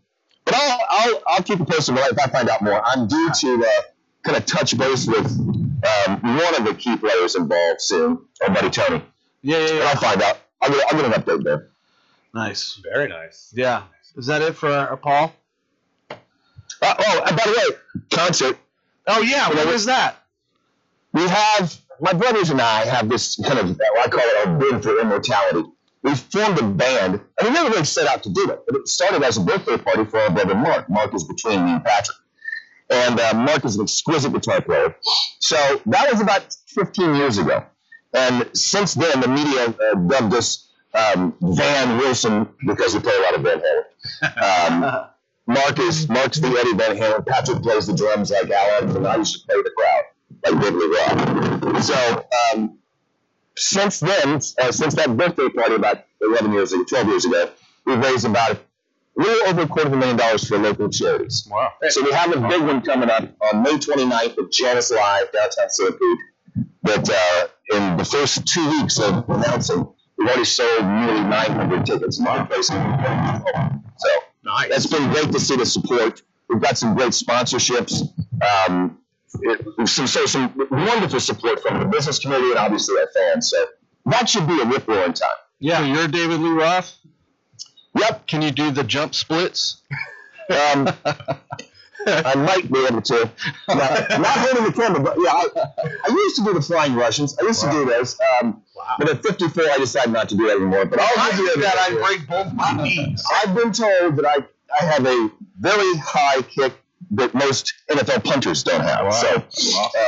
but 0.45 0.55
I'll, 0.55 0.81
I'll 0.91 1.23
I'll 1.27 1.43
keep 1.43 1.59
you 1.59 1.65
posted 1.65 1.97
if 1.99 2.19
I 2.19 2.27
find 2.29 2.49
out 2.49 2.63
more. 2.63 2.81
I'm 2.85 3.07
due 3.09 3.31
to 3.41 3.65
uh, 3.67 3.83
kind 4.23 4.37
of 4.37 4.47
touch 4.47 4.77
base 4.79 5.07
with 5.07 5.27
um, 6.07 6.21
one 6.37 6.55
of 6.57 6.65
the 6.65 6.75
key 6.75 6.97
players 6.97 7.37
involved 7.37 7.81
soon, 7.81 8.19
our 8.43 8.53
buddy 8.55 8.71
Tony. 8.71 9.03
Yeah, 9.43 9.59
yeah, 9.59 9.69
And 9.69 9.79
yeah. 9.79 9.85
I'll 9.85 9.97
find 9.97 10.23
out. 10.23 10.39
I'll 10.61 10.71
get, 10.71 10.93
I'll 10.93 11.01
get 11.01 11.15
an 11.15 11.23
update 11.23 11.45
there. 11.45 11.69
Nice. 12.35 12.81
Very 12.93 13.09
nice. 13.09 13.53
Yeah. 13.55 13.85
Is 14.17 14.27
that 14.27 14.43
it 14.43 14.55
for 14.57 14.69
uh, 14.69 14.97
Paul? 14.97 15.33
Uh, 16.11 16.95
oh, 16.99 17.23
and 17.27 17.37
by 17.37 17.45
the 17.45 17.53
way, 17.53 18.01
concert. 18.11 18.59
Oh 19.07 19.23
yeah. 19.23 19.49
What 19.49 19.67
What 19.67 19.75
is 19.75 19.87
that? 19.87 20.17
We 21.13 21.23
have 21.23 21.79
my 22.01 22.13
brothers 22.13 22.51
and 22.51 22.61
I 22.61 22.85
have 22.85 23.09
this 23.09 23.37
kind 23.37 23.59
of 23.59 23.81
I 23.81 24.09
call 24.09 24.21
it 24.23 24.47
our 24.47 24.59
bid 24.59 24.83
for 24.83 25.01
immortality. 25.01 25.65
We 26.03 26.15
formed 26.15 26.59
a 26.59 26.63
band, 26.63 27.15
and 27.15 27.49
we 27.49 27.51
never 27.51 27.71
really 27.71 27.85
set 27.85 28.07
out 28.07 28.23
to 28.25 28.31
do 28.31 28.51
it, 28.51 28.61
but 28.67 28.77
it 28.77 28.87
started 28.87 29.23
as 29.25 29.39
a 29.39 29.41
birthday 29.41 29.77
party 29.77 30.05
for 30.05 30.21
our 30.21 30.31
brother 30.31 30.55
Mark. 30.55 30.89
Mark 30.89 31.13
is 31.15 31.25
between 31.25 31.65
me 31.65 31.73
and 31.73 31.85
Patrick, 31.85 32.17
and 32.91 33.19
uh, 33.21 33.35
Mark 33.35 33.65
is 33.65 33.77
an 33.77 33.83
exquisite 33.83 34.33
guitar 34.33 34.61
player. 34.61 34.97
So 35.39 35.57
that 35.87 36.11
was 36.11 36.21
about 36.21 36.57
15 36.69 37.15
years 37.17 37.39
ago, 37.39 37.65
and 38.15 38.49
since 38.57 38.95
then 38.95 39.21
the 39.21 39.29
media 39.29 39.69
uh, 39.69 39.95
dubbed 39.95 40.35
us 40.35 40.73
um, 40.95 41.35
Van 41.41 41.99
Wilson 41.99 42.49
because 42.67 42.95
we 42.95 43.01
play 43.01 43.17
a 43.17 43.23
lot 43.23 43.35
of 43.35 43.43
Van 43.43 43.61
Halen. 43.61 44.73
Um, 44.83 45.07
Mark 45.49 45.79
is 45.79 46.09
Mark's 46.09 46.41
the 46.41 46.49
Eddie 46.49 46.75
Van 46.75 46.97
Halen. 46.97 47.25
Patrick 47.25 47.63
plays 47.63 47.87
the 47.87 47.95
drums 47.95 48.31
like 48.31 48.51
Alex, 48.51 48.95
and 48.95 49.07
I 49.07 49.17
used 49.17 49.41
to 49.41 49.47
play 49.47 49.63
the 49.63 49.71
crowd 49.77 50.03
like 50.45 50.63
Ridley 50.63 50.89
Rock. 50.89 51.83
So 51.83 52.27
um, 52.53 52.79
since 53.57 54.01
then, 54.01 54.41
uh, 54.61 54.73
since 54.73 54.95
that 54.95 55.17
birthday 55.17 55.49
party 55.49 55.75
about 55.77 56.05
11 56.21 56.53
years 56.53 56.73
ago, 56.73 56.85
12 56.85 57.09
years 57.09 57.25
ago, 57.25 57.51
we've 57.85 57.99
raised 57.99 58.27
about 58.27 58.59
a 59.19 59.23
little 59.23 59.49
over 59.49 59.63
a 59.63 59.67
quarter 59.67 59.89
of 59.89 59.93
a 59.95 59.97
million 59.97 60.17
dollars 60.17 60.47
for 60.47 60.59
local 60.59 60.89
charities. 60.89 61.47
Wow. 61.51 61.73
So 61.89 62.05
we 62.05 62.13
have 62.13 62.33
a 62.35 62.41
big 62.49 62.63
one 62.63 62.83
coming 62.83 63.09
up 63.11 63.25
on 63.53 63.63
May 63.63 63.73
29th 63.73 64.39
at 64.39 64.51
Jannus 64.53 64.91
Live, 64.91 65.33
downtown 65.33 65.71
St. 65.71 65.99
Pete. 65.99 66.19
That 66.83 67.11
uh, 67.11 67.77
in 67.77 67.97
the 67.97 68.05
first 68.05 68.47
two 68.47 68.69
weeks 68.71 68.99
of 69.01 69.29
announcing, 69.29 69.89
we've 70.17 70.29
already 70.29 70.45
sold 70.45 70.85
nearly 70.85 71.21
900 71.23 71.85
tickets. 71.87 72.19
My 72.21 72.45
place. 72.45 72.69
So 72.69 72.75
Nice. 74.45 74.69
that's 74.69 74.87
been 74.87 75.11
great 75.13 75.33
to 75.33 75.41
see 75.41 75.57
the 75.57 75.67
support. 75.67 76.23
We've 76.49 76.61
got 76.61 76.79
some 76.79 76.95
great 76.95 77.11
sponsorships. 77.13 78.03
Um, 78.69 78.99
it, 79.43 79.89
some, 79.89 80.07
so 80.07 80.25
some 80.27 80.53
wonderful 80.71 81.19
support 81.21 81.61
from 81.61 81.81
the 81.81 81.87
business 81.87 82.19
community 82.21 82.51
and 82.51 82.59
obviously 82.59 82.97
our 83.01 83.09
fans. 83.15 83.51
So 83.51 83.65
that 84.07 84.29
should 84.29 84.47
be 84.47 84.61
a 84.61 84.65
rip 84.65 84.87
roaring 84.87 85.13
time. 85.13 85.31
Yeah. 85.59 85.85
you're 85.85 86.07
David 86.09 86.41
Lee 86.41 86.51
Roth. 86.51 86.97
Yep. 87.99 88.27
Can 88.27 88.43
you 88.43 88.51
do 88.51 88.71
the 88.71 88.85
jump 88.85 89.15
splits? 89.15 89.83
Um, 90.51 90.89
I 92.07 92.35
might 92.37 92.71
be 92.71 92.87
able 92.87 93.03
to. 93.03 93.31
Not, 93.69 94.11
not 94.11 94.27
holding 94.39 94.65
the 94.65 94.73
camera, 94.73 95.01
but 95.01 95.17
yeah, 95.19 95.33
I, 95.33 95.47
I 96.05 96.09
used 96.13 96.37
to 96.37 96.45
do 96.45 96.53
the 96.55 96.63
flying 96.63 96.95
Russians. 96.95 97.37
I 97.41 97.45
used 97.45 97.61
to 97.63 97.71
do 97.71 97.85
those. 97.85 98.17
Um, 98.41 98.63
Wow. 98.77 98.95
but 98.99 99.09
at 99.09 99.23
54, 99.23 99.65
I 99.71 99.79
decided 99.79 100.13
not 100.13 100.29
to 100.29 100.37
do 100.37 100.47
that 100.49 100.57
anymore. 100.59 100.85
But 100.85 101.01
I'll 101.01 101.33
you 101.39 101.57
that 101.63 101.77
I 101.79 101.95
break 101.95 102.29
both 102.29 102.53
my 102.53 102.73
knees. 102.83 103.25
I've 103.35 103.55
been 103.55 103.73
told 103.73 104.17
that 104.17 104.27
I, 104.27 104.37
I 104.81 104.85
have 104.85 105.07
a 105.07 105.31
very 105.59 105.97
high 105.97 106.43
kick 106.43 106.75
that 107.13 107.35
most 107.35 107.75
NFL 107.89 108.25
punters 108.25 108.63
don't 108.63 108.81
have. 108.81 109.13
So 109.15 109.43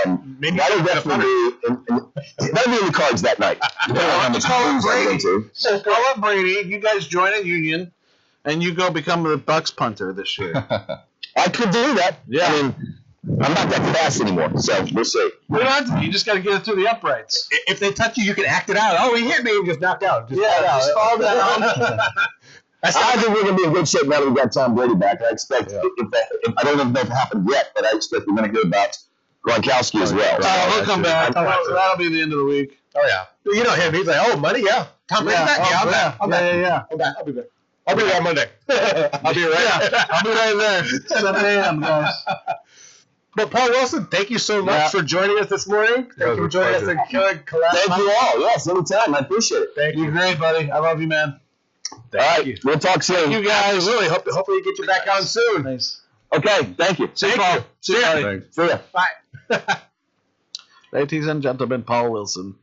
um, 0.06 0.36
Maybe 0.40 0.58
that'll 0.58 0.78
you're 0.78 0.86
definitely 0.86 1.24
be 1.24 1.56
in, 1.68 1.84
in, 1.88 2.52
that'll 2.52 2.72
be 2.72 2.78
in 2.78 2.86
the 2.86 2.92
cards 2.92 3.22
that 3.22 3.38
night. 3.38 3.60
Depending 3.86 4.10
on 4.10 4.40
Call 4.40 4.66
him 4.66 4.74
booze 4.76 4.86
I 4.86 5.04
get 5.04 5.22
Brady. 5.22 5.48
So 5.52 5.80
call 5.80 6.06
up 6.10 6.20
Brady. 6.20 6.68
You 6.68 6.78
guys 6.78 7.06
join 7.06 7.32
a 7.34 7.42
union, 7.44 7.92
and 8.44 8.62
you 8.62 8.74
go 8.74 8.90
become 8.90 9.22
the 9.22 9.38
Bucs 9.38 9.74
punter 9.74 10.12
this 10.12 10.38
year. 10.38 10.52
I 11.36 11.48
could 11.48 11.70
do 11.70 11.94
that. 11.94 12.18
Yeah. 12.26 12.46
I 12.46 12.62
mean, 12.62 12.98
I'm 13.42 13.52
not 13.52 13.68
that 13.68 13.94
fast 13.94 14.20
anymore, 14.20 14.58
so 14.58 14.86
we'll 14.92 15.04
see. 15.04 15.30
You 15.50 15.58
don't 15.58 15.66
have. 15.66 16.02
You 16.02 16.10
just 16.10 16.24
got 16.24 16.34
to 16.34 16.40
get 16.40 16.54
it 16.54 16.64
through 16.64 16.76
the 16.76 16.88
uprights. 16.88 17.48
If 17.66 17.78
they 17.78 17.92
touch 17.92 18.16
you, 18.16 18.24
you 18.24 18.34
can 18.34 18.46
act 18.46 18.70
it 18.70 18.76
out. 18.76 18.96
Oh, 18.98 19.14
he 19.16 19.28
hit 19.28 19.44
me 19.44 19.50
and 19.56 19.66
just 19.66 19.80
knocked 19.80 20.02
out. 20.02 20.28
Just 20.28 20.40
Yeah, 20.40 20.78
fall 20.78 20.78
just 20.78 20.92
fall 20.94 21.18
down. 21.18 21.98
That's 22.82 22.96
I 22.96 23.00
not 23.00 23.14
think 23.24 23.28
we're 23.34 23.42
going 23.42 23.56
to 23.56 23.62
be 23.62 23.64
in 23.64 23.72
good 23.72 23.88
shape 23.88 24.06
now 24.06 24.20
that 24.20 24.26
we've 24.26 24.36
got 24.36 24.52
Tom 24.52 24.74
Brady 24.74 24.94
back. 24.94 25.20
I 25.22 25.30
expect, 25.30 25.72
Yeah. 25.72 25.80
if 25.96 26.10
that, 26.12 26.26
if, 26.42 26.54
I 26.58 26.62
don't 26.62 26.76
know 26.76 26.84
if 26.86 26.92
that 27.08 27.08
happened 27.14 27.48
yet, 27.50 27.72
but 27.74 27.84
I 27.84 27.96
expect 27.96 28.26
we're 28.28 28.36
going 28.36 28.50
to 28.52 28.56
hear 28.56 28.66
about 28.66 28.96
Gronkowski 29.46 30.00
as 30.02 30.12
well. 30.14 30.38
Oh, 30.40 30.46
uh, 30.46 30.72
he'll 30.72 30.84
come 30.84 31.02
back. 31.02 31.34
I'll 31.36 31.44
watch 31.44 31.58
That'll, 31.66 31.74
that'll 31.74 31.96
be 31.98 32.08
the 32.08 32.22
end 32.22 32.32
of 32.32 32.38
the 32.38 32.44
week. 32.44 32.78
Oh 32.96 33.06
yeah. 33.06 33.24
You 33.44 33.64
know 33.64 33.72
him. 33.74 33.94
He's 33.94 34.06
like, 34.06 34.16
oh, 34.20 34.36
money, 34.36 34.62
yeah. 34.64 34.86
Tom 35.08 35.24
Brady's 35.24 35.40
back. 35.44 35.58
oh, 35.60 35.68
Yeah, 35.70 35.78
I'm 35.80 35.88
oh, 35.88 35.90
yeah, 35.90 36.08
back. 36.08 36.16
I'm 36.20 36.30
yeah, 36.30 36.38
back. 36.40 36.52
yeah, 36.54 36.60
yeah. 36.60 36.82
I'm 36.92 36.98
back. 36.98 37.14
I'll 37.18 37.24
be 37.24 37.32
back. 37.32 37.44
I'll 37.86 37.96
be 37.96 38.02
there 38.02 38.16
on 38.16 38.24
Monday. 38.24 38.46
I'll 39.24 39.34
be 39.34 39.44
right. 39.44 39.88
Yeah, 39.92 40.04
I'll 40.10 40.22
be 40.22 40.30
right 40.30 40.54
there. 40.58 40.84
7 40.84 41.34
a.m., 41.44 41.80
guys. 41.80 42.14
But 43.34 43.50
Paul 43.50 43.70
Wilson, 43.70 44.06
thank 44.06 44.30
you 44.30 44.38
so 44.38 44.62
much 44.62 44.74
Yeah. 44.74 44.88
for 44.88 45.02
joining 45.02 45.38
us 45.38 45.48
this 45.48 45.66
morning. 45.68 46.10
Thank 46.18 46.36
you 46.36 46.42
for 46.44 46.48
joining 46.48 46.74
us 46.82 46.88
in 46.88 46.98
Killer 47.08 47.34
Collab. 47.36 47.70
Thank 47.72 47.96
you 47.98 48.12
all. 48.20 48.40
Yes, 48.40 48.68
anytime. 48.68 49.14
I 49.14 49.18
appreciate 49.20 49.58
it. 49.62 49.68
Thank 49.76 49.96
You're 49.96 50.06
you. 50.06 50.10
great, 50.12 50.38
buddy. 50.38 50.70
I 50.70 50.78
love 50.78 51.00
you, 51.00 51.06
man. 51.06 51.40
All 51.92 52.00
right, 52.12 52.58
we'll 52.64 52.78
talk 52.78 53.02
soon. 53.02 53.30
You 53.32 53.44
guys. 53.44 53.86
Really 53.86 54.08
hope 54.08 54.26
hopefully 54.28 54.58
you 54.58 54.64
get 54.64 54.78
you 54.78 54.86
back 54.86 55.06
on 55.08 55.22
soon. 55.22 55.64
Thanks. 55.64 56.02
Okay, 56.34 56.64
thank 56.76 56.98
you. 56.98 57.10
See 57.14 57.26
you, 57.28 57.32
Thank 57.36 57.40
Paul. 57.42 57.56
you. 57.56 57.64
See 57.80 57.92
you, 57.94 58.00
See 58.02 58.06
ya. 58.06 58.22
buddy. 58.22 58.42
See 58.50 58.68
ya. 58.68 58.78
Bye. 59.58 59.78
Ladies 60.92 61.26
and 61.26 61.42
gentlemen, 61.42 61.82
Paul 61.82 62.10
Wilson. 62.12 62.54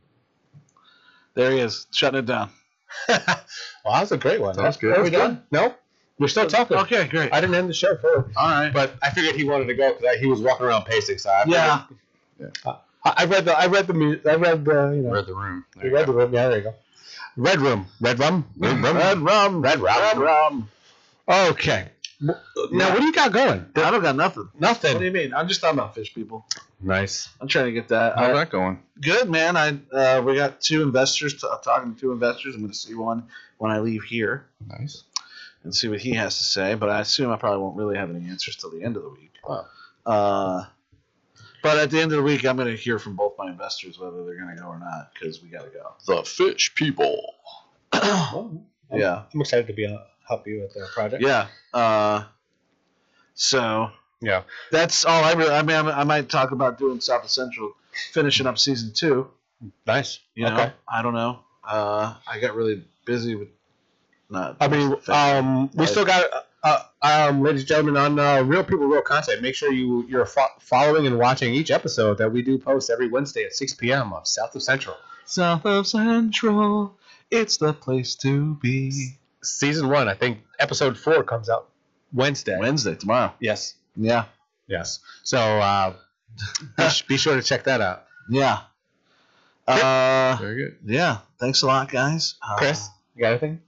There 1.35 1.51
he 1.51 1.59
is, 1.59 1.87
shutting 1.91 2.19
it 2.19 2.25
down. 2.25 2.49
well, 3.09 3.19
that 3.27 4.01
was 4.01 4.11
a 4.11 4.17
great 4.17 4.39
one. 4.41 4.55
That's 4.55 4.77
good. 4.77 4.97
Are 4.97 5.03
we 5.03 5.09
done? 5.09 5.43
No, 5.51 5.73
we're 6.17 6.27
still 6.27 6.47
talking. 6.47 6.77
Okay, 6.77 7.07
great. 7.07 7.33
I 7.33 7.41
didn't 7.41 7.55
end 7.55 7.69
the 7.69 7.73
show 7.73 7.95
first, 7.97 8.35
All 8.37 8.47
right. 8.49 8.71
but 8.73 8.95
I 9.03 9.09
figured 9.09 9.35
he 9.35 9.43
wanted 9.43 9.65
to 9.65 9.73
go 9.73 9.93
because 9.95 10.17
he 10.19 10.27
was 10.27 10.41
walking 10.41 10.65
around 10.65 10.85
pacing. 10.85 11.17
So 11.17 11.29
I 11.29 11.43
figured- 11.43 11.99
Yeah. 12.39 12.73
I, 13.03 13.13
I 13.17 13.25
read 13.25 13.45
the 13.45 13.57
I 13.57 13.67
read 13.67 13.85
the 13.87 13.93
mu- 13.93 14.19
I 14.25 14.35
read 14.35 14.65
the 14.65 14.91
you 14.95 15.01
know 15.03 15.11
Read 15.11 15.25
the 15.27 15.35
room. 15.35 15.65
I 15.81 15.87
read 15.87 16.07
the 16.07 16.13
room. 16.13 16.33
Yeah, 16.33 16.47
there 16.49 16.57
you 16.57 16.63
go. 16.63 16.73
Red 17.37 17.59
room. 17.59 17.85
Red 18.01 18.19
rum. 18.19 18.45
Red 18.57 18.81
rum. 18.81 18.95
Red 18.95 19.17
rum. 19.19 19.61
Red 19.61 19.79
rum. 19.79 20.01
Red 20.01 20.17
rum. 20.17 20.69
Okay. 21.27 21.89
Now, 22.21 22.91
what 22.91 22.99
do 22.99 23.05
you 23.05 23.11
got 23.11 23.33
going? 23.33 23.65
I 23.75 23.91
don't 23.91 24.01
got 24.01 24.15
nothing. 24.15 24.47
Nothing. 24.57 24.93
What 24.93 24.99
do 24.99 25.05
Nothing. 25.05 25.05
you 25.05 25.11
mean? 25.11 25.33
I'm 25.33 25.47
just 25.49 25.59
talking 25.59 25.77
about 25.77 25.93
fish 25.95 26.13
people. 26.15 26.45
Nice. 26.81 27.27
I'm 27.41 27.47
trying 27.47 27.65
to 27.65 27.71
get 27.73 27.89
that. 27.89 28.15
How's 28.17 28.29
I- 28.29 28.33
that 28.33 28.49
going? 28.49 28.79
good, 29.01 29.29
man. 29.29 29.57
I 29.57 29.77
uh, 29.93 30.21
we 30.21 30.35
got 30.35 30.61
two 30.61 30.81
investors. 30.83 31.33
T- 31.33 31.47
talking 31.63 31.93
to 31.93 31.99
two 31.99 32.11
investors. 32.13 32.55
I'm 32.55 32.61
going 32.61 32.71
to 32.71 32.77
see 32.77 32.93
one 32.95 33.23
when 33.57 33.69
I 33.71 33.79
leave 33.79 34.03
here 34.03 34.45
Nice. 34.69 35.03
and 35.63 35.75
see 35.75 35.89
what 35.89 35.99
he 35.99 36.11
has 36.13 36.37
to 36.37 36.43
say. 36.45 36.75
But 36.75 36.89
I 36.89 37.01
assume 37.01 37.31
I 37.31 37.35
probably 37.37 37.59
won't 37.61 37.75
really 37.75 37.97
have 37.97 38.09
any 38.09 38.29
answers 38.29 38.55
till 38.55 38.71
the 38.71 38.81
end 38.83 38.95
of 38.95 39.03
the 39.03 39.09
week. 39.09 39.31
Wow. 39.47 39.65
Uh, 40.05 40.65
but 41.65 41.77
at 41.79 41.89
the 41.89 41.99
end 41.99 42.11
of 42.11 42.17
the 42.17 42.23
week, 42.23 42.45
I'm 42.45 42.55
going 42.57 42.67
to 42.67 42.75
hear 42.77 42.99
from 42.99 43.15
both 43.15 43.33
my 43.39 43.49
investors 43.49 43.97
whether 43.97 44.23
they're 44.23 44.37
going 44.37 44.55
to 44.55 44.61
go 44.61 44.67
or 44.67 44.77
not 44.77 45.09
because 45.13 45.41
we 45.41 45.49
got 45.49 45.63
to 45.63 45.69
go. 45.71 45.93
The 46.05 46.23
fish 46.23 46.75
people. 46.75 47.33
Yeah. 47.91 49.23
I'm 49.33 49.41
excited 49.41 49.65
to 49.67 49.73
be 49.73 49.87
on, 49.87 49.99
help 50.27 50.45
you 50.47 50.61
with 50.61 50.73
the 50.75 50.87
project. 50.93 51.23
Yeah. 51.23 51.47
Uh, 51.73 52.25
so 53.33 53.89
Yeah. 54.21 54.43
that's 54.71 55.05
all 55.05 55.23
I 55.23 55.33
really. 55.33 55.53
I 55.53 55.63
mean, 55.63 55.87
I 55.87 56.03
might 56.03 56.29
talk 56.29 56.51
about 56.51 56.77
doing 56.77 57.01
South 57.01 57.23
of 57.23 57.31
Central, 57.31 57.73
finishing 58.11 58.45
up 58.45 58.57
season 58.59 58.91
two. 58.93 59.29
Nice. 59.87 60.19
You 60.35 60.45
know, 60.45 60.53
Okay. 60.53 60.71
I 60.87 61.01
don't 61.01 61.13
know. 61.15 61.39
Uh, 61.67 62.13
I 62.27 62.39
got 62.39 62.55
really 62.55 62.85
busy 63.05 63.33
with 63.35 63.47
not. 64.29 64.57
I 64.59 64.67
mean, 64.67 64.95
um, 65.07 65.69
we 65.73 65.87
still 65.87 66.05
got, 66.05 66.25
uh, 66.65 66.81
um, 67.03 67.41
ladies 67.43 67.61
and 67.61 67.67
gentlemen, 67.67 67.95
on 67.97 68.19
uh, 68.19 68.41
Real 68.43 68.63
People, 68.63 68.87
Real 68.87 69.01
Content. 69.01 69.41
Make 69.41 69.55
sure 69.55 69.71
you 69.71 70.05
you're 70.09 70.25
fo- 70.25 70.47
following 70.59 71.05
and 71.07 71.17
watching 71.19 71.53
each 71.53 71.69
episode 71.71 72.17
that 72.17 72.31
we 72.31 72.41
do 72.41 72.57
post 72.57 72.89
every 72.89 73.07
Wednesday 73.07 73.43
at 73.45 73.53
6 73.53 73.73
p.m. 73.75 74.11
of 74.13 74.27
South 74.27 74.55
of 74.55 74.63
Central. 74.63 74.97
South 75.25 75.65
of 75.65 75.87
Central. 75.87 76.97
It's 77.31 77.57
the 77.57 77.73
place 77.73 78.15
to 78.15 78.55
be. 78.55 79.11
Season 79.43 79.89
one, 79.89 80.07
I 80.07 80.15
think 80.15 80.39
episode 80.59 80.97
four 80.97 81.23
comes 81.23 81.49
out 81.49 81.69
Wednesday. 82.11 82.57
Wednesday 82.59 82.95
tomorrow. 82.95 83.31
Yes. 83.39 83.75
Yeah. 83.95 84.25
Yes. 84.67 84.99
So 85.21 85.37
uh, 85.37 85.93
be, 86.77 86.83
be 87.09 87.17
sure 87.17 87.35
to 87.35 87.43
check 87.43 87.65
that 87.65 87.79
out. 87.79 88.05
Yeah. 88.27 88.61
Uh, 89.67 90.35
Very 90.41 90.55
good. 90.55 90.77
yeah. 90.83 91.19
Thanks 91.39 91.61
a 91.61 91.67
lot, 91.67 91.91
guys. 91.91 92.35
Uh, 92.41 92.55
Chris, 92.57 92.87
you 93.15 93.21
got 93.21 93.29
anything? 93.29 93.61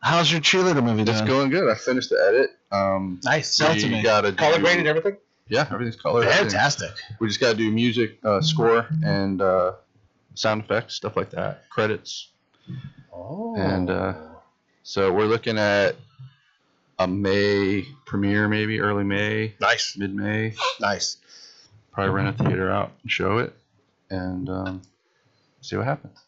How's 0.00 0.30
your 0.30 0.40
cheerleader 0.40 0.82
movie 0.82 1.02
It's 1.02 1.12
doing? 1.12 1.26
going 1.26 1.50
good. 1.50 1.70
I 1.70 1.74
finished 1.74 2.10
the 2.10 2.16
edit. 2.28 2.50
Um, 2.72 3.20
Nice. 3.24 3.54
Sell 3.56 3.74
to 3.74 3.88
me. 3.88 4.02
gotta 4.02 4.32
Color 4.32 4.56
do- 4.56 4.62
graded 4.62 4.86
everything? 4.86 5.16
yeah, 5.48 5.66
everything's 5.70 5.96
colored. 6.00 6.22
everything. 6.26 6.44
Fantastic. 6.50 6.90
We 7.18 7.26
just 7.28 7.40
got 7.40 7.50
to 7.52 7.56
do 7.56 7.70
music, 7.70 8.18
uh, 8.24 8.40
score, 8.40 8.86
and 9.04 9.42
uh, 9.42 9.72
sound 10.34 10.62
effects, 10.62 10.94
stuff 10.94 11.16
like 11.16 11.30
that, 11.30 11.68
credits. 11.70 12.28
Oh. 13.12 13.54
And, 13.56 13.90
uh, 13.90 14.14
So 14.82 15.12
we're 15.12 15.26
looking 15.26 15.58
at 15.58 15.96
a 16.98 17.06
May 17.08 17.84
premiere, 18.06 18.46
maybe 18.48 18.80
early 18.80 19.04
May, 19.04 19.54
nice, 19.60 19.96
mid 19.96 20.14
May. 20.14 20.54
nice. 20.80 21.16
Probably 21.92 22.12
rent 22.14 22.40
a 22.40 22.44
theater 22.44 22.70
out 22.70 22.92
and 23.02 23.10
show 23.10 23.38
it, 23.38 23.52
and 24.10 24.48
um, 24.48 24.82
see 25.60 25.76
what 25.76 25.86
happens. 25.86 26.18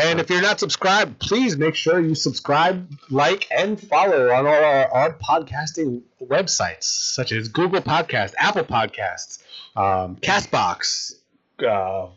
And 0.00 0.20
if 0.20 0.30
you're 0.30 0.40
not 0.40 0.58
subscribed, 0.58 1.18
please 1.18 1.56
make 1.56 1.74
sure 1.74 2.00
you 2.00 2.14
subscribe, 2.14 2.90
like, 3.10 3.46
and 3.50 3.78
follow 3.80 4.30
on 4.30 4.46
all 4.46 4.52
our, 4.52 4.88
our 4.88 5.12
podcasting 5.14 6.02
websites, 6.22 6.84
such 6.84 7.32
as 7.32 7.48
Google 7.48 7.82
Podcast, 7.82 8.34
Apple 8.38 8.64
Podcasts, 8.64 9.42
um, 9.76 10.16
Castbox, 10.16 11.14
uh, 11.66 12.08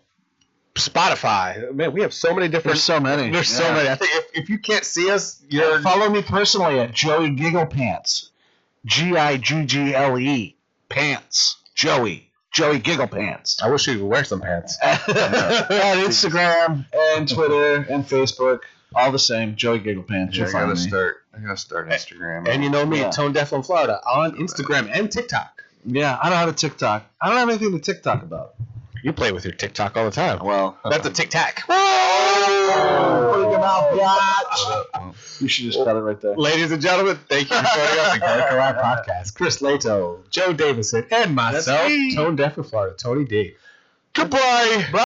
Spotify. 0.75 1.73
Man, 1.73 1.93
we 1.93 2.01
have 2.01 2.13
so 2.13 2.33
many 2.33 2.47
different. 2.47 2.75
There's 2.75 2.83
so 2.83 2.99
many. 2.99 3.31
There's 3.31 3.49
so 3.49 3.71
many. 3.73 3.89
I 3.89 3.95
think 3.95 4.11
if, 4.15 4.43
if 4.43 4.49
you 4.49 4.59
can't 4.59 4.85
see 4.85 5.11
us, 5.11 5.43
you're. 5.49 5.81
Follow 5.81 6.09
me 6.09 6.21
personally 6.21 6.79
at 6.79 6.93
Joey 6.93 7.31
Giggle 7.31 7.65
Pants. 7.65 8.31
G 8.85 9.15
I 9.15 9.37
G 9.37 9.65
G 9.65 9.93
L 9.93 10.17
E 10.19 10.55
Pants. 10.89 11.57
Joey. 11.75 12.31
Joey 12.53 12.79
Giggle 12.79 13.07
Pants. 13.07 13.61
I 13.61 13.69
wish 13.69 13.87
you 13.87 13.95
could 13.97 14.05
wear 14.05 14.23
some 14.23 14.39
pants. 14.39 14.77
on 14.83 14.95
Instagram 16.05 16.85
and 16.95 17.27
Twitter 17.27 17.77
and 17.91 18.05
Facebook. 18.05 18.59
All 18.95 19.11
the 19.11 19.17
same. 19.19 19.55
Joey 19.55 19.79
Giggle 19.79 20.03
Pants. 20.03 20.37
Yeah, 20.37 20.45
I 20.47 20.51
gotta 20.51 20.75
start. 20.75 21.23
I 21.35 21.39
gotta 21.39 21.57
start 21.57 21.89
Instagram. 21.89 22.47
And 22.47 22.63
you 22.63 22.69
know 22.69 22.85
me, 22.85 22.99
Yeah. 22.99 23.09
Tone 23.09 23.33
Deaf 23.33 23.53
in 23.53 23.63
Florida, 23.63 23.99
on 24.05 24.37
Instagram 24.37 24.87
and 24.93 25.11
TikTok. 25.11 25.63
Yeah, 25.83 26.17
I 26.21 26.29
don't 26.29 26.37
have 26.37 26.49
a 26.49 26.53
TikTok. 26.53 27.05
I 27.19 27.29
don't 27.29 27.37
have 27.37 27.49
anything 27.49 27.71
to 27.71 27.79
TikTok 27.79 28.21
about. 28.21 28.53
You 29.03 29.11
play 29.11 29.33
with 29.33 29.43
your 29.43 29.53
TikTok 29.53 29.97
all 29.97 30.05
the 30.05 30.11
time. 30.11 30.39
Well, 30.43 30.77
That's 30.89 31.05
a 31.05 31.09
tic 31.09 31.29
tac. 31.29 31.67
put 31.67 31.73
your 31.75 33.59
mouth, 33.59 33.91
bitch. 33.93 34.93
Well, 34.93 35.15
You 35.41 35.47
should 35.49 35.65
just 35.65 35.77
cut 35.83 35.95
it 35.95 35.99
right 35.99 36.19
there. 36.21 36.35
Ladies 36.37 36.71
and 36.71 36.81
gentlemen, 36.81 37.19
thank 37.27 37.49
you 37.49 37.57
for 37.57 37.63
joining 37.63 37.99
us 37.99 38.13
on 38.13 38.19
Killer 38.19 38.47
Collab 38.49 38.81
Podcast. 38.81 39.35
Chris 39.35 39.59
Lato, 39.61 40.19
Joe 40.29 40.53
Davison, 40.53 41.05
and 41.11 41.35
myself, 41.35 41.85
me. 41.89 42.15
Tone 42.15 42.37
Deaf 42.37 42.57
in 42.57 42.63
Florida, 42.63 42.95
Tony 42.97 43.25
D. 43.25 43.55
Goodbye. 44.13 45.03